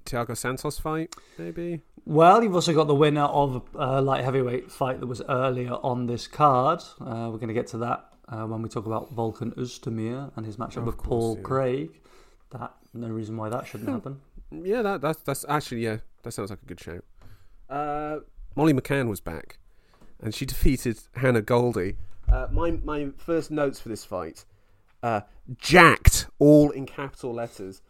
Thiago 0.04 0.36
Santos 0.36 0.78
fight, 0.78 1.14
maybe? 1.38 1.82
well, 2.04 2.42
you've 2.42 2.54
also 2.54 2.72
got 2.72 2.86
the 2.86 2.94
winner 2.94 3.22
of 3.24 3.62
a 3.74 4.00
light 4.00 4.24
heavyweight 4.24 4.70
fight 4.70 5.00
that 5.00 5.06
was 5.06 5.20
earlier 5.28 5.72
on 5.72 6.06
this 6.06 6.26
card. 6.26 6.80
Uh, 7.00 7.28
we're 7.30 7.38
going 7.38 7.48
to 7.48 7.54
get 7.54 7.66
to 7.68 7.78
that 7.78 8.08
uh, 8.28 8.44
when 8.44 8.62
we 8.62 8.68
talk 8.68 8.86
about 8.86 9.14
Volkan 9.14 9.54
Oezdemir 9.56 10.30
and 10.36 10.44
his 10.46 10.56
matchup 10.56 10.78
Of 10.78 10.86
with 10.86 10.96
course, 10.96 11.08
Paul 11.08 11.36
yeah. 11.36 11.42
Craig. 11.42 12.00
That 12.50 12.74
no 12.94 13.08
reason 13.08 13.36
why 13.36 13.48
that 13.48 13.66
shouldn't 13.66 13.90
happen. 13.90 14.20
Yeah, 14.52 14.82
that, 14.82 15.00
that's 15.00 15.20
that's 15.22 15.44
actually 15.48 15.82
yeah, 15.82 15.96
that 16.22 16.30
sounds 16.30 16.50
like 16.50 16.62
a 16.62 16.66
good 16.66 16.78
show. 16.80 17.00
Uh, 17.68 18.20
Molly 18.54 18.72
McCann 18.72 19.08
was 19.08 19.20
back, 19.20 19.58
and 20.22 20.32
she 20.32 20.46
defeated 20.46 21.00
Hannah 21.16 21.42
Goldy. 21.42 21.96
Uh, 22.30 22.46
my 22.52 22.70
my 22.84 23.08
first 23.16 23.50
notes 23.50 23.80
for 23.80 23.88
this 23.88 24.04
fight, 24.04 24.44
uh, 25.02 25.22
jacked, 25.58 26.28
all 26.38 26.70
in 26.70 26.86
capital 26.86 27.34
letters. 27.34 27.82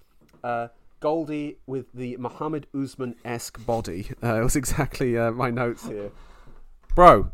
Uh, 0.42 0.68
Goldy 1.00 1.58
with 1.66 1.92
the 1.92 2.16
Muhammad 2.16 2.66
Usman 2.74 3.16
esque 3.22 3.64
body. 3.66 4.08
Uh, 4.22 4.40
it 4.40 4.44
was 4.44 4.56
exactly 4.56 5.16
uh, 5.18 5.32
my 5.32 5.50
notes 5.50 5.86
here, 5.86 6.10
bro. 6.94 7.32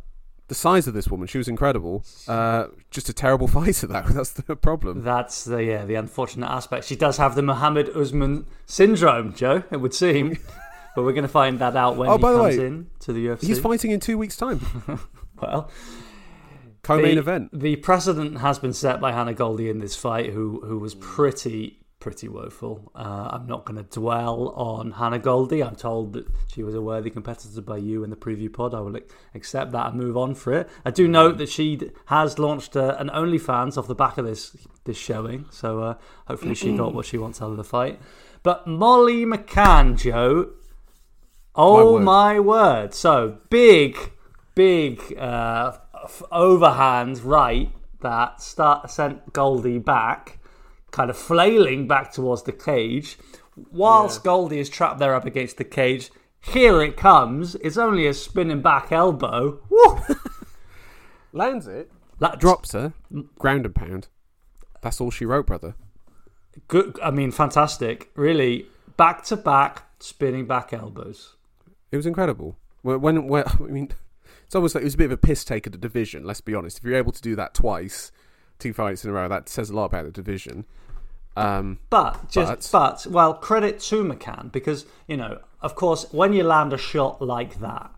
The 0.49 0.55
size 0.55 0.87
of 0.87 0.93
this 0.93 1.09
woman, 1.09 1.27
she 1.29 1.39
was 1.39 1.49
incredible. 1.49 2.05
Uh, 2.29 2.67
just 2.91 3.09
a 3.09 3.13
terrible 3.13 3.47
fighter, 3.59 3.87
though. 3.87 4.03
That's 4.11 4.31
the 4.33 4.57
problem. 4.57 5.03
That's 5.03 5.45
the 5.45 5.65
yeah 5.65 5.85
the 5.85 5.95
unfortunate 5.95 6.51
aspect. 6.51 6.85
She 6.85 6.97
does 6.97 7.17
have 7.17 7.35
the 7.35 7.43
Mohammed 7.43 7.91
Usman 7.97 8.47
syndrome, 8.67 9.35
Joe. 9.35 9.63
It 9.71 9.79
would 9.79 9.95
seem, 9.95 10.37
but 10.95 11.05
we're 11.05 11.13
going 11.13 11.23
to 11.23 11.29
find 11.29 11.59
that 11.61 11.77
out 11.77 11.97
when 11.97 12.09
Oh, 12.11 12.17
he 12.17 12.23
comes 12.23 12.59
way, 12.59 12.67
in 12.67 12.91
to 13.01 13.13
the 13.13 13.27
UFC. 13.27 13.43
He's 13.47 13.61
fighting 13.61 13.93
in 13.93 14.01
two 14.01 14.19
weeks' 14.19 14.37
time. 14.37 14.61
well, 15.41 15.71
Co-main 16.83 17.15
the, 17.15 17.21
event. 17.21 17.51
The 17.59 17.77
precedent 17.77 18.39
has 18.39 18.59
been 18.59 18.73
set 18.73 19.01
by 19.01 19.13
Hannah 19.13 19.35
Goldy 19.35 19.71
in 19.71 19.79
this 19.79 19.95
fight, 19.97 20.31
who 20.31 20.61
who 20.67 20.79
was 20.79 20.95
pretty 20.97 21.79
pretty 22.03 22.29
woeful. 22.29 22.91
Uh, 22.97 23.29
I'm 23.31 23.47
not 23.47 23.65
going 23.65 23.77
to 23.77 23.89
dwell 23.89 24.49
on 24.57 24.91
Hannah 24.91 25.21
Goldy. 25.21 25.63
I'm 25.63 25.77
told 25.77 26.15
that 26.15 26.27
she 26.53 26.65
was 26.65 26.75
a 26.75 26.83
worthy 26.83 27.11
competitor 27.11 27.61
by 27.61 27.77
you 27.77 28.03
in 28.03 28.11
the 28.11 28.17
preview 28.17 28.53
pod. 28.53 28.75
I 28.75 28.81
will 28.81 28.99
accept 29.37 29.71
that 29.71 29.93
and 29.93 30.01
move 30.01 30.17
on 30.17 30.35
for 30.35 30.53
it. 30.53 30.69
I 30.85 30.91
do 30.91 31.07
note 31.07 31.39
that 31.39 31.49
she 31.49 31.93
has 32.07 32.41
launched 32.41 32.77
uh, 32.77 32.97
an 32.99 33.09
OnlyFans 33.09 33.79
off 33.79 33.87
the 33.87 33.95
back 33.95 34.19
of 34.19 34.27
this 34.27 34.57
this 34.83 34.97
showing, 34.97 35.47
so 35.51 35.81
uh, 35.81 35.95
hopefully 36.27 36.57
she 36.57 36.77
got 36.77 36.93
what 36.95 37.07
she 37.07 37.19
wants 37.19 37.41
out 37.41 37.53
of 37.53 37.57
the 37.57 37.63
fight. 37.63 38.01
But 38.43 38.67
Molly 38.67 39.25
McCann, 39.25 39.97
Joe. 39.97 40.51
Oh 41.55 41.95
word. 41.95 42.03
my 42.03 42.41
word! 42.41 42.95
So 42.95 43.39
big, 43.49 43.97
big 44.57 45.17
uh, 45.17 45.79
f- 46.03 46.25
overhand 46.33 47.21
right 47.21 47.71
that 48.01 48.43
start 48.43 48.91
sent 48.91 49.33
Goldy 49.33 49.79
back, 49.79 50.41
kind 50.93 51.11
of 51.11 51.17
flailing 51.17 51.89
back 51.89 52.13
towards 52.13 52.45
the 52.45 52.53
cage. 52.53 53.19
Whilst 53.73 54.23
Goldy 54.23 54.61
is 54.61 54.71
trapped 54.71 54.99
there 54.99 55.15
up 55.15 55.27
against 55.27 55.57
the 55.57 55.65
cage, 55.65 56.11
here 56.41 56.81
it 56.83 56.97
comes. 56.97 57.57
It's 57.57 57.77
only 57.77 58.07
a 58.07 58.15
spinning 58.15 58.63
back 58.63 58.93
elbow. 58.93 59.61
Woo! 59.69 59.99
Lands 61.33 61.67
it. 61.67 61.91
That 62.21 62.39
drops 62.39 62.73
her, 62.73 62.93
ground 63.39 63.67
and 63.67 63.75
pound. 63.75 64.09
That's 64.81 65.01
all 65.01 65.11
she 65.11 65.25
wrote, 65.25 65.47
brother. 65.47 65.75
Good. 66.69 66.99
I 67.03 67.11
mean, 67.11 67.31
fantastic. 67.31 68.11
Really, 68.15 68.67
back 68.97 69.25
to 69.25 69.37
back 69.37 69.85
spinning 70.01 70.47
back 70.47 70.73
elbows. 70.73 71.37
It 71.91 71.97
was 71.97 72.07
incredible. 72.07 72.59
When, 72.83 73.01
when, 73.01 73.27
when 73.29 73.45
I 73.61 73.63
mean, 73.63 73.91
it's 74.45 74.55
almost 74.55 74.75
like 74.75 74.83
it 74.83 74.87
was 74.87 74.95
a 74.95 74.99
bit 74.99 75.07
of 75.07 75.13
a 75.13 75.17
piss 75.17 75.45
take 75.45 75.67
of 75.67 75.73
the 75.73 75.79
division. 75.79 76.25
Let's 76.25 76.41
be 76.41 76.55
honest. 76.55 76.79
If 76.79 76.85
you're 76.85 76.95
able 76.95 77.13
to 77.13 77.23
do 77.23 77.37
that 77.37 77.55
twice, 77.55 78.13
two 78.63 78.73
fights 78.73 79.05
in 79.05 79.11
a 79.11 79.13
row, 79.13 79.29
that 79.29 79.49
says 79.49 79.71
a 79.71 79.75
lot 79.75 79.87
about 79.87 80.05
the 80.05 80.11
division. 80.13 80.65
Um, 81.37 81.79
But 81.91 82.31
just 82.31 82.71
but, 82.73 83.07
well, 83.07 83.35
credit 83.35 83.81
to 83.81 84.05
McCann 84.05 84.53
because 84.53 84.85
you 85.09 85.17
know, 85.17 85.41
of 85.61 85.75
course, 85.75 86.07
when 86.13 86.33
you 86.33 86.43
land 86.45 86.73
a 86.73 86.79
shot 86.79 87.23
like 87.23 87.61
that, 87.61 87.91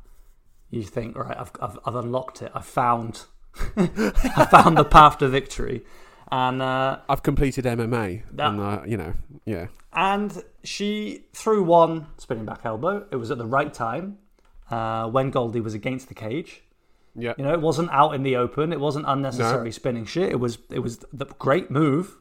you 0.71 0.83
think, 0.83 1.17
right, 1.17 1.37
I've 1.39 1.51
I've, 1.61 1.79
I've 1.85 1.95
unlocked 1.97 2.43
it. 2.43 2.53
I 2.55 2.61
found 2.61 3.25
I 3.77 4.47
found 4.51 4.77
the 4.79 4.85
path 4.85 5.19
to 5.19 5.29
victory, 5.29 5.85
and 6.31 6.61
uh, 6.63 6.99
I've 7.09 7.23
completed 7.23 7.65
MMA, 7.65 8.23
That- 8.33 8.49
and 8.51 8.61
uh, 8.61 8.83
you 8.87 8.97
know, 8.97 9.15
yeah, 9.45 9.67
and 9.93 10.43
she 10.63 11.25
threw 11.33 11.63
one 11.63 12.07
spinning 12.19 12.45
back 12.45 12.61
elbow. 12.65 13.07
It 13.11 13.17
was 13.17 13.31
at 13.31 13.39
the 13.39 13.47
right 13.47 13.73
time 13.73 14.19
uh, 14.71 15.09
when 15.09 15.31
Goldy 15.31 15.61
was 15.61 15.75
against 15.75 16.09
the 16.09 16.15
cage. 16.15 16.63
Yeah. 17.15 17.35
You 17.39 17.45
know, 17.45 17.53
it 17.53 17.61
wasn't 17.61 17.91
out 17.91 18.15
in 18.15 18.23
the 18.23 18.37
open. 18.37 18.73
It 18.73 18.81
wasn't 18.81 19.05
unnecessary 19.09 19.65
No. 19.67 19.71
spinning 19.71 20.05
shit. 20.05 20.31
It 20.31 20.41
was 20.41 20.59
it 20.71 20.81
was 20.81 20.99
the 21.13 21.27
great 21.39 21.71
move. 21.71 22.17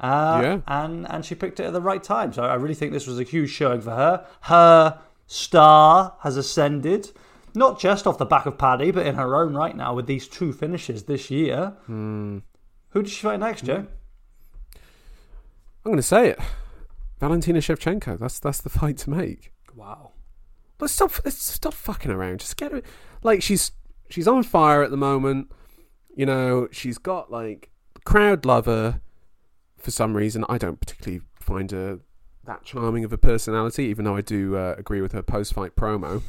Uh, 0.00 0.40
Yeah. 0.42 0.60
and 0.66 1.08
and 1.10 1.24
she 1.24 1.34
picked 1.34 1.60
it 1.60 1.64
at 1.66 1.72
the 1.72 1.80
right 1.80 2.02
time. 2.02 2.32
So 2.32 2.42
I 2.44 2.54
really 2.54 2.74
think 2.74 2.92
this 2.92 3.06
was 3.06 3.18
a 3.18 3.22
huge 3.22 3.50
showing 3.50 3.80
for 3.80 3.90
her. 3.92 4.26
Her 4.42 4.98
star 5.26 6.16
has 6.20 6.36
ascended, 6.36 7.10
not 7.54 7.78
just 7.80 8.06
off 8.06 8.18
the 8.18 8.26
back 8.26 8.44
of 8.46 8.58
Paddy, 8.58 8.90
but 8.90 9.06
in 9.06 9.14
her 9.14 9.36
own 9.36 9.54
right 9.54 9.76
now 9.76 9.94
with 9.94 10.06
these 10.06 10.28
two 10.28 10.52
finishes 10.52 11.04
this 11.04 11.30
year. 11.30 11.74
Hmm. 11.86 12.38
Who 12.90 13.02
did 13.02 13.10
she 13.10 13.22
fight 13.22 13.40
next, 13.40 13.64
Joe? 13.64 13.86
I'm 15.84 15.90
going 15.90 15.96
to 15.96 16.02
say 16.02 16.28
it. 16.30 16.38
Valentina 17.20 17.58
Shevchenko. 17.60 18.18
That's 18.18 18.38
that's 18.38 18.60
the 18.60 18.70
fight 18.70 18.98
to 18.98 19.10
make. 19.10 19.52
Wow. 19.74 20.12
Let's 20.80 20.92
stop. 20.94 21.12
Let's 21.24 21.42
stop 21.42 21.74
fucking 21.74 22.10
around. 22.10 22.40
Just 22.40 22.56
get 22.56 22.72
her. 22.72 22.82
Like 23.22 23.42
she's 23.42 23.70
she's 24.08 24.28
on 24.28 24.42
fire 24.42 24.82
at 24.82 24.90
the 24.90 24.96
moment. 24.96 25.50
You 26.14 26.26
know, 26.26 26.68
she's 26.70 26.98
got 26.98 27.30
like 27.30 27.70
crowd 28.04 28.44
lover 28.44 29.00
for 29.76 29.90
some 29.90 30.16
reason. 30.16 30.44
I 30.48 30.58
don't 30.58 30.80
particularly 30.80 31.22
find 31.38 31.70
her 31.70 32.00
that 32.44 32.64
charming 32.64 33.04
of 33.04 33.12
a 33.12 33.18
personality, 33.18 33.84
even 33.84 34.04
though 34.04 34.16
I 34.16 34.20
do 34.20 34.56
uh, 34.56 34.74
agree 34.78 35.00
with 35.00 35.12
her 35.12 35.22
post 35.22 35.54
fight 35.54 35.76
promo. 35.76 36.22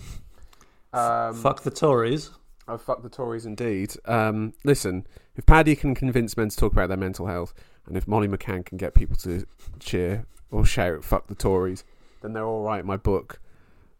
Um, 0.93 1.33
Fuck 1.35 1.63
the 1.63 1.71
Tories. 1.71 2.31
Oh, 2.67 2.77
fuck 2.77 3.03
the 3.03 3.09
Tories 3.09 3.45
indeed. 3.45 3.93
Um, 4.05 4.53
listen, 4.63 5.05
if 5.35 5.45
Paddy 5.45 5.75
can 5.75 5.93
convince 5.93 6.35
men 6.35 6.49
to 6.49 6.55
talk 6.55 6.71
about 6.71 6.87
their 6.87 6.97
mental 6.97 7.27
health, 7.27 7.53
and 7.85 7.95
if 7.95 8.07
Molly 8.07 8.27
McCann 8.27 8.65
can 8.65 8.77
get 8.77 8.95
people 8.95 9.15
to 9.17 9.45
cheer 9.79 10.25
or 10.49 10.65
shout 10.65 11.03
"fuck 11.03 11.27
the 11.27 11.35
Tories," 11.35 11.83
then 12.21 12.33
they're 12.33 12.45
all 12.45 12.63
right 12.63 12.79
in 12.79 12.87
my 12.87 12.97
book 12.97 13.39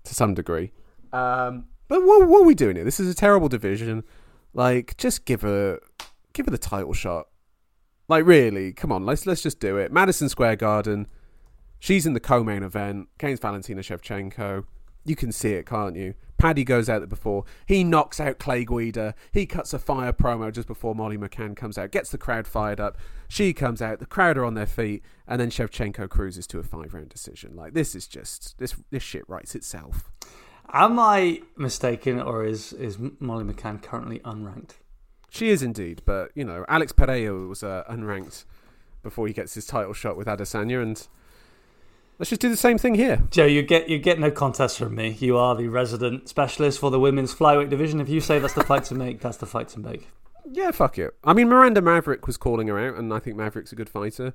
to 0.05 0.15
some 0.15 0.33
degree. 0.33 0.71
Um, 1.13 1.65
but 1.87 2.03
what, 2.03 2.27
what 2.27 2.41
are 2.41 2.45
we 2.45 2.55
doing 2.55 2.75
here? 2.75 2.85
This 2.85 2.99
is 2.99 3.09
a 3.09 3.15
terrible 3.15 3.49
division. 3.49 4.03
Like, 4.53 4.97
just 4.97 5.25
give 5.25 5.41
her, 5.41 5.79
give 6.33 6.45
her 6.45 6.51
the 6.51 6.57
title 6.57 6.93
shot. 6.93 7.27
Like, 8.07 8.25
really, 8.25 8.71
come 8.71 8.91
on, 8.91 9.05
let's 9.05 9.25
let's 9.25 9.41
just 9.41 9.59
do 9.59 9.77
it. 9.77 9.91
Madison 9.91 10.29
Square 10.29 10.57
Garden. 10.57 11.07
She's 11.79 12.05
in 12.05 12.13
the 12.13 12.19
co-main 12.19 12.63
event. 12.63 13.09
Kane's 13.19 13.39
Valentina 13.39 13.81
Shevchenko. 13.81 14.65
You 15.03 15.15
can 15.15 15.31
see 15.31 15.53
it, 15.53 15.65
can't 15.67 15.95
you? 15.95 16.15
Paddy 16.37 16.63
goes 16.63 16.89
out 16.89 16.99
there 16.99 17.07
before. 17.07 17.45
He 17.65 17.83
knocks 17.83 18.19
out 18.19 18.39
Clay 18.39 18.65
Guida. 18.65 19.13
He 19.31 19.45
cuts 19.45 19.73
a 19.73 19.79
fire 19.79 20.11
promo 20.11 20.51
just 20.51 20.67
before 20.67 20.95
Molly 20.95 21.17
McCann 21.17 21.55
comes 21.55 21.77
out. 21.77 21.91
Gets 21.91 22.09
the 22.09 22.17
crowd 22.17 22.47
fired 22.47 22.79
up. 22.79 22.97
She 23.27 23.53
comes 23.53 23.81
out. 23.81 23.99
The 23.99 24.05
crowd 24.05 24.37
are 24.37 24.45
on 24.45 24.55
their 24.55 24.65
feet, 24.65 25.03
and 25.27 25.39
then 25.39 25.49
Shevchenko 25.49 26.09
cruises 26.09 26.47
to 26.47 26.59
a 26.59 26.63
five-round 26.63 27.09
decision. 27.09 27.55
Like 27.55 27.73
this 27.73 27.95
is 27.95 28.07
just 28.07 28.57
this 28.57 28.75
this 28.89 29.03
shit 29.03 29.27
writes 29.27 29.55
itself. 29.55 30.11
Am 30.71 30.99
I 30.99 31.41
mistaken, 31.55 32.19
or 32.19 32.43
is 32.43 32.73
is 32.73 32.97
Molly 33.19 33.43
McCann 33.43 33.81
currently 33.81 34.19
unranked? 34.19 34.71
She 35.29 35.49
is 35.49 35.61
indeed, 35.61 36.01
but 36.05 36.31
you 36.35 36.43
know, 36.43 36.65
Alex 36.67 36.91
Pereira 36.91 37.47
was 37.47 37.63
uh, 37.63 37.83
unranked 37.89 38.45
before 39.03 39.27
he 39.27 39.33
gets 39.33 39.53
his 39.53 39.65
title 39.65 39.93
shot 39.93 40.17
with 40.17 40.27
Adesanya, 40.27 40.81
and 40.81 41.07
let's 42.19 42.29
just 42.29 42.41
do 42.41 42.49
the 42.49 42.57
same 42.57 42.77
thing 42.77 42.95
here. 42.95 43.21
Joe, 43.29 43.45
you 43.45 43.61
get 43.61 43.89
you 43.89 43.99
get 43.99 44.19
no 44.19 44.31
contest 44.31 44.77
from 44.77 44.95
me. 44.95 45.15
You 45.19 45.37
are 45.37 45.55
the 45.55 45.67
resident 45.67 46.29
specialist 46.29 46.79
for 46.79 46.89
the 46.91 46.99
women's 46.99 47.33
flyweight 47.33 47.69
division. 47.69 47.99
If 47.99 48.09
you 48.09 48.19
say 48.21 48.39
that's 48.39 48.53
the 48.53 48.63
fight 48.63 48.85
to 48.85 48.95
make, 48.95 49.21
that's 49.21 49.37
the 49.37 49.45
fight 49.45 49.67
to 49.69 49.79
make. 49.79 50.07
Yeah, 50.51 50.71
fuck 50.71 50.97
it. 50.99 51.13
I 51.23 51.33
mean, 51.33 51.49
Miranda 51.49 51.81
Maverick 51.81 52.27
was 52.27 52.37
calling 52.37 52.67
her 52.67 52.79
out, 52.79 52.95
and 52.97 53.13
I 53.13 53.19
think 53.19 53.35
Maverick's 53.35 53.71
a 53.71 53.75
good 53.75 53.89
fighter. 53.89 54.33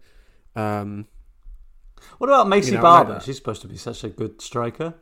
Um, 0.56 1.06
What 2.18 2.28
about 2.28 2.46
Maycee 2.46 2.66
You 2.66 2.72
know, 2.76 2.82
Barber? 2.82 3.20
She's 3.24 3.36
supposed 3.36 3.62
to 3.62 3.68
be 3.68 3.76
such 3.76 4.02
a 4.04 4.08
good 4.08 4.40
striker. 4.40 4.94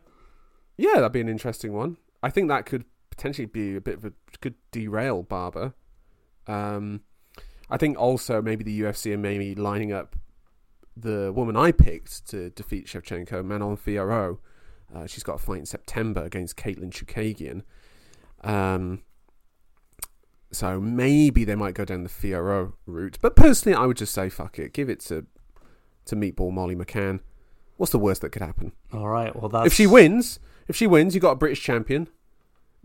Yeah, 0.78 0.94
that'd 0.94 1.12
be 1.12 1.20
an 1.20 1.28
interesting 1.28 1.74
one. 1.74 1.98
I 2.22 2.30
think 2.30 2.48
that 2.48 2.64
could 2.64 2.84
potentially 3.10 3.46
be 3.46 3.76
a 3.76 3.80
bit 3.80 3.98
of 3.98 4.04
a 4.06 4.12
could 4.40 4.54
derail 4.70 5.22
Barber. 5.24 5.74
Um, 6.46 7.02
I 7.68 7.76
think 7.76 7.98
also 7.98 8.40
maybe 8.40 8.64
the 8.64 8.80
UFC 8.80 9.12
are 9.12 9.18
maybe 9.18 9.54
lining 9.54 9.92
up 9.92 10.16
the 10.96 11.32
woman 11.32 11.56
I 11.56 11.72
picked 11.72 12.26
to 12.28 12.50
defeat 12.50 12.86
Shevchenko, 12.86 13.44
Manon 13.44 13.76
Fiorot. 13.76 14.38
Uh, 14.94 15.06
she's 15.06 15.22
got 15.22 15.34
a 15.34 15.38
fight 15.38 15.58
in 15.58 15.66
September 15.66 16.24
against 16.24 16.56
Katlyn 16.56 16.90
Chookagian. 16.90 17.62
Um, 18.42 19.02
so 20.50 20.80
maybe 20.80 21.44
they 21.44 21.54
might 21.54 21.74
go 21.74 21.84
down 21.84 22.04
the 22.04 22.08
Fiorot 22.08 22.72
route. 22.86 23.18
But 23.20 23.36
personally, 23.36 23.76
I 23.76 23.84
would 23.84 23.96
just 23.96 24.14
say 24.14 24.28
fuck 24.28 24.58
it, 24.58 24.72
give 24.72 24.88
it 24.88 25.00
to 25.00 25.26
to 26.06 26.16
Meatball 26.16 26.52
Molly 26.52 26.74
McCann. 26.74 27.20
What's 27.76 27.92
the 27.92 27.98
worst 27.98 28.22
that 28.22 28.30
could 28.30 28.42
happen? 28.42 28.72
All 28.92 29.08
right. 29.08 29.34
Well, 29.36 29.50
that's 29.50 29.66
If 29.66 29.74
she 29.74 29.86
wins, 29.86 30.40
if 30.68 30.76
she 30.76 30.86
wins, 30.86 31.14
you 31.14 31.20
got 31.20 31.32
a 31.32 31.36
British 31.36 31.62
champion. 31.62 32.08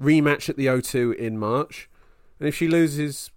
Rematch 0.01 0.49
at 0.49 0.57
the 0.57 0.65
O2 0.65 1.15
in 1.15 1.37
March, 1.37 1.89
and 2.39 2.47
if 2.49 2.55
she 2.55 2.67
loses, 2.67 3.29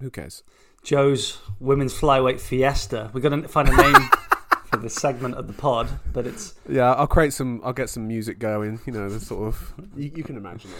who 0.00 0.10
cares? 0.10 0.42
Joe's 0.82 1.38
women's 1.60 1.94
flyweight 1.94 2.40
fiesta. 2.40 3.10
We're 3.12 3.20
gonna 3.20 3.46
find 3.46 3.68
a 3.68 3.76
name 3.76 3.94
for 4.66 4.78
this 4.78 4.94
segment 4.94 5.36
of 5.36 5.46
the 5.46 5.52
pod, 5.52 5.88
but 6.12 6.26
it's 6.26 6.54
Yeah, 6.68 6.92
I'll 6.94 7.06
create 7.06 7.32
some. 7.32 7.60
I'll 7.62 7.72
get 7.72 7.88
some 7.88 8.08
music 8.08 8.40
going. 8.40 8.80
You 8.84 8.92
know, 8.92 9.08
the 9.08 9.20
sort 9.20 9.46
of 9.46 9.74
you, 9.96 10.10
you 10.16 10.24
can 10.24 10.36
imagine 10.36 10.70
it. 10.70 10.76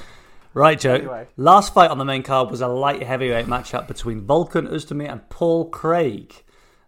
right, 0.54 0.78
Joe. 0.78 0.94
Anyway. 0.94 1.28
Last 1.36 1.72
fight 1.72 1.90
on 1.90 1.98
the 1.98 2.04
main 2.04 2.24
card 2.24 2.50
was 2.50 2.60
a 2.60 2.68
light 2.68 3.04
heavyweight 3.04 3.46
matchup 3.46 3.86
between 3.86 4.22
Volkan 4.22 4.68
Oezdemir 4.68 5.10
and 5.10 5.28
Paul 5.28 5.70
Craig. 5.70 6.34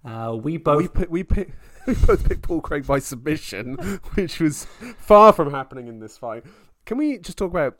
Uh, 0.04 0.36
we 0.38 0.56
both 0.56 0.82
We 0.82 0.88
pick, 0.88 1.10
we 1.10 1.22
pick, 1.22 1.52
we 1.86 1.94
both 1.94 2.26
picked 2.28 2.42
Paul 2.42 2.60
Craig 2.60 2.86
by 2.86 2.98
submission, 2.98 3.74
which 4.14 4.40
was 4.40 4.66
far 4.98 5.32
from 5.32 5.50
happening 5.50 5.88
in 5.88 6.00
this 6.00 6.16
fight. 6.16 6.44
Can 6.86 6.98
we 6.98 7.18
just 7.18 7.38
talk 7.38 7.50
about? 7.50 7.76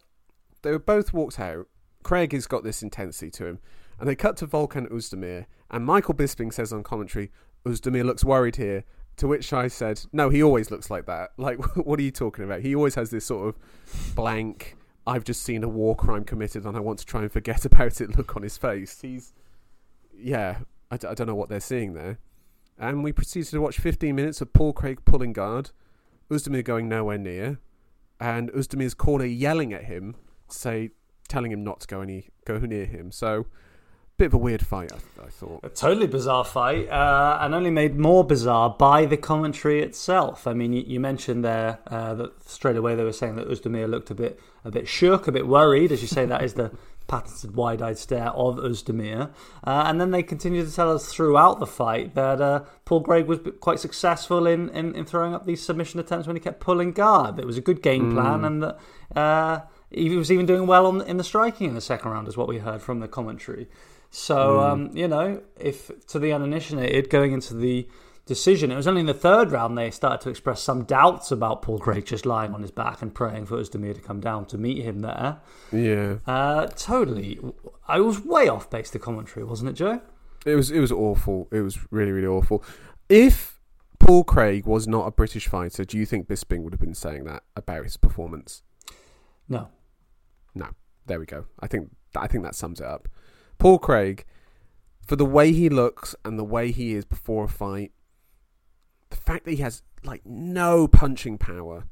They 0.62 0.70
were 0.70 0.78
both 0.78 1.12
walked 1.12 1.38
out. 1.40 1.68
Craig 2.02 2.32
has 2.32 2.46
got 2.46 2.64
this 2.64 2.82
intensity 2.82 3.30
to 3.32 3.46
him, 3.46 3.58
and 3.98 4.08
they 4.08 4.14
cut 4.14 4.36
to 4.38 4.46
Volkan 4.46 4.90
Oezdemir, 4.90 5.46
and 5.70 5.84
Michael 5.84 6.14
Bisping 6.14 6.52
says 6.52 6.72
on 6.72 6.82
commentary, 6.82 7.30
"Oezdemir 7.64 8.04
looks 8.04 8.24
worried 8.24 8.56
here." 8.56 8.84
To 9.18 9.28
which 9.28 9.52
I 9.52 9.68
said, 9.68 10.00
"No, 10.12 10.28
he 10.28 10.42
always 10.42 10.70
looks 10.70 10.90
like 10.90 11.06
that. 11.06 11.32
Like, 11.38 11.76
what 11.76 11.98
are 11.98 12.02
you 12.02 12.10
talking 12.10 12.44
about? 12.44 12.60
He 12.60 12.74
always 12.74 12.96
has 12.96 13.10
this 13.10 13.24
sort 13.24 13.48
of 13.48 14.14
blank. 14.14 14.76
I've 15.06 15.24
just 15.24 15.42
seen 15.42 15.62
a 15.62 15.68
war 15.68 15.94
crime 15.94 16.24
committed, 16.24 16.64
and 16.64 16.76
I 16.76 16.80
want 16.80 16.98
to 16.98 17.06
try 17.06 17.22
and 17.22 17.30
forget 17.30 17.64
about 17.64 18.00
it. 18.00 18.16
Look 18.16 18.36
on 18.36 18.42
his 18.42 18.56
face. 18.56 19.00
He's, 19.00 19.32
yeah, 20.12 20.58
I, 20.90 20.96
d- 20.96 21.06
I 21.06 21.14
don't 21.14 21.26
know 21.26 21.34
what 21.34 21.48
they're 21.48 21.60
seeing 21.60 21.94
there." 21.94 22.18
And 22.78 23.04
we 23.04 23.12
proceeded 23.12 23.50
to 23.50 23.60
watch 23.60 23.78
15 23.78 24.14
minutes 24.14 24.40
of 24.40 24.52
Paul 24.52 24.72
Craig 24.72 25.04
pulling 25.04 25.32
guard, 25.32 25.70
Oezdemir 26.30 26.64
going 26.64 26.88
nowhere 26.88 27.18
near, 27.18 27.58
and 28.20 28.50
Oezdemir's 28.52 28.94
corner 28.94 29.24
yelling 29.26 29.72
at 29.72 29.84
him, 29.84 30.16
say, 30.48 30.90
telling 31.28 31.52
him 31.52 31.62
not 31.62 31.80
to 31.80 31.86
go 31.86 32.00
any 32.00 32.28
go 32.44 32.58
near 32.58 32.86
him. 32.86 33.10
So, 33.12 33.46
bit 34.16 34.26
of 34.26 34.34
a 34.34 34.38
weird 34.38 34.64
fight, 34.64 34.92
I, 34.92 35.24
I 35.24 35.28
thought. 35.28 35.60
A 35.62 35.68
totally 35.68 36.06
bizarre 36.06 36.44
fight, 36.44 36.88
uh, 36.88 37.38
and 37.40 37.54
only 37.54 37.70
made 37.70 37.96
more 37.96 38.24
bizarre 38.24 38.70
by 38.70 39.06
the 39.06 39.16
commentary 39.16 39.82
itself. 39.82 40.46
I 40.46 40.54
mean, 40.54 40.72
you, 40.72 40.82
you 40.86 41.00
mentioned 41.00 41.44
there 41.44 41.78
uh, 41.86 42.14
that 42.14 42.48
straight 42.48 42.76
away 42.76 42.94
they 42.94 43.04
were 43.04 43.12
saying 43.12 43.36
that 43.36 43.48
Oezdemir 43.48 43.88
looked 43.88 44.10
a 44.10 44.14
bit, 44.14 44.40
a 44.64 44.70
bit 44.70 44.88
shook, 44.88 45.28
a 45.28 45.32
bit 45.32 45.46
worried. 45.46 45.92
As 45.92 46.02
you 46.02 46.08
say, 46.08 46.26
that 46.26 46.42
is 46.42 46.54
the 46.54 46.72
patented 47.06 47.54
wide-eyed 47.54 47.98
stare 47.98 48.30
of 48.30 48.56
Oezdemir. 48.56 49.30
Uh, 49.64 49.84
and 49.86 50.00
then 50.00 50.10
they 50.10 50.22
continued 50.22 50.68
to 50.68 50.74
tell 50.74 50.92
us 50.92 51.12
throughout 51.12 51.60
the 51.60 51.66
fight 51.66 52.14
that 52.14 52.40
uh, 52.40 52.64
Paul 52.84 53.02
Craig 53.02 53.26
was 53.26 53.40
quite 53.60 53.80
successful 53.80 54.46
in, 54.46 54.68
in, 54.70 54.94
in 54.94 55.04
throwing 55.04 55.34
up 55.34 55.44
these 55.44 55.62
submission 55.62 56.00
attempts 56.00 56.26
when 56.26 56.36
he 56.36 56.40
kept 56.40 56.60
pulling 56.60 56.92
guard. 56.92 57.38
It 57.38 57.46
was 57.46 57.58
a 57.58 57.62
good 57.62 57.82
game 57.82 58.12
plan, 58.12 58.44
and 58.44 58.62
that. 58.62 58.78
Uh, 59.14 59.60
he 59.90 60.16
was 60.16 60.32
even 60.32 60.44
doing 60.44 60.66
well 60.66 60.86
on, 60.86 61.02
in 61.02 61.18
the 61.18 61.24
striking 61.24 61.68
in 61.68 61.74
the 61.74 61.80
second 61.80 62.10
round, 62.10 62.26
is 62.26 62.36
what 62.36 62.48
we 62.48 62.58
heard 62.58 62.82
from 62.82 62.98
the 63.00 63.06
commentary. 63.06 63.68
So, 64.10 64.60
um, 64.60 64.90
you 64.96 65.08
know, 65.08 65.42
if 65.58 65.90
to 66.08 66.18
the 66.18 66.32
uninitiated 66.32 67.10
going 67.10 67.32
into 67.32 67.54
the 67.54 67.88
decision, 68.26 68.70
it 68.70 68.76
was 68.76 68.86
only 68.86 69.00
in 69.00 69.06
the 69.06 69.14
third 69.14 69.50
round 69.52 69.76
they 69.76 69.90
started 69.90 70.22
to 70.24 70.30
express 70.30 70.62
some 70.62 70.84
doubts 70.84 71.30
about 71.30 71.62
Paul 71.62 71.78
Craig 71.78 72.06
just 72.06 72.24
lying 72.26 72.54
on 72.54 72.62
his 72.62 72.70
back 72.70 73.02
and 73.02 73.14
praying 73.14 73.46
for 73.46 73.56
Oezdemir 73.58 73.94
to 73.94 74.00
come 74.00 74.20
down 74.20 74.46
to 74.46 74.58
meet 74.58 74.82
him 74.84 75.00
there. 75.00 75.38
Yeah, 75.72 76.16
Uh, 76.26 76.66
totally. 76.68 77.38
I 77.86 78.00
was 78.00 78.24
way 78.24 78.48
off 78.48 78.70
base 78.70 78.90
the 78.90 78.98
commentary, 78.98 79.44
wasn't 79.44 79.70
it, 79.70 79.74
Joe? 79.74 80.00
it 80.46 80.56
was 80.56 80.70
it 80.70 80.80
was 80.80 80.92
awful. 80.92 81.48
It 81.52 81.60
was 81.62 81.78
really 81.90 82.12
really 82.12 82.26
awful. 82.26 82.62
If 83.08 83.58
Paul 83.98 84.24
Craig 84.24 84.66
was 84.66 84.86
not 84.86 85.06
a 85.06 85.10
British 85.10 85.48
fighter, 85.48 85.84
do 85.84 85.96
you 85.98 86.04
think 86.06 86.28
Bisping 86.28 86.62
would 86.62 86.72
have 86.74 86.80
been 86.80 86.94
saying 86.94 87.24
that 87.24 87.42
about 87.56 87.84
his 87.84 87.96
performance? 87.96 88.62
No. 89.48 89.68
No. 90.54 90.68
There 91.06 91.18
we 91.18 91.26
go. 91.26 91.46
I 91.60 91.66
think 91.66 91.90
I 92.16 92.26
think 92.26 92.44
that 92.44 92.54
sums 92.54 92.80
it 92.80 92.86
up. 92.86 93.08
Paul 93.58 93.78
Craig, 93.78 94.24
for 95.06 95.16
the 95.16 95.24
way 95.24 95.52
he 95.52 95.68
looks 95.68 96.14
and 96.24 96.38
the 96.38 96.44
way 96.44 96.70
he 96.72 96.94
is 96.94 97.04
before 97.04 97.44
a 97.44 97.48
fight, 97.48 97.92
the 99.14 99.20
fact 99.20 99.44
that 99.44 99.52
he 99.52 99.62
has 99.62 99.82
like 100.02 100.22
no 100.24 100.88
punching 100.88 101.38
power 101.38 101.84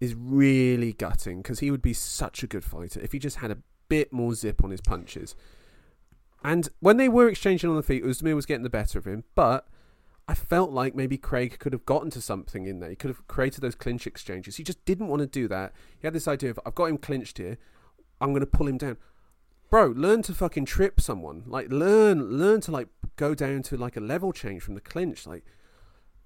is 0.00 0.14
really 0.14 0.92
gutting 0.92 1.42
because 1.42 1.60
he 1.60 1.70
would 1.70 1.82
be 1.82 1.92
such 1.92 2.42
a 2.42 2.46
good 2.46 2.64
fighter 2.64 3.00
if 3.00 3.12
he 3.12 3.18
just 3.18 3.36
had 3.36 3.50
a 3.50 3.58
bit 3.88 4.12
more 4.12 4.34
zip 4.34 4.64
on 4.64 4.70
his 4.70 4.80
punches. 4.80 5.34
And 6.42 6.68
when 6.80 6.96
they 6.96 7.08
were 7.08 7.28
exchanging 7.28 7.70
on 7.70 7.76
the 7.76 7.82
feet, 7.82 8.04
Oezdemir 8.04 8.34
was 8.34 8.46
getting 8.46 8.64
the 8.64 8.70
better 8.70 8.98
of 8.98 9.06
him, 9.06 9.24
but 9.34 9.66
I 10.26 10.34
felt 10.34 10.70
like 10.70 10.94
maybe 10.94 11.16
Craig 11.16 11.58
could 11.58 11.72
have 11.72 11.86
gotten 11.86 12.10
to 12.10 12.20
something 12.20 12.66
in 12.66 12.80
there. 12.80 12.90
He 12.90 12.96
could 12.96 13.10
have 13.10 13.26
created 13.28 13.60
those 13.60 13.74
clinch 13.74 14.06
exchanges. 14.06 14.56
He 14.56 14.64
just 14.64 14.84
didn't 14.84 15.08
want 15.08 15.20
to 15.20 15.26
do 15.26 15.48
that. 15.48 15.72
He 15.98 16.06
had 16.06 16.14
this 16.14 16.28
idea 16.28 16.50
of 16.50 16.60
I've 16.64 16.74
got 16.74 16.86
him 16.86 16.98
clinched 16.98 17.38
here. 17.38 17.58
I'm 18.20 18.30
going 18.30 18.40
to 18.40 18.46
pull 18.46 18.68
him 18.68 18.78
down. 18.78 18.96
Bro, 19.70 19.94
learn 19.96 20.22
to 20.22 20.34
fucking 20.34 20.66
trip 20.66 21.00
someone. 21.00 21.44
Like 21.46 21.70
learn 21.70 22.38
learn 22.38 22.60
to 22.62 22.70
like 22.70 22.88
go 23.16 23.34
down 23.34 23.62
to 23.64 23.76
like 23.76 23.96
a 23.96 24.00
level 24.00 24.32
change 24.32 24.62
from 24.62 24.74
the 24.74 24.80
clinch. 24.80 25.26
Like 25.26 25.44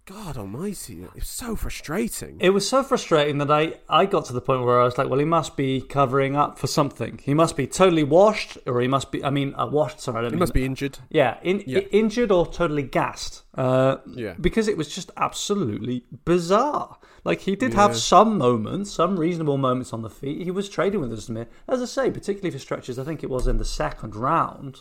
God 0.09 0.38
almighty, 0.38 1.06
it's 1.14 1.28
so 1.28 1.54
frustrating. 1.54 2.38
It 2.40 2.48
was 2.50 2.66
so 2.66 2.82
frustrating 2.82 3.36
that 3.38 3.50
I, 3.50 3.74
I 3.90 4.06
got 4.06 4.24
to 4.26 4.32
the 4.32 4.40
point 4.40 4.64
where 4.64 4.80
I 4.80 4.84
was 4.84 4.96
like, 4.96 5.11
well, 5.11 5.18
he 5.18 5.26
must 5.26 5.54
be 5.54 5.82
covering 5.82 6.34
up 6.34 6.59
for 6.59 6.66
something. 6.66 7.20
He 7.22 7.34
must 7.34 7.59
be 7.59 7.66
totally 7.66 8.04
washed, 8.04 8.56
or 8.66 8.80
he 8.80 8.88
must 8.88 9.12
be, 9.12 9.22
I 9.22 9.28
mean, 9.28 9.54
uh, 9.54 9.66
washed, 9.66 10.00
sorry. 10.00 10.18
I 10.18 10.20
don't 10.22 10.30
he 10.30 10.36
mean- 10.36 10.40
must 10.40 10.54
be 10.54 10.64
injured. 10.64 10.98
Yeah, 11.11 11.36
in, 11.42 11.62
Yeah. 11.66 11.80
injured 11.90 12.32
or 12.32 12.46
totally 12.46 12.84
gassed. 12.84 13.42
Uh, 13.54 13.96
Yeah. 14.06 14.32
Because 14.40 14.66
it 14.66 14.78
was 14.78 14.88
just 14.88 15.11
absolutely 15.18 16.04
bizarre. 16.24 16.96
Like, 17.24 17.40
he 17.40 17.54
did 17.54 17.74
Yeah. 17.74 17.82
have 17.82 17.96
some 17.98 18.38
moments, 18.38 18.90
some 18.90 19.18
reasonable 19.18 19.59
moments 19.59 19.92
on 19.92 20.00
the 20.00 20.09
feet. 20.11 20.40
He 20.42 20.50
was 20.50 20.70
trading 20.70 21.02
with 21.02 21.12
Oezdemir. 21.12 21.48
As 21.68 21.82
I 21.82 21.84
say, 21.84 22.11
particularly 22.11 22.50
for 22.50 22.59
stretches, 22.59 22.98
I 22.98 23.04
think 23.04 23.22
it 23.22 23.28
was 23.28 23.46
in 23.46 23.59
the 23.59 23.64
second 23.66 24.16
round. 24.16 24.80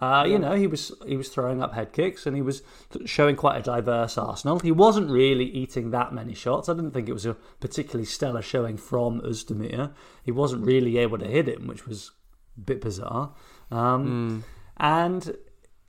Uh, 0.00 0.24
You 0.26 0.38
know, 0.38 0.54
he 0.54 0.66
was 0.66 0.92
he 1.06 1.16
was 1.16 1.28
throwing 1.28 1.62
up 1.62 1.74
head 1.74 1.92
kicks 1.92 2.26
and 2.26 2.36
he 2.36 2.42
was 2.42 2.62
showing 3.04 3.36
quite 3.36 3.58
a 3.58 3.62
diverse 3.62 4.18
arsenal. 4.18 4.58
He 4.58 4.72
wasn't 4.72 5.10
really 5.10 5.44
eating 5.44 5.90
that 5.90 6.12
many 6.12 6.34
shots. 6.34 6.68
I 6.68 6.74
didn't 6.74 6.92
think 6.92 7.08
it 7.08 7.12
was 7.12 7.26
a 7.26 7.36
particularly 7.60 8.06
stellar 8.06 8.42
showing 8.42 8.76
from 8.76 9.20
Oezdemir. 9.20 9.92
He 10.22 10.32
wasn't 10.32 10.66
really 10.66 10.98
able 10.98 11.18
to 11.18 11.26
hit 11.26 11.48
him, 11.48 11.66
which 11.66 11.86
was 11.86 12.10
a 12.56 12.60
bit 12.60 12.80
bizarre. 12.80 13.32
Um, 13.70 14.44
And 14.76 15.36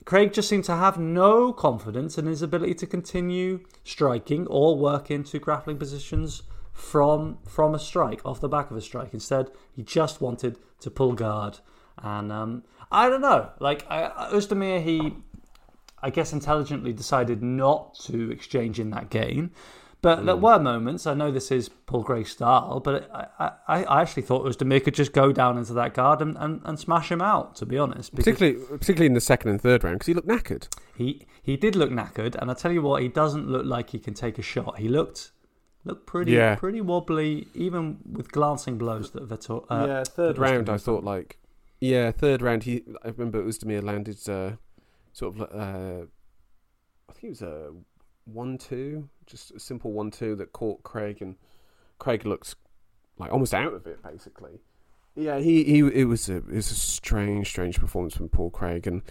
Craig 0.04 0.32
just 0.32 0.48
seemed 0.48 0.64
to 0.66 0.76
have 0.76 0.98
no 0.98 1.52
confidence 1.52 2.16
in 2.16 2.26
his 2.26 2.40
ability 2.40 2.74
to 2.74 2.86
continue 2.86 3.60
striking 3.82 4.46
or 4.46 4.78
work 4.78 5.10
into 5.10 5.40
grappling 5.40 5.78
positions 5.78 6.44
from 6.72 7.38
from 7.48 7.74
a 7.74 7.78
strike 7.78 8.20
off 8.24 8.40
the 8.40 8.48
back 8.48 8.70
of 8.70 8.76
a 8.76 8.80
strike. 8.80 9.12
Instead, 9.12 9.50
he 9.74 9.82
just 9.82 10.20
wanted 10.20 10.58
to 10.80 10.90
pull 10.90 11.12
guard, 11.14 11.58
and 11.98 12.30
um, 12.30 12.62
I 12.90 13.08
don't 13.08 13.20
know. 13.20 13.50
Like 13.60 13.84
I, 13.90 14.28
Oezdemir, 14.32 14.82
he 14.82 15.14
I 16.02 16.10
guess 16.10 16.32
intelligently 16.32 16.92
decided 16.92 17.42
not 17.42 17.94
to 18.04 18.30
exchange 18.30 18.78
in 18.78 18.90
that 18.90 19.10
game. 19.10 19.50
But 20.02 20.24
there 20.24 20.36
were 20.36 20.60
moments. 20.60 21.04
I 21.06 21.14
know 21.14 21.32
this 21.32 21.50
is 21.50 21.68
Paul 21.68 22.04
Craig's 22.04 22.30
style, 22.30 22.78
but 22.78 23.10
I, 23.12 23.50
I, 23.66 23.84
I 23.84 24.02
actually 24.02 24.22
thought 24.22 24.44
Oezdemir 24.44 24.84
could 24.84 24.94
just 24.94 25.12
go 25.12 25.32
down 25.32 25.58
into 25.58 25.72
that 25.72 25.94
guard 25.94 26.20
and, 26.20 26.36
and, 26.38 26.60
and 26.64 26.78
smash 26.78 27.10
him 27.10 27.20
out. 27.20 27.56
To 27.56 27.66
be 27.66 27.76
honest, 27.76 28.14
Particularly, 28.14 28.60
particularly 28.78 29.06
in 29.06 29.14
the 29.14 29.20
second 29.20 29.50
and 29.50 29.60
third 29.60 29.82
round 29.82 29.96
because 29.96 30.06
he 30.06 30.14
looked 30.14 30.28
knackered. 30.28 30.68
he 30.96 31.26
he 31.42 31.56
did 31.56 31.74
look 31.74 31.90
knackered, 31.90 32.36
and 32.36 32.50
I 32.52 32.54
tell 32.54 32.70
you 32.70 32.82
what, 32.82 33.02
he 33.02 33.08
doesn't 33.08 33.48
look 33.48 33.64
like 33.66 33.90
he 33.90 33.98
can 33.98 34.14
take 34.14 34.38
a 34.38 34.42
shot. 34.42 34.78
He 34.78 34.88
looked 34.88 35.32
looked 35.84 36.06
pretty 36.06 36.32
Yeah. 36.32 36.54
pretty 36.54 36.82
wobbly, 36.82 37.48
even 37.54 37.98
with 38.12 38.30
glancing 38.30 38.78
blows 38.78 39.10
that 39.12 39.28
Vettel. 39.28 39.64
Uh, 39.68 39.86
yeah, 39.88 40.04
third 40.04 40.38
round. 40.38 40.68
I 40.68 40.76
thought 40.76 41.02
like, 41.02 41.38
yeah, 41.80 42.10
third 42.10 42.42
round. 42.42 42.64
He, 42.64 42.82
I 43.04 43.08
remember 43.08 43.42
Oezdemir 43.42 43.82
landed 43.82 44.16
uh, 44.28 44.56
sort 45.12 45.36
of, 45.36 45.42
uh, 45.42 46.06
I 47.08 47.12
think 47.12 47.24
it 47.24 47.28
was 47.28 47.42
a 47.42 47.72
one-two, 48.24 49.08
just 49.26 49.52
a 49.52 49.60
simple 49.60 49.92
one-two 49.92 50.36
that 50.36 50.52
caught 50.52 50.82
Craig, 50.82 51.20
and 51.20 51.36
Craig 51.98 52.26
looked 52.26 52.56
like 53.18 53.32
almost 53.32 53.54
out 53.54 53.72
of 53.72 53.86
it 53.86 54.02
basically. 54.02 54.60
Yeah, 55.14 55.38
he, 55.38 55.64
he 55.64 55.78
it 55.78 56.04
was 56.04 56.28
a 56.28 56.36
it 56.36 56.48
was 56.48 56.70
a 56.70 56.74
strange, 56.74 57.48
strange 57.48 57.80
performance 57.80 58.14
from 58.14 58.28
Paul 58.28 58.50
Craig, 58.50 58.86
and 58.86 59.02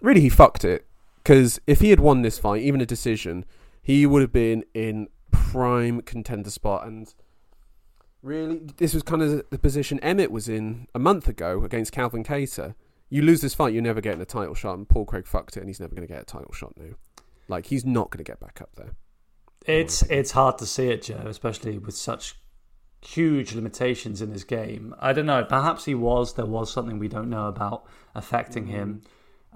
really 0.00 0.20
he 0.20 0.28
fucked 0.28 0.64
it 0.64 0.86
because 1.16 1.60
if 1.66 1.80
he 1.80 1.90
had 1.90 2.00
won 2.00 2.22
this 2.22 2.38
fight, 2.38 2.62
even 2.62 2.80
a 2.80 2.86
decision, 2.86 3.44
he 3.82 4.06
would 4.06 4.22
have 4.22 4.32
been 4.32 4.64
in 4.74 5.08
prime 5.32 6.02
contender 6.02 6.50
spot 6.50 6.86
and 6.86 7.12
really 8.22 8.60
this 8.76 8.94
was 8.94 9.02
kind 9.02 9.22
of 9.22 9.48
the 9.50 9.58
position 9.58 9.98
Emmett 10.00 10.30
was 10.30 10.48
in 10.48 10.86
a 10.94 10.98
month 10.98 11.28
ago 11.28 11.64
against 11.64 11.92
Calvin 11.92 12.24
Kattar. 12.24 12.74
You 13.08 13.22
lose 13.22 13.40
this 13.40 13.54
fight, 13.54 13.72
you're 13.72 13.82
never 13.82 14.00
getting 14.00 14.20
a 14.20 14.26
title 14.26 14.54
shot, 14.54 14.78
and 14.78 14.88
Paul 14.88 15.04
Craig 15.04 15.26
fucked 15.26 15.56
it, 15.56 15.60
and 15.60 15.68
he's 15.68 15.80
never 15.80 15.94
going 15.94 16.06
to 16.06 16.12
get 16.12 16.22
a 16.22 16.24
title 16.24 16.52
shot 16.52 16.74
now. 16.76 16.94
Like 17.48 17.66
he's 17.66 17.84
not 17.84 18.10
going 18.10 18.24
to 18.24 18.30
get 18.30 18.38
back 18.38 18.60
up 18.60 18.70
there. 18.76 18.92
It's 19.66 20.02
it's 20.02 20.30
hard 20.30 20.58
to 20.58 20.66
see 20.66 20.88
it, 20.88 21.02
Joe, 21.02 21.24
especially 21.26 21.78
with 21.78 21.96
such 21.96 22.36
huge 23.02 23.54
limitations 23.54 24.22
in 24.22 24.30
his 24.30 24.44
game. 24.44 24.94
I 25.00 25.12
don't 25.12 25.26
know. 25.26 25.44
Perhaps 25.44 25.86
he 25.86 25.94
was. 25.94 26.34
There 26.34 26.46
was 26.46 26.72
something 26.72 26.98
we 26.98 27.08
don't 27.08 27.30
know 27.30 27.48
about 27.48 27.86
affecting 28.14 28.66
him. 28.66 29.02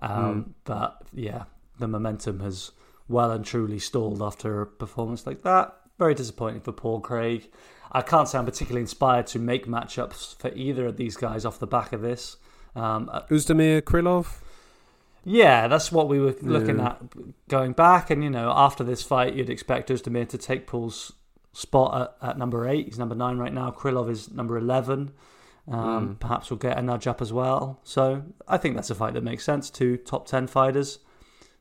Um, 0.01 0.55
But 0.65 1.03
yeah, 1.13 1.45
the 1.79 1.87
momentum 1.87 2.41
has 2.41 2.73
well 3.09 3.31
and 3.31 3.45
truly 3.45 3.79
stalled 3.79 4.23
after 4.23 4.63
a 4.63 4.67
performance 4.67 5.27
like 5.27 5.43
that. 5.43 5.75
Very 5.99 6.15
disappointing 6.15 6.63
for 6.63 6.73
Paul 6.73 7.01
Craig. 7.01 7.51
I 7.95 8.03
can't 8.03 8.29
say 8.29 8.39
I'm 8.39 8.45
particularly 8.45 8.81
inspired 8.83 9.27
to 9.29 9.39
make 9.39 9.67
matchups 9.67 10.37
for 10.39 10.51
either 10.55 10.87
of 10.87 10.97
these 10.97 11.17
guys 11.17 11.45
off 11.45 11.59
the 11.59 11.67
back 11.67 11.93
of 11.93 12.03
this. 12.03 12.37
Um, 12.75 13.09
uh, 13.13 13.23
Oezdemir 13.31 13.83
Krylov. 13.83 14.41
yeah, 15.25 15.69
that's 15.69 15.91
what 15.93 16.09
we 16.09 16.19
were 16.21 16.35
looking 16.43 16.79
Yeah. 16.79 16.87
at 16.89 17.49
going 17.49 17.73
back. 17.73 18.11
And, 18.11 18.23
you 18.25 18.31
know, 18.31 18.53
after 18.55 18.85
this 18.85 19.03
fight, 19.03 19.35
you'd 19.35 19.49
expect 19.49 19.89
Oezdemir 19.91 20.29
to 20.31 20.39
take 20.39 20.67
Paul's 20.67 21.13
spot 21.53 22.17
at, 22.21 22.31
at 22.31 22.39
number 22.39 22.67
eight. 22.69 22.87
He's 22.87 22.99
number 22.99 23.15
nine 23.15 23.39
right 23.39 23.53
now. 23.53 23.71
Krylov 23.71 24.11
is 24.11 24.31
number 24.33 24.59
11. 24.59 25.13
Um, 25.71 26.17
Perhaps 26.21 26.51
we'll 26.51 26.59
get 26.59 26.77
a 26.79 26.83
nudge 26.83 27.07
up 27.07 27.23
as 27.23 27.33
well. 27.33 27.81
So 27.85 28.23
I 28.47 28.59
think 28.59 28.75
that's 28.75 28.91
a 28.91 28.95
fight 28.95 29.15
that 29.15 29.23
makes 29.23 29.45
sense. 29.45 29.71
Two 29.71 29.97
top 29.97 30.27
10 30.27 30.47
fighters 30.49 30.99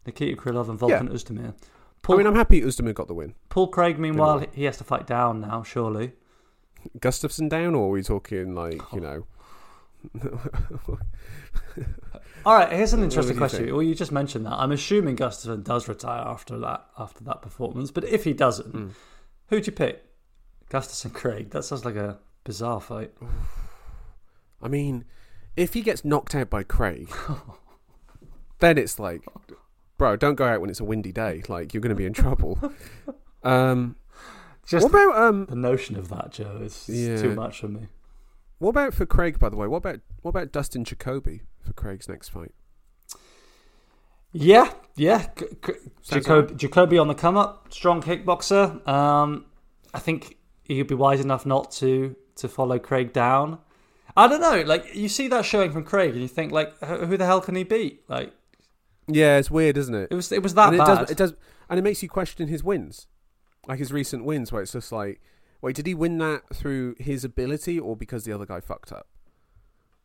Nikita 0.05 0.35
Krylov 0.41 0.67
and 0.67 0.77
Volkan 0.79 1.09
Oezdemir. 1.09 1.53
Paul, 2.01 2.15
I 2.15 2.17
mean, 2.17 2.27
I'm 2.27 2.35
happy 2.35 2.59
Oezdemir 2.61 2.93
got 2.93 3.07
the 3.07 3.13
win. 3.13 3.33
Paul 3.47 3.67
Craig, 3.69 3.97
meanwhile, 3.97 4.45
he 4.51 4.65
has 4.65 4.75
to 4.79 4.83
fight 4.83 5.07
down 5.07 5.39
now, 5.39 5.63
surely. 5.63 6.11
Gustafsson 6.99 7.49
down, 7.49 7.75
or 7.75 7.87
are 7.87 7.91
we 7.91 8.03
talking 8.03 8.53
like 8.55 8.81
you 8.93 8.99
know? 8.99 9.25
All 12.45 12.55
right, 12.55 12.71
here's 12.71 12.91
an 12.93 13.03
interesting 13.03 13.37
question. 13.37 13.71
Well, 13.71 13.81
you 13.83 13.95
just 13.95 14.11
mentioned 14.11 14.45
that. 14.45 14.53
I'm 14.53 14.71
assuming 14.73 15.15
Gustafsson 15.15 15.63
does 15.63 15.87
retire 15.87 16.21
after 16.25 16.57
that 16.59 16.85
after 16.99 17.23
that 17.23 17.41
performance, 17.41 17.89
but 17.91 18.03
if 18.03 18.25
he 18.25 18.33
doesn't, 18.33 18.71
Hmm. 18.71 18.87
who'd 19.47 19.65
you 19.65 19.71
pick? 19.73 20.03
Gustafsson 20.69 21.13
Craig. 21.13 21.51
That 21.51 21.63
sounds 21.63 21.85
like 21.85 21.95
a 21.95 22.19
bizarre 22.43 22.81
fight. 22.81 23.13
I 24.61 24.67
mean, 24.67 25.05
if 25.55 25.73
he 25.73 25.81
gets 25.81 26.03
knocked 26.03 26.35
out 26.35 26.49
by 26.49 26.63
Craig, 26.63 27.09
then 28.59 28.77
it's 28.77 28.99
like, 28.99 29.21
bro, 29.97 30.15
don't 30.17 30.35
go 30.35 30.45
out 30.45 30.59
when 30.61 30.69
it's 30.69 30.79
a 30.81 30.85
windy 30.85 31.11
day. 31.13 31.43
Like 31.47 31.73
you're 31.73 31.81
going 31.81 31.89
to 31.89 31.95
be 31.95 32.05
in 32.05 32.13
trouble. 32.13 32.59
Um, 33.45 33.97
Just 34.65 34.89
what 34.91 35.03
about 35.09 35.21
um, 35.21 35.45
the 35.47 35.55
notion 35.55 35.95
of 35.97 36.07
that, 36.09 36.31
Joe, 36.31 36.59
is 36.61 36.87
is 36.89 37.07
Yeah. 37.07 37.17
too 37.17 37.35
much 37.35 37.59
for 37.59 37.67
me. 37.67 37.87
what 38.59 38.69
about 38.69 38.93
for 38.93 39.05
Craig? 39.05 39.37
By 39.39 39.49
the 39.49 39.57
way, 39.57 39.67
what 39.67 39.77
about 39.77 39.99
what 40.21 40.29
about 40.29 40.51
Dustin 40.51 40.83
Jacoby 40.85 41.41
for 41.61 41.73
Craig's 41.73 42.07
next 42.07 42.29
fight? 42.29 42.53
Yeah, 44.31 44.71
yeah. 44.95 45.27
C- 45.37 45.45
c- 45.65 45.73
Sounds 46.01 46.25
Jacob, 46.25 46.57
Jacoby 46.57 46.97
on 46.97 47.07
the 47.07 47.13
come 47.13 47.37
up, 47.37 47.71
strong 47.71 48.01
kickboxer. 48.01 48.85
Um, 48.87 49.45
I 49.93 49.99
think 49.99 50.37
he'd 50.63 50.87
be 50.87 50.95
wise 50.95 51.19
enough 51.21 51.45
not 51.45 51.71
to 51.73 52.15
to 52.37 52.47
follow 52.47 52.79
Craig 52.79 53.13
down. 53.13 53.59
I 54.17 54.27
don't 54.27 54.41
know. 54.41 54.61
Like 54.65 54.95
you 54.95 55.07
see 55.09 55.27
that 55.27 55.45
showing 55.45 55.71
from 55.71 55.83
Craig, 55.83 56.11
and 56.13 56.21
you 56.21 56.27
think, 56.27 56.51
like, 56.51 56.77
who 56.79 57.05
who 57.05 57.17
the 57.17 57.25
hell 57.25 57.41
can 57.41 57.55
he 57.55 57.63
beat? 57.63 58.03
Like 58.09 58.33
Yeah, 59.07 59.37
it's 59.37 59.51
weird, 59.51 59.77
isn't 59.77 59.93
it? 59.93 60.07
it 60.09 60.15
was 60.15 60.31
it 60.31 60.41
was 60.41 60.55
that 60.55 60.67
and 60.67 60.75
it 60.75 60.79
bad. 60.79 60.97
does, 60.99 61.11
it 61.11 61.17
does, 61.17 61.33
and 61.69 61.77
it 61.79 61.83
makes 61.83 62.01
you 62.01 62.09
question 62.09 62.47
his 62.47 62.63
wins, 62.63 63.07
like 63.67 63.79
his 63.79 63.91
recent 63.91 64.25
wins, 64.25 64.51
where 64.51 64.61
it's 64.61 64.73
just 64.73 64.91
like, 64.91 65.21
wait, 65.61 65.75
did 65.75 65.87
he 65.87 65.93
win 65.93 66.17
that 66.17 66.43
through 66.53 66.95
his 66.99 67.23
ability 67.23 67.79
or 67.79 67.95
because 67.95 68.25
the 68.25 68.33
other 68.33 68.45
guy 68.45 68.59
fucked 68.59 68.91
up? 68.91 69.07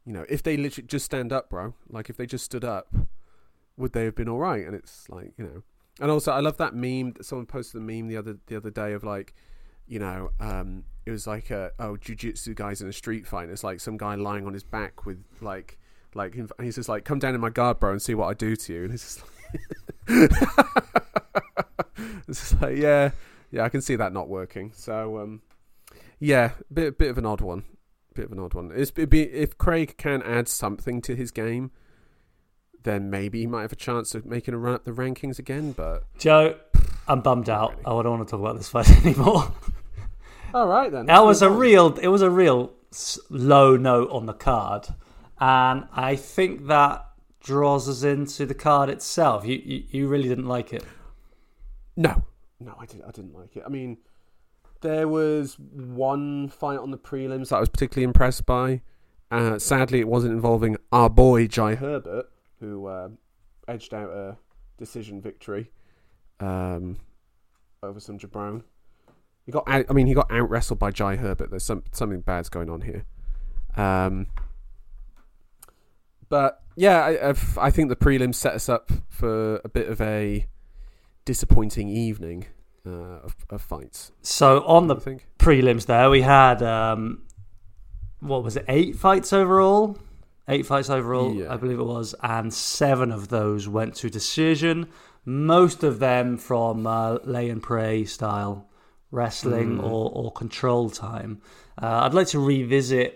You 0.07 0.13
know, 0.13 0.25
if 0.29 0.43
they 0.43 0.57
literally 0.57 0.87
just 0.87 1.05
stand 1.05 1.33
up, 1.33 1.51
bro, 1.51 1.75
like 1.91 2.09
if 2.09 2.17
they 2.17 2.27
just 2.27 2.45
stood 2.45 2.65
up, 2.65 2.95
would 3.77 3.93
they 3.93 4.05
have 4.05 4.15
been 4.15 4.29
all 4.29 4.39
right? 4.39 4.65
And 4.65 4.75
it's 4.75 5.09
like, 5.11 5.33
you 5.37 5.45
know, 5.45 5.63
and 6.01 6.11
also 6.11 6.33
I 6.33 6.41
love 6.41 6.57
that 6.59 6.75
meme. 6.75 7.13
that 7.13 7.25
Someone 7.25 7.47
posted 7.47 7.81
a 7.81 7.85
meme 7.85 8.09
the 8.09 8.17
other 8.17 8.39
the 8.47 8.57
other 8.57 8.71
day 8.71 8.93
of 8.93 9.05
like, 9.05 9.35
you 9.87 9.99
know, 9.99 10.31
um, 10.41 10.85
it 11.05 11.11
was 11.11 11.27
like 11.27 11.51
a 11.51 11.73
oh 11.79 11.97
jujitsu 11.97 12.55
guys 12.55 12.81
in 12.81 12.89
a 12.89 12.93
street 12.93 13.27
fight. 13.27 13.49
It's 13.49 13.65
like 13.65 13.81
some 13.81 13.97
guy 13.97 14.15
lying 14.15 14.47
on 14.47 14.55
his 14.55 14.65
back 14.65 15.05
with 15.07 15.23
like. 15.41 15.79
Like 16.15 16.35
he's 16.35 16.75
just 16.75 16.89
like, 16.89 17.05
come 17.05 17.19
down 17.19 17.35
in 17.35 17.41
my 17.41 17.51
guard, 17.51 17.79
bro, 17.79 17.93
and 17.93 18.01
see 18.01 18.15
what 18.15 18.29
I 18.29 18.35
do 18.35 18.57
to 18.57 18.73
you. 18.73 18.85
And 18.85 18.95
it's 18.95 19.03
just 19.05 19.23
it's 22.27 22.51
just 22.51 22.63
like, 22.63 22.79
yeah, 22.79 23.11
yeah, 23.51 23.65
I 23.65 23.69
can 23.69 23.81
see 23.81 23.97
that 23.97 24.13
not 24.13 24.29
working. 24.29 24.73
So, 24.75 25.19
um, 25.19 25.43
yeah, 26.19 26.53
bit 26.73 26.99
bit 26.99 27.11
of 27.11 27.19
an 27.19 27.27
odd 27.27 27.41
one, 27.41 27.65
bit 28.15 28.27
of 28.27 28.33
an 28.33 28.39
odd 28.39 28.55
one. 28.55 28.73
It's, 28.75 28.91
be, 28.91 29.23
if 29.23 29.57
Craig 29.59 29.97
can 29.97 30.23
add 30.23 30.49
something 30.49 31.01
to 31.03 31.15
his 31.15 31.31
game, 31.31 31.71
then 32.83 33.11
maybe 33.11 33.41
he 33.41 33.47
might 33.47 33.63
have 33.63 33.73
a 33.73 33.77
chance 33.77 34.15
of 34.15 34.27
making 34.27 34.55
a 34.55 34.59
run 34.59 34.75
up 34.75 34.85
the 34.85 34.93
rankings 34.93 35.39
again. 35.39 35.73
But 35.73 36.05
Joe, 36.19 36.57
I'm 37.07 37.21
bummed 37.21 37.49
out. 37.49 37.77
really. 37.77 38.01
I 38.01 38.03
don't 38.03 38.19
want 38.19 38.29
to 38.29 38.31
talk 38.31 38.41
about 38.41 38.57
this 38.57 38.69
fight 38.71 38.91
anymore. 39.05 39.53
all 40.55 40.67
right 40.67 40.91
then, 40.91 41.07
that 41.07 41.25
was 41.25 41.43
a 41.43 41.51
real. 41.51 41.97
It 41.99 42.09
was 42.09 42.23
a 42.23 42.31
real 42.31 42.73
low 43.31 43.77
note 43.77 44.11
on 44.11 44.27
the 44.27 44.35
card, 44.35 44.89
and 45.41 45.87
I 45.93 46.17
think 46.17 46.67
that 46.67 47.05
draws 47.41 47.89
us 47.89 48.03
into 48.03 48.45
the 48.45 48.55
card 48.55 48.91
itself. 48.91 49.47
You 49.47 49.61
you, 49.65 49.85
you 49.91 50.09
really 50.09 50.29
didn't 50.29 50.49
like 50.49 50.73
it. 50.73 50.85
No, 51.97 52.23
no, 52.61 52.75
I 52.79 52.87
didn't. 52.87 53.05
I 53.05 53.11
didn't 53.11 53.35
like 53.35 53.57
it. 53.57 53.63
I 53.65 53.69
mean, 53.69 53.99
there 54.81 55.09
was 55.09 55.59
one 55.59 56.49
fight 56.49 56.79
on 56.79 56.91
the 56.91 56.99
prelims 56.99 57.49
that 57.49 57.57
I 57.57 57.61
was 57.61 57.69
particularly 57.69 58.05
impressed 58.05 58.47
by. 58.47 58.83
Uh, 59.31 59.59
sadly, 59.59 60.01
it 60.01 60.09
wasn't 60.09 60.33
involving 60.33 60.77
our 60.91 61.11
boy 61.11 61.47
Jai 61.47 61.75
Herbert, 61.75 62.27
who 62.61 62.87
uh, 62.87 63.09
edged 63.67 63.93
out 63.93 64.11
a 64.11 64.37
decision 64.79 65.21
victory 65.21 65.71
um, 66.41 66.97
over 67.83 68.01
some 68.01 68.19
Jabron. 68.19 68.63
He 69.45 69.53
got 69.53 69.65
out, 69.67 69.87
I 69.89 69.93
mean, 69.93 70.07
he 70.07 70.15
got 70.15 70.31
out 70.31 70.49
wrestled 70.49 70.79
by 70.79 70.91
Jai 70.91 71.17
Herbert. 71.17 71.51
There's 71.51 71.65
some 71.65 71.85
something 71.93 72.21
bad's 72.21 72.49
going 72.49 72.71
on 72.71 72.83
here. 72.83 73.05
Um, 73.77 74.27
but 76.29 76.63
yeah, 76.77 77.05
I, 77.05 77.35
I 77.67 77.71
think 77.71 77.89
the 77.89 77.97
prelims 77.97 78.35
set 78.37 78.55
us 78.55 78.69
up 78.69 78.91
for 79.09 79.61
a 79.65 79.69
bit 79.69 79.89
of 79.89 80.01
a 80.01 80.47
disappointing 81.33 81.89
evening 81.91 82.47
uh, 82.87 82.91
of, 83.27 83.37
of 83.51 83.61
fights. 83.61 84.13
So 84.23 84.49
on 84.65 84.87
the 84.87 84.97
prelims, 85.39 85.85
there 85.87 86.09
we 86.09 86.23
had 86.23 86.63
um, 86.63 87.23
what 88.21 88.43
was 88.43 88.57
it? 88.57 88.65
Eight 88.69 88.97
fights 88.97 89.31
overall. 89.33 89.99
Eight 90.51 90.65
fights 90.65 90.89
overall, 90.89 91.35
Yeah. 91.35 91.53
I 91.53 91.57
believe 91.59 91.79
it 91.79 91.85
was, 91.99 92.15
and 92.23 92.53
seven 92.55 93.13
of 93.13 93.29
those 93.29 93.69
went 93.69 93.95
to 93.97 94.09
decision. 94.09 94.87
Most 95.27 95.85
of 95.85 95.99
them 95.99 96.39
from 96.39 96.87
uh, 96.87 97.19
lay 97.25 97.51
and 97.51 97.63
pray 97.63 98.07
style 98.07 98.67
wrestling 99.11 99.77
Mm. 99.79 99.85
or, 99.85 100.11
or 100.21 100.33
control 100.33 100.89
time. 100.89 101.43
Uh, 101.83 102.01
I'd 102.05 102.15
like 102.15 102.29
to 102.29 102.39
revisit 102.41 103.09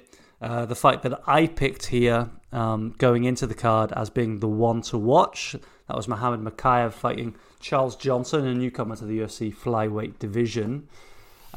uh, 0.42 0.66
the 0.66 0.74
fight 0.74 1.00
that 1.02 1.14
I 1.26 1.46
picked 1.46 1.86
here 1.86 2.28
um, 2.52 2.94
going 2.98 3.24
into 3.24 3.46
the 3.46 3.54
card 3.54 3.92
as 3.92 4.10
being 4.10 4.40
the 4.40 4.48
one 4.48 4.82
to 4.82 4.98
watch. 4.98 5.56
That 5.88 5.96
was 5.96 6.06
Muhammad 6.06 6.40
Mokaev 6.40 6.92
fighting 6.92 7.34
Charles 7.60 7.96
Johnson, 7.96 8.46
a 8.46 8.54
newcomer 8.54 8.96
to 8.96 9.04
the 9.04 9.20
UFC 9.20 9.54
flyweight 9.54 10.18
division. 10.18 10.88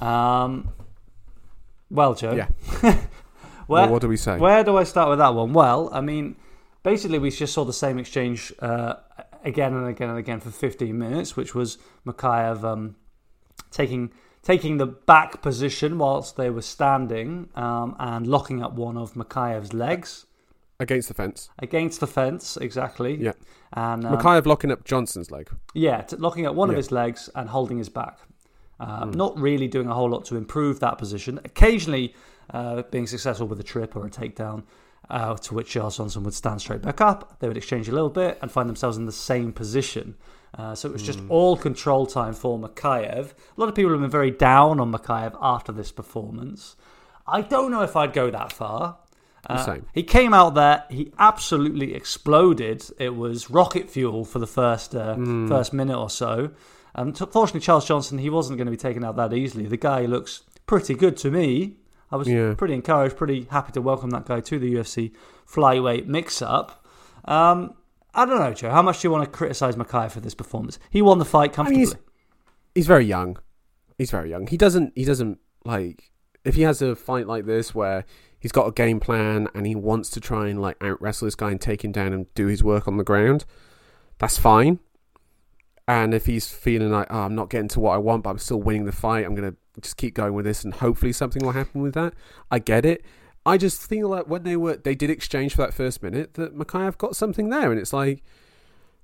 Um, 0.01 0.69
Well, 1.89 2.15
Joe. 2.15 2.33
Yeah. 2.33 2.47
where, 2.81 3.07
Well, 3.67 3.89
what 3.89 4.01
do 4.01 4.07
we 4.07 4.17
say? 4.17 4.37
Where 4.37 4.63
do 4.63 4.77
I 4.77 4.83
start 4.83 5.09
with 5.09 5.19
that 5.19 5.33
one? 5.33 5.53
Well, 5.53 5.89
I 5.91 6.01
mean, 6.01 6.35
basically, 6.83 7.19
we 7.19 7.31
just 7.31 7.53
saw 7.53 7.65
the 7.65 7.73
same 7.73 7.99
exchange 7.99 8.53
uh, 8.59 8.95
again 9.43 9.73
and 9.73 9.87
again 9.87 10.09
and 10.09 10.17
again 10.17 10.39
for 10.39 10.51
15 10.51 10.97
minutes, 10.97 11.35
which 11.35 11.53
was 11.53 11.77
Mokaev 12.05 12.63
um, 12.63 12.95
taking 13.71 14.11
taking 14.41 14.77
the 14.77 14.85
back 14.85 15.41
position 15.41 15.97
whilst 15.97 16.37
they 16.37 16.51
were 16.51 16.61
standing 16.61 17.49
um, 17.55 17.95
and 17.97 18.27
locking 18.27 18.61
up 18.61 18.73
one 18.73 18.95
of 18.95 19.15
Mokaev's 19.15 19.73
legs 19.73 20.27
Against 20.79 21.07
the 21.07 21.13
fence. 21.13 21.49
against 21.59 21.99
the 22.01 22.07
fence, 22.07 22.57
exactly. 22.57 23.15
Yeah. 23.15 23.31
And 23.73 24.05
um, 24.05 24.17
Mokaev 24.17 24.45
locking 24.45 24.71
up 24.71 24.83
Johnson's 24.83 25.31
leg. 25.31 25.49
yeah, 25.73 26.01
t- 26.01 26.17
locking 26.17 26.45
up 26.45 26.55
one 26.55 26.69
of 26.69 26.75
his 26.75 26.91
legs 26.91 27.29
and 27.35 27.49
holding 27.49 27.77
his 27.77 27.89
back. 27.89 28.19
Uh, 28.79 29.05
Not 29.05 29.39
really 29.39 29.67
doing 29.69 29.87
a 29.87 29.93
whole 29.93 30.09
lot 30.09 30.25
to 30.25 30.35
improve 30.35 30.81
that 30.81 30.97
position. 30.97 31.39
Occasionally 31.45 32.13
uh, 32.53 32.83
being 32.91 33.07
successful 33.07 33.47
with 33.47 33.59
a 33.59 33.63
trip 33.63 33.95
or 33.95 34.05
a 34.05 34.09
takedown, 34.09 34.63
uh, 35.09 35.35
to 35.35 35.53
which 35.53 35.69
Charles 35.69 35.95
Johnson 35.97 36.23
would 36.23 36.33
stand 36.33 36.59
straight 36.59 36.81
back 36.81 36.99
up. 36.99 37.39
They 37.39 37.47
would 37.47 37.55
exchange 37.57 37.87
a 37.87 37.93
little 37.93 38.09
bit 38.09 38.37
and 38.41 38.51
find 38.51 38.67
themselves 38.67 38.97
in 38.97 39.05
the 39.05 39.11
same 39.13 39.53
position. 39.53 40.15
Uh, 40.57 40.75
so 40.75 40.89
it 40.89 40.91
was 40.93 41.03
just 41.03 41.19
all 41.29 41.55
control 41.57 42.05
time 42.05 42.33
for 42.33 42.59
Mokaev. 42.59 43.31
A 43.31 43.59
lot 43.59 43.69
of 43.69 43.75
people 43.75 43.91
have 43.91 44.01
been 44.01 44.09
very 44.09 44.31
down 44.31 44.79
on 44.81 44.91
Mokaev 44.91 45.37
after 45.41 45.71
this 45.71 45.91
performance. 45.91 46.75
I 47.27 47.41
don't 47.41 47.71
know 47.71 47.81
if 47.81 47.95
I'd 47.95 48.13
go 48.13 48.29
that 48.29 48.51
far. 48.51 48.97
Uh. 49.47 49.77
He 49.93 50.03
came 50.03 50.33
out 50.33 50.55
there. 50.55 50.83
He 50.89 51.11
absolutely 51.19 51.93
exploded. 51.93 52.83
It 52.99 53.15
was 53.15 53.49
rocket 53.49 53.89
fuel 53.89 54.25
for 54.25 54.39
the 54.39 54.47
first 54.47 54.95
uh, 54.95 55.15
Hmm. 55.15 55.47
first 55.47 55.73
minute 55.73 55.97
or 55.97 56.09
so. 56.09 56.51
Um, 56.95 57.11
t- 57.13 57.25
fortunately, 57.31 57.59
Charles 57.61 57.87
Johnson 57.87 58.17
he 58.17 58.29
wasn't 58.29 58.57
going 58.57 58.65
to 58.67 58.71
be 58.71 58.77
taken 58.77 59.03
out 59.03 59.15
that 59.17 59.33
easily. 59.33 59.65
The 59.65 59.77
guy 59.77 60.05
looks 60.05 60.41
pretty 60.65 60.93
good 60.95 61.17
to 61.17 61.29
me. 61.31 61.77
I 62.11 62.15
was 62.17 62.27
Yeah. 62.27 62.53
pretty 62.57 62.73
encouraged, 62.73 63.17
pretty 63.17 63.47
happy 63.51 63.71
to 63.73 63.81
welcome 63.81 64.11
that 64.11 64.25
guy 64.25 64.39
to 64.39 64.59
the 64.59 64.75
UFC 64.75 65.11
flyweight 65.47 66.05
mix-up. 66.07 66.85
Um, 67.25 67.73
I 68.13 68.25
don't 68.25 68.39
know, 68.39 68.53
Joe. 68.53 68.69
How 68.69 68.81
much 68.81 69.01
do 69.01 69.07
you 69.07 69.11
want 69.11 69.25
to 69.25 69.29
criticize 69.29 69.75
Makai 69.75 70.09
for 70.09 70.21
this 70.21 70.33
performance? 70.35 70.79
He 70.89 71.01
won 71.01 71.19
the 71.19 71.25
fight 71.25 71.51
I 71.51 71.53
comfortably. 71.53 71.79
mean, 71.85 71.87
he's, 71.87 71.95
he's 72.75 72.87
very 72.87 73.05
young. 73.05 73.37
He's 73.97 74.11
very 74.11 74.29
young. 74.29 74.47
He 74.47 74.55
doesn't. 74.57 74.93
He 74.95 75.03
doesn't 75.05 75.39
like. 75.65 76.11
If 76.45 76.55
he 76.55 76.61
has 76.61 76.81
a 76.81 76.95
fight 76.95 77.27
like 77.27 77.45
this 77.45 77.73
where 77.75 78.05
he's 78.45 78.51
got 78.51 78.67
a 78.67 78.71
game 78.71 78.99
plan 78.99 79.49
and 79.55 79.65
he 79.65 79.73
wants 79.73 80.07
to 80.07 80.19
try 80.19 80.47
and 80.49 80.61
like 80.61 80.77
out 80.79 81.01
wrestle 81.01 81.25
this 81.25 81.33
guy 81.33 81.49
and 81.49 81.59
take 81.59 81.83
him 81.83 81.91
down 81.91 82.13
and 82.13 82.31
do 82.35 82.45
his 82.45 82.63
work 82.63 82.87
on 82.87 82.95
the 82.97 83.03
ground, 83.03 83.43
that's 84.19 84.37
fine. 84.37 84.77
And 85.87 86.13
if 86.13 86.27
he's 86.27 86.47
feeling 86.47 86.91
like, 86.91 87.07
oh, 87.09 87.21
I'm 87.21 87.33
not 87.33 87.49
getting 87.49 87.69
to 87.69 87.79
what 87.79 87.95
I 87.95 87.97
want, 87.97 88.21
but 88.21 88.29
I'm 88.29 88.37
still 88.37 88.61
winning 88.61 88.85
the 88.85 88.91
fight, 88.91 89.25
I'm 89.25 89.33
gonna 89.33 89.55
just 89.81 89.97
keep 89.97 90.13
going 90.13 90.35
with 90.35 90.45
this, 90.45 90.63
and 90.63 90.75
hopefully 90.75 91.11
something 91.11 91.43
will 91.43 91.53
happen 91.53 91.81
with 91.81 91.95
that. 91.95 92.13
I 92.51 92.59
get 92.59 92.85
it. 92.85 93.03
I 93.47 93.57
just 93.57 93.81
feel 93.81 94.09
like 94.09 94.27
when 94.27 94.43
they 94.43 94.55
were, 94.55 94.75
they 94.75 94.93
did 94.93 95.09
exchange 95.09 95.55
for 95.55 95.63
that 95.63 95.73
first 95.73 96.03
minute, 96.03 96.35
that 96.35 96.55
Mokaev 96.55 96.99
got 96.99 97.15
something 97.15 97.49
there, 97.49 97.71
and 97.71 97.81
it's 97.81 97.93
like 97.93 98.21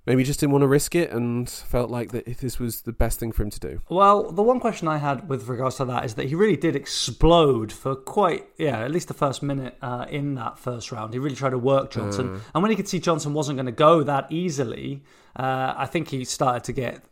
maybe 0.05 0.21
he 0.21 0.25
just 0.25 0.39
didn't 0.39 0.51
want 0.51 0.63
to 0.63 0.67
risk 0.67 0.95
it 0.95 1.11
and 1.11 1.49
felt 1.49 1.89
like 1.89 2.11
that 2.11 2.25
this 2.39 2.59
was 2.59 2.81
the 2.81 2.91
best 2.91 3.19
thing 3.19 3.31
for 3.31 3.43
him 3.43 3.49
to 3.49 3.59
do. 3.59 3.81
Well, 3.89 4.31
the 4.31 4.41
one 4.43 4.59
question 4.59 4.87
I 4.87 4.97
had 4.97 5.29
with 5.29 5.47
regards 5.47 5.77
to 5.77 5.85
that 5.85 6.05
is 6.05 6.15
that 6.15 6.27
he 6.27 6.35
really 6.35 6.57
did 6.57 6.75
explode 6.75 7.71
for 7.71 7.95
quite, 7.95 8.45
yeah, 8.57 8.79
at 8.79 8.91
least 8.91 9.07
the 9.07 9.13
first 9.13 9.43
minute 9.43 9.77
uh, 9.81 10.05
in 10.09 10.35
that 10.35 10.57
first 10.57 10.91
round. 10.91 11.13
He 11.13 11.19
really 11.19 11.35
tried 11.35 11.51
to 11.51 11.57
work 11.57 11.91
Johnson. 11.91 12.41
And 12.53 12.63
when 12.63 12.71
he 12.71 12.75
could 12.75 12.87
see 12.87 12.99
Johnson 12.99 13.33
wasn't 13.33 13.57
going 13.57 13.65
to 13.67 13.71
go 13.71 14.03
that 14.03 14.31
easily, 14.31 15.03
uh, 15.35 15.73
I 15.77 15.85
think 15.85 16.09
he 16.09 16.25
started 16.25 16.63
to 16.65 16.73
get 16.73 17.03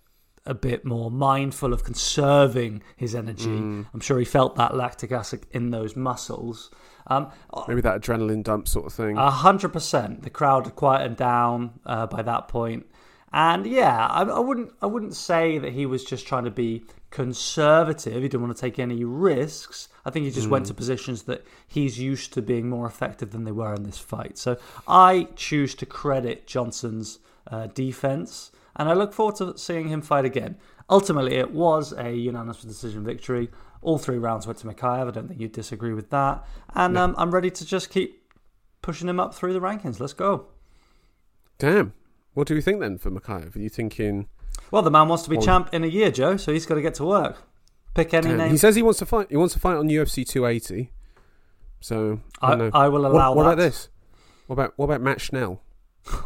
a 0.45 0.53
bit 0.53 0.83
more 0.83 1.11
mindful 1.11 1.73
of 1.73 1.83
conserving 1.83 2.81
his 2.95 3.13
energy. 3.13 3.49
I'm 3.93 3.99
sure 3.99 4.17
he 4.17 4.25
felt 4.25 4.55
that 4.55 4.75
lactic 4.75 5.11
acid 5.11 5.45
in 5.51 5.69
those 5.69 5.95
muscles. 5.95 6.71
Um, 7.09 7.31
Maybe 7.67 7.81
that 7.81 8.01
adrenaline 8.01 8.43
dump 8.43 8.67
sort 8.67 8.85
of 8.85 8.93
thing. 8.93 9.17
a 9.17 9.31
hundred 9.31 9.69
percent. 9.69 10.21
The 10.21 10.29
crowd 10.29 10.65
had 10.65 10.75
quieted 10.75 11.15
down 11.17 11.79
uh, 11.85 12.05
by 12.07 12.21
that 12.21 12.47
point, 12.47 12.85
and 13.33 13.65
yeah, 13.65 14.07
I, 14.07 14.21
I 14.23 14.39
wouldn't, 14.39 14.71
I 14.81 14.85
wouldn't 14.85 15.15
say 15.15 15.57
that 15.57 15.73
he 15.73 15.85
was 15.85 16.03
just 16.03 16.27
trying 16.27 16.43
to 16.45 16.51
be 16.51 16.83
conservative. 17.09 18.13
He 18.21 18.29
didn't 18.29 18.41
want 18.41 18.55
to 18.55 18.61
take 18.61 18.77
any 18.79 19.03
risks. 19.03 19.89
I 20.05 20.11
think 20.11 20.25
he 20.25 20.31
just 20.31 20.47
went 20.49 20.67
to 20.67 20.73
positions 20.73 21.23
that 21.23 21.43
he's 21.67 21.99
used 21.99 22.33
to 22.33 22.41
being 22.41 22.69
more 22.69 22.85
effective 22.85 23.31
than 23.31 23.43
they 23.43 23.51
were 23.51 23.73
in 23.73 23.83
this 23.83 23.97
fight. 23.97 24.37
So 24.37 24.57
I 24.87 25.27
choose 25.35 25.75
to 25.75 25.85
credit 25.85 26.47
Johnson's 26.47 27.19
uh, 27.49 27.67
defense, 27.67 28.51
and 28.75 28.87
I 28.89 28.93
look 28.93 29.13
forward 29.13 29.35
to 29.37 29.57
seeing 29.57 29.87
him 29.87 30.01
fight 30.01 30.25
again. 30.25 30.57
Ultimately, 30.89 31.35
it 31.35 31.51
was 31.51 31.93
a 31.93 32.11
unanimous 32.13 32.61
decision 32.61 33.03
victory. 33.03 33.49
All 33.81 33.97
three 33.97 34.17
rounds 34.17 34.45
went 34.45 34.59
to 34.59 34.67
Mokaev. 34.67 35.07
I 35.07 35.11
don't 35.11 35.27
think 35.27 35.39
you'd 35.39 35.51
disagree 35.53 35.93
with 35.93 36.09
that. 36.09 36.45
And 36.75 36.97
um, 36.97 37.15
I'm 37.17 37.31
ready 37.31 37.49
to 37.49 37.65
just 37.65 37.89
keep 37.89 38.33
pushing 38.81 39.07
him 39.07 39.19
up 39.19 39.33
through 39.33 39.53
the 39.53 39.61
rankings. 39.61 39.99
Let's 39.99 40.13
go. 40.13 40.47
Damn. 41.57 41.93
What 42.33 42.47
do 42.47 42.55
we 42.55 42.61
think 42.61 42.79
then 42.79 42.97
for 42.97 43.09
Mokaev? 43.11 43.55
Are 43.55 43.59
you 43.59 43.69
thinking? 43.69 44.27
Well, 44.71 44.81
the 44.81 44.91
man 44.91 45.07
wants 45.07 45.23
to 45.23 45.29
be 45.29 45.37
Well- 45.37 45.45
champ 45.45 45.69
in 45.73 45.83
a 45.83 45.87
year, 45.87 46.11
Joe, 46.11 46.37
so 46.37 46.51
he's 46.53 46.65
got 46.65 46.75
to 46.75 46.81
get 46.81 46.93
to 46.95 47.05
work. 47.05 47.43
Pick 47.95 48.13
any 48.13 48.27
Damn. 48.29 48.37
name. 48.37 48.51
He 48.51 48.57
says 48.57 48.75
he 48.75 48.81
wants 48.83 48.99
to 48.99 49.05
fight. 49.05 49.27
He 49.29 49.37
wants 49.37 49.53
to 49.55 49.59
fight 49.59 49.75
on 49.77 49.87
UFC 49.89 50.23
280. 50.27 50.91
So 51.81 52.19
I, 52.41 52.53
I. 52.53 52.71
I 52.85 52.89
will 52.89 53.05
allow 53.05 53.33
what 53.33 53.43
that. 53.43 53.53
about 53.53 53.57
this? 53.57 53.89
What 54.47 54.53
about 54.53 54.73
what 54.77 54.85
about 54.85 55.01
Matt 55.01 55.21
Schnell? 55.21 55.61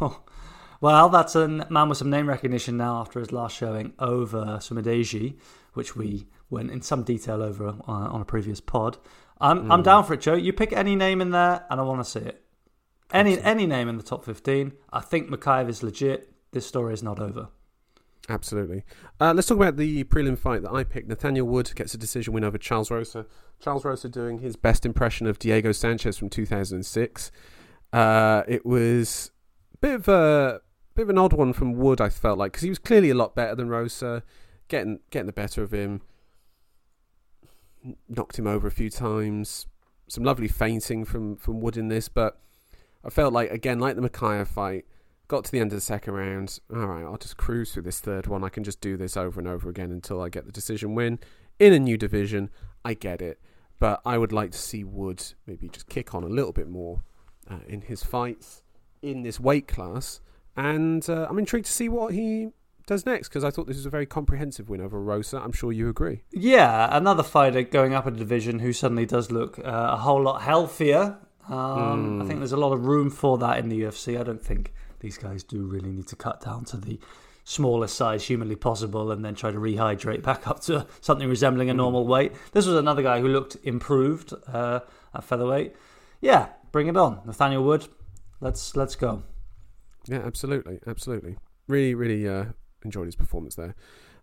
well, 0.80 1.08
that's 1.08 1.34
a 1.34 1.48
man 1.48 1.88
with 1.88 1.98
some 1.98 2.10
name 2.10 2.28
recognition 2.28 2.76
now 2.76 3.00
after 3.00 3.18
his 3.18 3.32
last 3.32 3.56
showing 3.56 3.92
over 3.98 4.58
Sumudaerji, 4.60 5.36
which 5.72 5.96
we 5.96 6.26
went 6.54 6.70
in 6.70 6.80
some 6.82 7.02
detail 7.02 7.42
over 7.42 7.68
uh, 7.68 7.82
on 7.86 8.20
a 8.20 8.24
previous 8.24 8.60
pod. 8.60 8.96
I'm, 9.40 9.64
Hmm. 9.64 9.72
I'm 9.72 9.82
down 9.82 10.04
for 10.04 10.14
it, 10.14 10.20
Joe. 10.20 10.34
You 10.34 10.52
pick 10.52 10.72
any 10.72 10.94
name 10.96 11.20
in 11.20 11.30
there, 11.30 11.64
and 11.68 11.80
I 11.80 11.82
want 11.84 12.04
to 12.04 12.10
see 12.10 12.20
it. 12.20 12.40
Any 13.12 13.38
any 13.40 13.66
name 13.66 13.88
in 13.88 13.96
the 13.96 14.02
top 14.02 14.24
15. 14.24 14.72
I 14.92 15.00
think 15.00 15.28
Mokaev 15.28 15.68
is 15.68 15.82
legit. 15.82 16.32
This 16.52 16.66
story 16.66 16.94
is 16.94 17.02
not 17.02 17.20
over. 17.20 17.48
Absolutely. 18.28 18.84
Uh, 19.20 19.34
let's 19.34 19.46
talk 19.48 19.58
about 19.58 19.76
the 19.76 20.04
prelim 20.04 20.38
fight 20.38 20.62
that 20.62 20.72
I 20.72 20.82
picked. 20.84 21.08
Nathaniel 21.08 21.46
Wood 21.46 21.70
gets 21.74 21.92
a 21.92 21.98
decision 21.98 22.32
win 22.32 22.42
over 22.42 22.56
Charles 22.56 22.90
Rosa. 22.90 23.26
Charles 23.60 23.84
Rosa 23.84 24.08
doing 24.08 24.38
his 24.38 24.56
best 24.56 24.86
impression 24.86 25.26
of 25.26 25.38
Diego 25.38 25.72
Sanchez 25.72 26.16
from 26.16 26.30
2006. 26.30 27.30
Uh, 27.92 28.42
it 28.48 28.64
was 28.64 29.30
a 29.74 29.76
bit 29.78 29.94
of 29.96 30.08
a 30.08 30.60
bit 30.94 31.02
of 31.02 31.10
an 31.10 31.18
odd 31.18 31.34
one 31.34 31.52
from 31.52 31.74
Wood. 31.74 32.00
I 32.00 32.08
felt 32.08 32.38
like 32.38 32.52
because 32.52 32.62
he 32.62 32.70
was 32.70 32.78
clearly 32.78 33.10
a 33.10 33.14
lot 33.14 33.34
better 33.34 33.54
than 33.54 33.68
Rosa, 33.68 34.22
getting 34.68 35.00
getting 35.10 35.26
the 35.26 35.32
better 35.32 35.62
of 35.62 35.72
him. 35.72 36.00
Knocked 38.08 38.38
him 38.38 38.46
over 38.46 38.66
a 38.66 38.70
few 38.70 38.90
times. 38.90 39.66
Some 40.08 40.24
lovely 40.24 40.48
feinting 40.48 41.04
from 41.04 41.36
from 41.36 41.60
Wood 41.60 41.76
in 41.76 41.88
this, 41.88 42.08
but 42.08 42.40
I 43.04 43.10
felt 43.10 43.32
like 43.32 43.50
again, 43.50 43.78
like 43.78 43.96
the 43.96 44.02
Mokaev 44.02 44.46
fight, 44.46 44.86
got 45.28 45.44
to 45.44 45.52
the 45.52 45.60
end 45.60 45.72
of 45.72 45.76
the 45.76 45.82
second 45.82 46.14
round. 46.14 46.58
All 46.74 46.86
right, 46.86 47.04
I'll 47.04 47.16
just 47.16 47.36
cruise 47.36 47.72
through 47.72 47.82
this 47.82 48.00
third 48.00 48.26
one. 48.26 48.44
I 48.44 48.48
can 48.48 48.64
just 48.64 48.80
do 48.80 48.96
this 48.96 49.16
over 49.16 49.40
and 49.40 49.48
over 49.48 49.68
again 49.68 49.90
until 49.90 50.20
I 50.22 50.28
get 50.28 50.46
the 50.46 50.52
decision 50.52 50.94
win 50.94 51.18
in 51.58 51.72
a 51.72 51.78
new 51.78 51.96
division. 51.96 52.50
I 52.84 52.94
get 52.94 53.20
it, 53.22 53.40
but 53.78 54.00
I 54.04 54.18
would 54.18 54.32
like 54.32 54.52
to 54.52 54.58
see 54.58 54.84
Wood 54.84 55.22
maybe 55.46 55.68
just 55.68 55.88
kick 55.88 56.14
on 56.14 56.22
a 56.22 56.28
little 56.28 56.52
bit 56.52 56.68
more 56.68 57.02
uh, 57.50 57.60
in 57.66 57.82
his 57.82 58.02
fights 58.02 58.62
in 59.02 59.22
this 59.22 59.38
weight 59.38 59.68
class, 59.68 60.20
and 60.56 61.08
uh, 61.08 61.26
I'm 61.28 61.38
intrigued 61.38 61.66
to 61.66 61.72
see 61.72 61.88
what 61.88 62.14
he 62.14 62.48
does 62.86 63.06
next 63.06 63.28
because 63.28 63.44
I 63.44 63.50
thought 63.50 63.66
this 63.66 63.76
was 63.76 63.86
a 63.86 63.90
very 63.90 64.06
comprehensive 64.06 64.68
win 64.68 64.80
over 64.80 65.00
Rosa. 65.00 65.38
I'm 65.38 65.52
sure 65.52 65.72
you 65.72 65.88
agree. 65.88 66.22
Yeah, 66.32 66.88
another 66.90 67.22
fighter 67.22 67.62
going 67.62 67.94
up 67.94 68.06
a 68.06 68.10
division 68.10 68.58
who 68.58 68.72
suddenly 68.72 69.06
does 69.06 69.30
look 69.30 69.58
uh, 69.58 69.62
a 69.92 69.96
whole 69.96 70.22
lot 70.22 70.42
healthier. 70.42 71.18
Um, 71.48 72.22
I 72.22 72.26
think 72.26 72.40
there's 72.40 72.52
a 72.52 72.56
lot 72.56 72.72
of 72.72 72.86
room 72.86 73.10
for 73.10 73.38
that 73.38 73.58
in 73.58 73.68
the 73.68 73.82
UFC. 73.82 74.18
I 74.18 74.22
don't 74.22 74.42
think 74.42 74.72
these 75.00 75.18
guys 75.18 75.42
do 75.42 75.66
really 75.66 75.92
need 75.92 76.06
to 76.08 76.16
cut 76.16 76.40
down 76.40 76.64
to 76.66 76.76
the 76.76 76.98
smallest 77.44 77.94
size 77.94 78.24
humanly 78.24 78.56
possible 78.56 79.12
and 79.12 79.22
then 79.22 79.34
try 79.34 79.50
to 79.50 79.58
rehydrate 79.58 80.22
back 80.22 80.48
up 80.48 80.60
to 80.60 80.86
something 81.00 81.28
resembling 81.28 81.68
a 81.68 81.74
normal 81.74 82.06
weight. 82.06 82.32
This 82.52 82.66
was 82.66 82.76
another 82.76 83.02
guy 83.02 83.20
who 83.20 83.28
looked 83.28 83.56
improved 83.62 84.32
uh, 84.48 84.80
at 85.14 85.24
featherweight. 85.24 85.76
Yeah, 86.20 86.48
bring 86.72 86.88
it 86.88 86.96
on, 86.96 87.20
Nathaniel 87.26 87.62
Wood. 87.62 87.86
Let's 88.40 88.74
let's 88.76 88.96
go. 88.96 89.22
Yeah, 90.06 90.22
absolutely, 90.24 90.80
absolutely. 90.86 91.36
Really, 91.68 91.94
really 91.94 92.28
uh, 92.28 92.46
enjoyed 92.84 93.06
his 93.06 93.16
performance 93.16 93.54
there. 93.54 93.74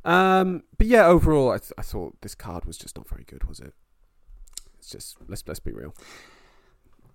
Um, 0.06 0.64
but 0.78 0.88
yeah, 0.88 1.06
overall, 1.06 1.52
I, 1.52 1.58
th- 1.58 1.74
I 1.78 1.82
thought 1.82 2.22
this 2.22 2.36
card 2.36 2.66
was 2.66 2.78
just 2.78 2.96
not 2.98 3.08
very 3.08 3.24
good, 3.24 3.44
was 3.46 3.60
it? 3.60 3.74
It's 4.80 4.90
just 4.90 5.18
let's 5.28 5.44
let's 5.48 5.60
be 5.60 5.72
real. 5.72 5.94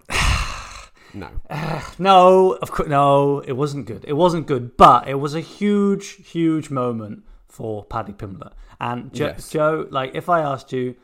no, 1.15 1.29
No, 1.99 2.53
of 2.63 2.71
course, 2.71 2.89
no, 2.89 3.41
it 3.41 3.53
wasn't 3.53 3.87
good. 3.87 4.05
It 4.07 4.13
wasn't 4.15 4.47
good, 4.47 4.77
but 4.77 5.09
it 5.09 5.15
was 5.17 5.35
a 5.35 5.41
huge, 5.41 6.29
huge 6.29 6.71
moment 6.71 7.25
for 7.49 7.85
Paddy 7.85 8.13
Pimblett. 8.13 8.53
And 8.81 9.13
jo- 9.13 9.27
Yes. 9.27 9.49
Joe, 9.51 9.87
like, 9.91 10.15
if 10.15 10.29
I 10.29 10.41
asked 10.41 10.73
you, 10.73 10.95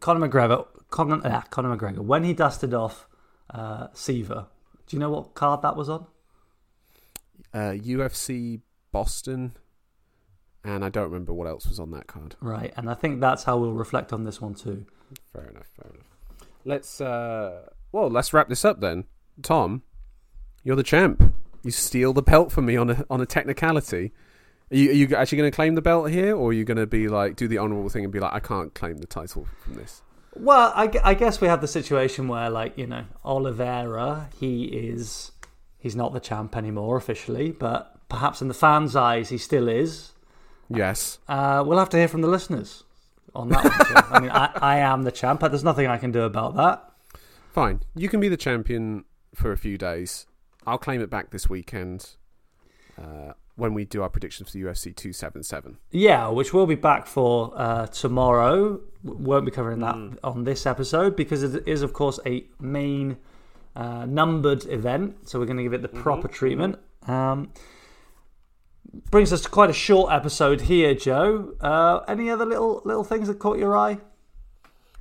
Conor 0.00 0.28
McGregor, 0.28 0.66
Conor, 0.90 1.20
ah, 1.24 1.44
Conor 1.50 1.76
McGregor, 1.76 2.00
when 2.00 2.24
he 2.24 2.34
dusted 2.34 2.74
off 2.74 3.08
uh, 3.50 3.88
Siver, 3.88 4.46
do 4.86 4.96
you 4.96 5.00
know 5.00 5.10
what 5.10 5.34
card 5.34 5.62
that 5.62 5.76
was 5.76 5.88
on? 5.88 6.06
uh, 7.54 7.72
UFC 7.72 8.60
Boston. 8.92 9.56
and 10.64 10.84
I 10.84 10.88
don't 10.88 11.04
remember 11.04 11.32
what 11.32 11.48
else 11.48 11.66
was 11.66 11.80
on 11.80 11.90
that 11.92 12.06
card. 12.06 12.36
Right, 12.40 12.72
and 12.76 12.88
I 12.88 12.94
think 12.94 13.20
that's 13.20 13.44
how 13.44 13.56
we'll 13.58 13.72
reflect 13.72 14.12
on 14.12 14.24
this 14.24 14.40
one 14.40 14.54
too. 14.54 14.86
Fair 15.32 15.48
enough. 15.48 15.66
Fair 15.76 15.90
enough. 15.92 16.06
Let's 16.64 17.00
uh, 17.00 17.68
well, 17.90 18.08
let's 18.08 18.32
wrap 18.32 18.48
this 18.48 18.64
up 18.64 18.80
then. 18.80 19.04
Tom, 19.42 19.82
you're 20.62 20.76
the 20.76 20.82
champ. 20.82 21.34
You 21.64 21.70
steal 21.70 22.12
the 22.12 22.22
belt 22.22 22.52
from 22.52 22.66
me 22.66 22.76
on 22.76 22.90
a 22.90 23.04
on 23.10 23.20
a 23.20 23.26
technicality. 23.26 24.12
Are 24.70 24.76
you, 24.76 24.90
are 24.90 24.94
you 24.94 25.16
actually 25.16 25.38
going 25.38 25.50
to 25.50 25.54
claim 25.54 25.74
the 25.74 25.82
belt 25.82 26.10
here, 26.10 26.34
or 26.34 26.50
are 26.50 26.52
you 26.52 26.64
going 26.64 26.78
to 26.78 26.86
be 26.86 27.08
like 27.08 27.36
do 27.36 27.46
the 27.48 27.58
honourable 27.58 27.88
thing 27.90 28.04
and 28.04 28.12
be 28.12 28.20
like, 28.20 28.32
I 28.32 28.40
can't 28.40 28.72
claim 28.74 28.98
the 28.98 29.06
title 29.06 29.46
from 29.58 29.74
this? 29.74 30.02
Well, 30.34 30.72
I, 30.74 30.90
I 31.04 31.12
guess 31.12 31.42
we 31.42 31.48
have 31.48 31.60
the 31.60 31.68
situation 31.68 32.26
where, 32.26 32.48
like, 32.48 32.78
you 32.78 32.86
know, 32.86 33.04
Oliveira, 33.22 34.30
he 34.40 34.64
is, 34.64 35.32
he's 35.76 35.94
not 35.94 36.14
the 36.14 36.20
champ 36.20 36.56
anymore 36.56 36.96
officially, 36.96 37.50
but 37.52 37.91
perhaps 38.12 38.42
in 38.42 38.48
the 38.48 38.54
fans' 38.54 38.94
eyes, 38.94 39.30
he 39.30 39.38
still 39.38 39.68
is. 39.68 40.12
Yes. 40.68 41.18
Uh, 41.26 41.64
we'll 41.66 41.78
have 41.78 41.88
to 41.90 41.96
hear 41.96 42.08
from 42.08 42.20
the 42.20 42.28
listeners 42.28 42.84
on 43.34 43.48
that 43.48 43.64
one. 43.64 44.04
I 44.10 44.20
mean, 44.20 44.30
I, 44.30 44.50
I 44.54 44.76
am 44.80 45.04
the 45.04 45.10
champ, 45.10 45.40
but 45.40 45.50
there's 45.50 45.64
nothing 45.64 45.86
I 45.86 45.96
can 45.96 46.12
do 46.12 46.20
about 46.22 46.54
that. 46.56 46.92
Fine. 47.52 47.80
You 47.96 48.10
can 48.10 48.20
be 48.20 48.28
the 48.28 48.36
champion 48.36 49.06
for 49.34 49.50
a 49.50 49.56
few 49.56 49.78
days. 49.78 50.26
I'll 50.66 50.76
claim 50.76 51.00
it 51.00 51.08
back 51.08 51.30
this 51.30 51.48
weekend 51.48 52.10
uh, 53.00 53.32
when 53.56 53.72
we 53.72 53.86
do 53.86 54.02
our 54.02 54.10
predictions 54.10 54.50
for 54.50 54.58
UFC 54.58 54.94
277. 54.94 55.78
Yeah, 55.90 56.28
which 56.28 56.52
we'll 56.52 56.66
be 56.66 56.74
back 56.74 57.06
for 57.06 57.52
uh, 57.56 57.86
tomorrow. 57.86 58.78
Won't 59.02 59.46
be 59.46 59.50
covering 59.50 59.80
that 59.80 59.96
on 60.22 60.44
this 60.44 60.66
episode 60.66 61.16
because 61.16 61.42
it 61.42 61.66
is, 61.66 61.80
of 61.80 61.94
course, 61.94 62.20
a 62.26 62.44
main 62.60 63.16
uh, 63.74 64.04
numbered 64.04 64.66
event. 64.66 65.28
So 65.30 65.38
we're 65.38 65.46
going 65.46 65.56
to 65.56 65.62
give 65.62 65.72
it 65.72 65.80
the 65.80 65.88
proper 65.88 66.28
treatment. 66.28 66.78
Um, 67.06 67.50
brings 69.10 69.32
us 69.32 69.42
to 69.42 69.48
quite 69.48 69.70
a 69.70 69.74
short 69.74 70.12
episode 70.12 70.62
here, 70.62 70.94
Joe. 70.94 71.54
Uh, 71.60 72.00
any 72.08 72.30
other 72.30 72.44
little 72.44 72.82
little 72.84 73.04
things 73.04 73.28
that 73.28 73.38
caught 73.38 73.58
your 73.58 73.76
eye? 73.76 73.98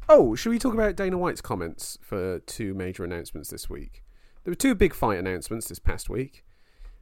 Oh, 0.09 0.36
should 0.36 0.49
we 0.49 0.59
talk 0.59 0.73
about 0.73 0.95
Dana 0.95 1.17
White's 1.17 1.41
comments 1.41 1.97
for 2.01 2.39
two 2.39 2.73
major 2.73 3.03
announcements 3.03 3.49
this 3.49 3.69
week? 3.69 4.03
There 4.43 4.51
were 4.51 4.55
two 4.55 4.75
big 4.75 4.93
fight 4.93 5.19
announcements 5.19 5.67
this 5.67 5.79
past 5.79 6.09
week. 6.09 6.43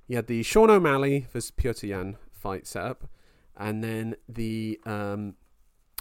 You 0.08 0.18
had 0.18 0.28
the 0.28 0.44
Sean 0.44 0.70
O'Malley 0.70 1.28
versus 1.32 1.52
Petr 1.52 1.90
Yan 1.90 2.18
fight 2.32 2.68
set 2.68 2.84
up, 2.84 3.10
and 3.56 3.84
then 3.84 4.16
the 4.28 4.80
um, 4.86 5.36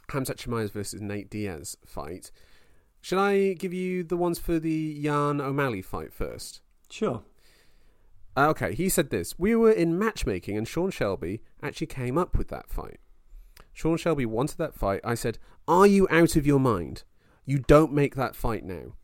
Hamzat 0.09 0.37
Chimaev 0.37 0.73
versus 0.73 1.01
Nate 1.01 1.31
Diaz 1.31 1.77
fight. 1.87 2.31
Should 3.01 3.19
I 3.19 3.53
give 3.53 3.73
you 3.73 4.03
the 4.03 4.17
ones 4.17 4.39
for 4.39 4.59
the 4.59 4.71
Yan 4.71 5.41
O'Malley 5.41 5.83
fight 5.83 6.13
first? 6.13 6.61
Sure. 6.91 7.23
Uh, 8.39 8.51
okay, 8.51 8.73
he 8.73 8.89
said 8.89 9.11
this. 9.11 9.37
We 9.37 9.57
were 9.57 9.73
in 9.73 9.99
matchmaking, 9.99 10.57
and 10.57 10.69
Sean 10.69 10.93
Shelby 10.93 11.43
actually 11.61 11.89
came 11.89 12.17
up 12.17 12.39
with 12.39 12.47
that 12.49 12.71
fight. 12.71 13.01
Sean 13.73 13.97
Shelby 13.97 14.27
wanted 14.27 14.59
that 14.59 14.77
fight. 14.77 15.01
I 15.03 15.15
said, 15.15 15.39
Are 15.67 15.89
you 15.89 16.07
out 16.09 16.37
of 16.37 16.47
your 16.47 16.61
mind? 16.61 17.03
You 17.45 17.59
don't 17.59 17.93
make 17.93 18.15
that 18.15 18.37
fight 18.37 18.65
now. 18.65 18.95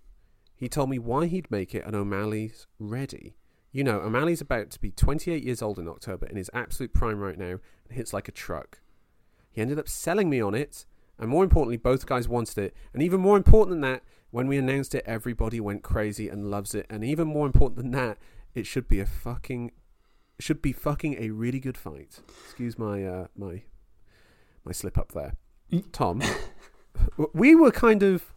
He 0.55 0.69
told 0.69 0.89
me 0.89 1.01
why 1.01 1.27
he'd 1.27 1.51
make 1.51 1.75
it, 1.75 1.85
and 1.85 1.97
O'Malley's 1.97 2.69
ready. 2.79 3.35
You 3.73 3.83
know, 3.83 3.99
O'Malley's 4.03 4.41
about 4.41 4.71
to 4.71 4.79
be 4.79 4.93
28 4.93 5.43
years 5.43 5.63
old 5.63 5.81
in 5.81 5.89
October 5.89 6.27
in 6.27 6.37
his 6.37 6.51
absolute 6.55 6.95
prime 6.95 7.19
right 7.19 7.37
now 7.37 7.59
and 7.89 7.97
hits 7.97 8.13
like 8.13 8.29
a 8.29 8.33
truck. 8.33 8.83
He 9.51 9.61
ended 9.61 9.81
up 9.81 9.89
selling 9.89 10.31
me 10.31 10.41
on 10.41 10.55
it, 10.55 10.87
and 11.19 11.29
more 11.29 11.43
importantly, 11.43 11.77
both 11.77 12.07
guys 12.07 12.29
wanted 12.29 12.59
it. 12.59 12.77
And 12.93 13.03
even 13.03 13.19
more 13.19 13.37
important 13.37 13.71
than 13.71 13.91
that, 13.91 14.05
when 14.31 14.47
we 14.47 14.59
announced 14.59 14.95
it, 14.95 15.03
everybody 15.07 15.59
went 15.59 15.83
crazy 15.83 16.29
and 16.29 16.53
loves 16.53 16.73
it. 16.73 16.87
And 16.89 17.03
even 17.03 17.27
more 17.27 17.47
important 17.47 17.79
than 17.79 17.91
that, 17.91 18.19
it 18.55 18.67
should 18.67 18.89
be 18.89 19.01
a 19.01 19.07
fucking 19.07 19.73
should 20.39 20.61
be 20.61 20.73
fucking 20.73 21.17
a 21.19 21.31
really 21.31 21.61
good 21.61 21.77
fight. 21.77 22.21
Excuse 22.45 22.79
my 22.79 23.05
uh, 23.05 23.27
my 23.37 23.63
my 24.65 24.73
slip 24.73 24.99
up 24.99 25.13
there. 25.13 25.35
Tom, 25.93 26.23
we 27.33 27.55
were 27.55 27.71
kind 27.71 28.03
of 28.03 28.33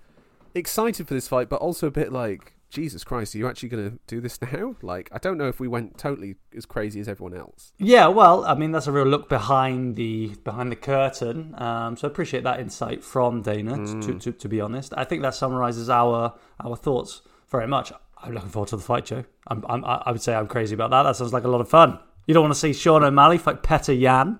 excited 0.55 1.07
for 1.07 1.13
this 1.13 1.27
fight, 1.27 1.49
but 1.49 1.57
also 1.57 1.87
a 1.87 1.91
bit 1.91 2.11
like, 2.11 2.53
Jesus 2.69 3.03
Christ, 3.03 3.35
are 3.35 3.37
you 3.37 3.47
actually 3.47 3.69
going 3.69 3.91
to 3.91 3.99
do 4.07 4.19
this 4.19 4.41
now? 4.53 4.75
Like, 4.81 5.09
I 5.11 5.19
don't 5.19 5.37
know 5.37 5.47
if 5.47 5.59
we 5.59 5.67
went 5.67 5.97
totally 5.97 6.35
as 6.55 6.65
crazy 6.65 6.99
as 6.99 7.07
everyone 7.07 7.37
else. 7.37 7.73
Yeah, 7.77 8.07
well, 8.07 8.45
I 8.45 8.55
mean 8.55 8.71
that's 8.71 8.87
a 8.87 8.91
real 8.91 9.05
look 9.05 9.29
behind 9.29 9.95
the 9.95 10.35
behind 10.43 10.71
the 10.71 10.75
curtain. 10.75 11.53
Um, 11.57 11.95
so 11.95 12.07
I 12.07 12.11
appreciate 12.11 12.43
that 12.43 12.59
insight 12.59 13.03
from 13.03 13.41
Dana. 13.41 13.77
To, 14.01 14.19
to 14.19 14.31
to 14.31 14.49
be 14.49 14.61
honest, 14.61 14.93
I 14.97 15.03
think 15.03 15.21
that 15.21 15.35
summarizes 15.35 15.89
our 15.89 16.33
our 16.63 16.75
thoughts 16.75 17.21
very 17.49 17.67
much. 17.67 17.91
I'm 18.23 18.33
looking 18.33 18.49
forward 18.49 18.69
to 18.69 18.77
the 18.77 18.83
fight, 18.83 19.05
Joe. 19.05 19.23
I'm, 19.47 19.63
I'm 19.69 19.85
I 19.85 20.11
would 20.11 20.21
say 20.21 20.33
I'm 20.33 20.47
crazy 20.47 20.73
about 20.73 20.89
that. 20.91 21.03
That 21.03 21.15
sounds 21.15 21.33
like 21.33 21.43
a 21.43 21.49
lot 21.49 21.61
of 21.61 21.69
fun. 21.69 21.99
You 22.25 22.33
don't 22.33 22.43
want 22.43 22.53
to 22.53 22.59
see 22.59 22.73
Sean 22.73 23.03
O'Malley 23.03 23.37
fight 23.37 23.63
Petr 23.63 23.97
Yan. 23.97 24.39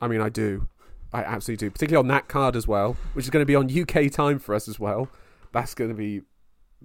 I 0.00 0.08
mean, 0.08 0.20
I 0.20 0.28
do. 0.28 0.68
I 1.12 1.22
absolutely 1.22 1.68
do. 1.68 1.70
Particularly 1.70 2.04
on 2.04 2.08
that 2.08 2.28
card 2.28 2.56
as 2.56 2.68
well, 2.68 2.96
which 3.14 3.24
is 3.24 3.30
going 3.30 3.42
to 3.42 3.46
be 3.46 3.54
on 3.54 3.70
UK 3.70 4.10
time 4.10 4.38
for 4.38 4.54
us 4.54 4.68
as 4.68 4.78
well. 4.78 5.08
That's 5.52 5.74
going 5.74 5.90
to 5.90 5.96
be 5.96 6.22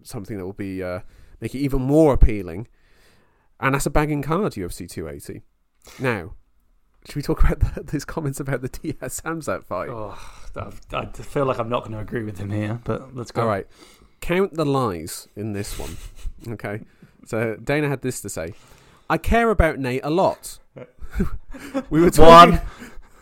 something 0.03 0.37
that 0.37 0.45
will 0.45 0.53
be 0.53 0.81
uh, 0.81 1.01
make 1.41 1.53
it 1.53 1.59
even 1.59 1.81
more 1.81 2.13
appealing. 2.13 2.67
And 3.59 3.75
that's 3.75 3.85
a 3.85 3.89
bagging 3.89 4.21
card, 4.21 4.53
UFC 4.53 4.89
280. 4.89 5.41
Now, 5.99 6.35
should 7.05 7.15
we 7.15 7.21
talk 7.21 7.43
about 7.43 7.59
the, 7.59 7.83
those 7.91 8.05
comments 8.05 8.39
about 8.39 8.61
the 8.61 8.69
Diaz 8.69 9.21
Hamzat 9.25 9.63
fight? 9.63 9.89
Oh, 9.89 10.17
I 10.55 11.05
feel 11.23 11.45
like 11.45 11.59
I'm 11.59 11.69
not 11.69 11.81
going 11.81 11.93
to 11.93 11.99
agree 11.99 12.23
with 12.23 12.37
him 12.37 12.51
here, 12.51 12.79
but 12.83 13.15
let's 13.15 13.31
go. 13.31 13.41
All 13.41 13.47
right. 13.47 13.67
Count 14.21 14.53
the 14.53 14.65
lies 14.65 15.27
in 15.35 15.53
this 15.53 15.77
one. 15.77 15.97
Okay. 16.47 16.81
So 17.25 17.55
Dana 17.55 17.89
had 17.89 18.01
this 18.01 18.21
to 18.21 18.29
say 18.29 18.53
I 19.09 19.17
care 19.17 19.49
about 19.49 19.77
Nate 19.77 20.01
a 20.03 20.09
lot. 20.09 20.59
we 21.89 21.99
were 21.99 22.09
talking, 22.09 22.55
One. 22.55 22.61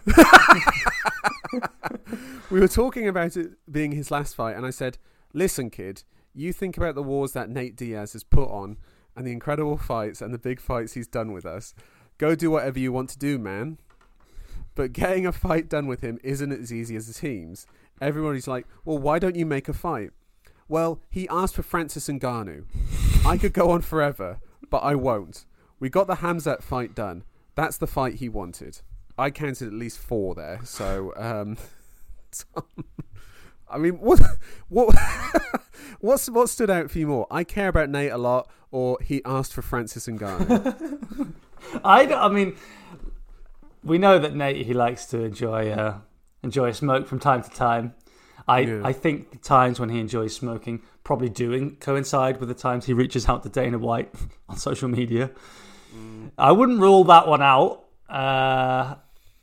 we 2.51 2.59
were 2.59 2.67
talking 2.67 3.07
about 3.07 3.35
it 3.35 3.53
being 3.71 3.93
his 3.93 4.11
last 4.11 4.35
fight, 4.35 4.55
and 4.55 4.65
I 4.65 4.69
said, 4.69 4.97
Listen, 5.33 5.69
kid, 5.69 6.03
you 6.33 6.53
think 6.53 6.77
about 6.77 6.95
the 6.95 7.03
wars 7.03 7.33
that 7.33 7.49
Nate 7.49 7.75
Diaz 7.75 8.13
has 8.13 8.23
put 8.23 8.49
on 8.49 8.77
and 9.15 9.25
the 9.25 9.31
incredible 9.31 9.77
fights 9.77 10.21
and 10.21 10.33
the 10.33 10.37
big 10.37 10.59
fights 10.59 10.93
he's 10.93 11.07
done 11.07 11.31
with 11.31 11.45
us. 11.45 11.73
Go 12.17 12.35
do 12.35 12.51
whatever 12.51 12.79
you 12.79 12.91
want 12.91 13.09
to 13.09 13.19
do, 13.19 13.39
man. 13.39 13.79
But 14.75 14.93
getting 14.93 15.25
a 15.25 15.31
fight 15.31 15.69
done 15.69 15.87
with 15.87 16.01
him 16.01 16.19
isn't 16.23 16.51
as 16.51 16.71
easy 16.71 16.95
as 16.95 17.09
it 17.09 17.13
seems. 17.13 17.65
Everybody's 17.99 18.47
like, 18.47 18.65
well, 18.85 18.97
why 18.97 19.19
don't 19.19 19.35
you 19.35 19.45
make 19.45 19.67
a 19.67 19.73
fight? 19.73 20.11
Well, 20.69 21.01
he 21.09 21.27
asked 21.29 21.55
for 21.55 21.63
Francis 21.63 22.07
and 22.07 22.21
Ngannou. 22.21 22.65
I 23.25 23.37
could 23.37 23.53
go 23.53 23.71
on 23.71 23.81
forever, 23.81 24.39
but 24.69 24.83
I 24.83 24.93
won't. 24.93 25.45
We 25.79 25.89
got 25.89 26.05
the 26.05 26.17
Hamzat 26.17 26.61
fight 26.61 26.93
done. 26.93 27.23
That's 27.55 27.77
the 27.77 27.87
fight 27.87 28.15
he 28.15 28.29
wanted. 28.29 28.81
I 29.17 29.31
counted 29.31 29.67
at 29.67 29.73
least 29.73 29.97
four 29.97 30.35
there. 30.35 30.61
So, 30.63 31.11
um, 31.17 31.57
I 33.69 33.79
mean, 33.79 33.93
what, 33.99 34.21
what, 34.69 34.95
what's 35.99 36.29
what 36.29 36.49
stood 36.49 36.69
out 36.69 36.91
for 36.91 36.99
you 36.99 37.07
more? 37.07 37.25
I 37.31 37.43
care 37.43 37.69
about 37.69 37.89
Nate 37.89 38.11
a 38.11 38.17
lot, 38.17 38.47
or 38.69 38.99
he 39.01 39.23
asked 39.25 39.53
for 39.53 39.63
Francis 39.63 40.07
and 40.07 40.19
Ngannou. 40.19 41.33
I, 41.83 42.13
I 42.13 42.29
mean, 42.29 42.55
we 43.83 43.97
know 43.97 44.19
that 44.19 44.35
Nate 44.35 44.67
he 44.67 44.73
likes 44.75 45.07
to 45.07 45.23
enjoy 45.23 45.71
uh, 45.71 45.97
enjoy 46.43 46.69
a 46.69 46.73
smoke 46.75 47.07
from 47.07 47.19
time 47.19 47.41
to 47.41 47.49
time. 47.49 47.95
I 48.49 48.59
Yeah. 48.61 48.81
I 48.83 48.93
think 48.93 49.31
the 49.31 49.37
times 49.37 49.79
when 49.79 49.89
he 49.89 49.99
enjoys 49.99 50.35
smoking 50.35 50.81
probably 51.03 51.29
do 51.29 51.71
coincide 51.79 52.39
with 52.39 52.49
the 52.49 52.55
times 52.55 52.85
he 52.85 52.93
reaches 52.93 53.29
out 53.29 53.43
to 53.43 53.49
Dana 53.49 53.77
White 53.77 54.13
on 54.49 54.57
social 54.57 54.89
media. 54.89 55.31
I 56.37 56.51
wouldn't 56.51 56.79
rule 56.79 57.03
that 57.05 57.27
one 57.27 57.41
out. 57.41 57.85
Uh, 58.07 58.95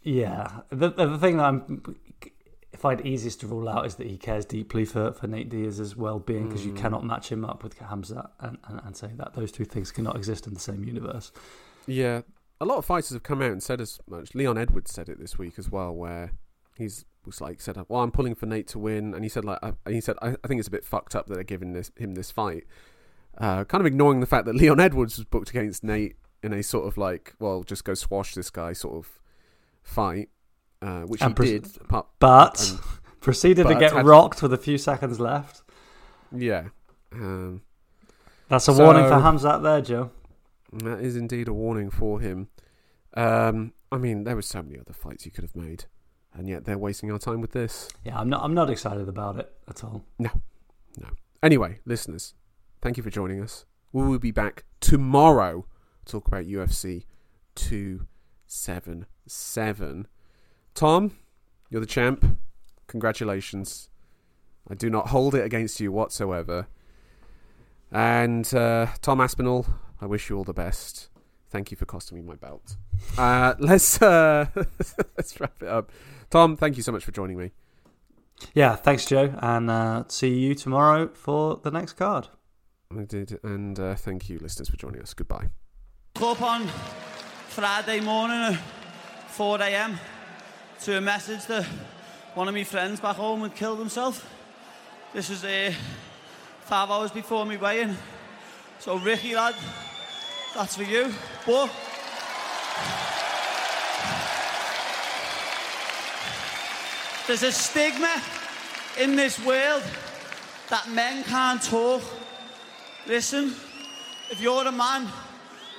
yeah, 0.02 0.60
the 0.70 0.90
the 0.90 1.18
thing 1.18 1.38
that 1.38 1.44
I'm 1.44 1.96
if 2.72 2.84
I'd 2.84 3.06
easiest 3.06 3.40
to 3.40 3.46
rule 3.46 3.68
out 3.68 3.86
is 3.86 3.94
that 3.94 4.06
he 4.06 4.18
cares 4.18 4.44
deeply 4.44 4.84
for, 4.84 5.10
for 5.12 5.26
Nate 5.26 5.48
Diaz's 5.48 5.96
well 5.96 6.18
being 6.18 6.46
because 6.46 6.66
you 6.66 6.74
cannot 6.74 7.04
match 7.04 7.32
him 7.32 7.42
up 7.42 7.62
with 7.64 7.78
Hamza 7.78 8.30
and, 8.38 8.58
and, 8.68 8.80
and 8.84 8.94
say 8.94 9.10
that 9.16 9.32
those 9.32 9.50
two 9.50 9.64
things 9.64 9.90
cannot 9.90 10.14
exist 10.14 10.46
in 10.46 10.52
the 10.52 10.60
same 10.60 10.84
universe. 10.84 11.32
Yeah, 11.86 12.20
a 12.60 12.66
lot 12.66 12.76
of 12.76 12.84
fighters 12.84 13.10
have 13.10 13.22
come 13.22 13.40
out 13.40 13.50
and 13.50 13.62
said 13.62 13.80
as 13.80 13.98
much. 14.06 14.34
Leon 14.34 14.58
Edwards 14.58 14.92
said 14.92 15.08
it 15.08 15.18
this 15.18 15.38
week 15.38 15.54
as 15.58 15.70
well, 15.70 15.94
where 15.94 16.32
he's 16.76 17.06
was 17.26 17.40
like 17.40 17.60
said, 17.60 17.76
"Well, 17.88 18.02
I'm 18.02 18.10
pulling 18.10 18.34
for 18.34 18.46
Nate 18.46 18.68
to 18.68 18.78
win," 18.78 19.12
and 19.14 19.24
he 19.24 19.28
said 19.28 19.44
like, 19.44 19.58
I, 19.62 19.72
and 19.84 19.94
he 19.94 20.00
said, 20.00 20.16
I, 20.22 20.36
"I 20.42 20.46
think 20.48 20.58
it's 20.60 20.68
a 20.68 20.70
bit 20.72 20.84
fucked 20.84 21.14
up 21.16 21.26
that 21.26 21.34
they're 21.34 21.44
giving 21.44 21.72
this 21.72 21.90
him 21.96 22.14
this 22.14 22.30
fight." 22.30 22.64
Uh, 23.38 23.64
kind 23.64 23.80
of 23.82 23.86
ignoring 23.86 24.20
the 24.20 24.26
fact 24.26 24.46
that 24.46 24.54
Leon 24.56 24.80
Edwards 24.80 25.18
was 25.18 25.24
booked 25.26 25.50
against 25.50 25.84
Nate 25.84 26.16
in 26.42 26.52
a 26.52 26.62
sort 26.62 26.86
of 26.86 26.96
like, 26.96 27.34
well, 27.38 27.62
just 27.64 27.84
go 27.84 27.92
squash 27.94 28.34
this 28.34 28.48
guy 28.50 28.72
sort 28.72 28.96
of 28.96 29.20
fight, 29.82 30.28
uh, 30.80 31.02
which 31.02 31.20
And 31.20 31.30
he 31.32 31.34
pres- 31.34 31.50
did. 31.72 31.80
Apart, 31.82 32.06
But 32.18 32.70
and- 32.70 32.80
proceeded 33.20 33.66
to 33.66 33.74
get 33.74 33.92
had- 33.92 34.06
rocked 34.06 34.42
with 34.42 34.52
a 34.52 34.56
few 34.58 34.78
seconds 34.78 35.18
left. 35.20 35.62
yeah, 36.34 36.68
um, 37.12 37.62
That's 38.48 38.68
a 38.68 38.74
So- 38.74 38.84
warning 38.84 39.04
for 39.04 39.16
Hamzat 39.16 39.62
there, 39.62 39.80
Joe. 39.82 40.10
that 40.72 41.00
is 41.00 41.16
indeed 41.16 41.48
a 41.48 41.52
warning 41.52 41.90
for 41.90 42.20
him. 42.20 42.48
Um, 43.14 43.72
I 43.92 43.98
mean, 43.98 44.24
there 44.24 44.34
were 44.36 44.42
so 44.42 44.62
many 44.62 44.78
other 44.78 44.92
fights 44.92 45.24
you 45.26 45.32
could 45.32 45.44
have 45.44 45.56
made, 45.56 45.84
and 46.36 46.48
yet 46.48 46.64
they're 46.64 46.78
wasting 46.78 47.10
our 47.10 47.18
time 47.18 47.40
with 47.40 47.50
this. 47.52 47.88
Yeah, 48.04 48.18
I'm 48.18 48.28
not. 48.28 48.42
I'm 48.42 48.54
not 48.54 48.70
excited 48.70 49.08
about 49.08 49.38
it 49.38 49.52
at 49.68 49.84
all. 49.84 50.04
No, 50.18 50.30
no. 50.98 51.08
Anyway, 51.42 51.80
listeners, 51.84 52.34
thank 52.80 52.96
you 52.96 53.02
for 53.02 53.10
joining 53.10 53.42
us. 53.42 53.64
We 53.92 54.04
will 54.04 54.18
be 54.18 54.30
back 54.30 54.64
tomorrow 54.80 55.66
to 56.04 56.12
talk 56.12 56.28
about 56.28 56.44
UFC 56.44 57.04
277. 57.54 60.06
Tom, 60.74 61.16
you're 61.70 61.80
the 61.80 61.86
champ. 61.86 62.38
Congratulations. 62.86 63.88
I 64.68 64.74
do 64.74 64.90
not 64.90 65.08
hold 65.08 65.34
it 65.34 65.44
against 65.44 65.80
you 65.80 65.90
whatsoever. 65.92 66.66
And 67.90 68.52
uh, 68.54 68.88
Tom 69.00 69.20
Aspinall, 69.20 69.66
I 70.00 70.06
wish 70.06 70.28
you 70.28 70.36
all 70.36 70.44
the 70.44 70.52
best. 70.52 71.08
Thank 71.48 71.70
you 71.70 71.76
for 71.76 71.86
costing 71.86 72.18
me 72.18 72.22
my 72.22 72.34
belt. 72.34 72.76
Uh, 73.16 73.54
let's 73.58 74.02
uh, 74.02 74.46
let's 75.16 75.40
wrap 75.40 75.62
it 75.62 75.68
up. 75.68 75.90
Tom, 76.30 76.56
thank 76.56 76.76
you 76.76 76.82
so 76.82 76.92
much 76.92 77.04
for 77.04 77.12
joining 77.12 77.38
me. 77.38 77.52
Yeah, 78.54 78.76
thanks, 78.76 79.06
Joe, 79.06 79.34
and 79.38 79.70
uh, 79.70 80.04
see 80.08 80.34
you 80.38 80.54
tomorrow 80.54 81.08
for 81.08 81.56
the 81.62 81.70
next 81.70 81.94
card. 81.94 82.28
I 82.96 83.04
did, 83.04 83.38
and 83.42 83.78
uh, 83.78 83.94
thank 83.94 84.28
you, 84.28 84.38
listeners, 84.38 84.68
for 84.68 84.76
joining 84.76 85.00
us. 85.00 85.14
Goodbye. 85.14 85.48
Up 86.20 86.40
on 86.42 86.66
Friday 87.48 88.00
morning 88.00 88.36
at 88.54 88.60
4 89.30 89.60
a.m. 89.62 89.98
to 90.82 90.98
a 90.98 91.00
message 91.00 91.46
that 91.46 91.64
one 92.34 92.48
of 92.48 92.54
my 92.54 92.64
friends 92.64 93.00
back 93.00 93.16
home 93.16 93.40
had 93.40 93.54
killed 93.54 93.78
himself. 93.78 94.28
This 95.14 95.30
was 95.30 95.44
uh, 95.44 95.72
five 96.60 96.90
hours 96.90 97.10
before 97.10 97.46
me 97.46 97.56
weigh-in. 97.56 97.96
So 98.78 98.98
Ricky, 98.98 99.34
lad, 99.34 99.54
that's 100.54 100.76
for 100.76 100.82
you. 100.82 101.12
But 101.46 101.70
there's 107.26 107.42
a 107.42 107.50
stigma 107.50 108.22
in 109.00 109.16
this 109.16 109.44
world 109.44 109.82
that 110.70 110.88
men 110.90 111.24
can't 111.24 111.60
talk. 111.60 112.02
Listen, 113.06 113.54
if 114.30 114.40
you're 114.40 114.66
a 114.66 114.72
man 114.72 115.08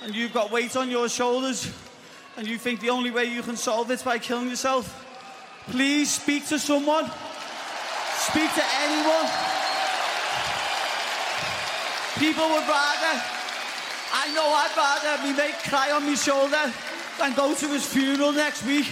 and 0.03 0.13
you've 0.13 0.33
got 0.33 0.51
weight 0.51 0.75
on 0.75 0.89
your 0.89 1.07
shoulders 1.07 1.71
and 2.35 2.47
you 2.47 2.57
think 2.57 2.81
the 2.81 2.89
only 2.89 3.11
way 3.11 3.25
you 3.25 3.41
can 3.41 3.55
solve 3.55 3.89
it's 3.91 4.03
by 4.03 4.19
killing 4.19 4.49
yourself, 4.49 5.05
please 5.67 6.11
speak 6.11 6.45
to 6.47 6.59
someone. 6.59 7.05
Speak 8.15 8.53
to 8.53 8.63
anyone. 8.81 9.31
People 12.19 12.49
would 12.49 12.67
rather, 12.67 13.21
I 14.11 14.31
know 14.33 14.47
I'd 14.47 14.73
rather 14.75 15.23
me 15.23 15.33
mate 15.37 15.55
cry 15.69 15.91
on 15.91 16.05
my 16.05 16.15
shoulder 16.15 16.73
than 17.19 17.33
go 17.35 17.53
to 17.53 17.67
his 17.69 17.85
funeral 17.85 18.33
next 18.33 18.65
week. 18.65 18.87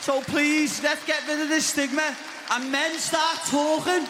So 0.00 0.22
please, 0.22 0.82
let's 0.82 1.04
get 1.04 1.26
rid 1.28 1.40
of 1.40 1.48
this 1.48 1.66
stigma 1.66 2.16
and 2.52 2.72
men 2.72 2.98
start 2.98 3.38
talking. 3.46 4.06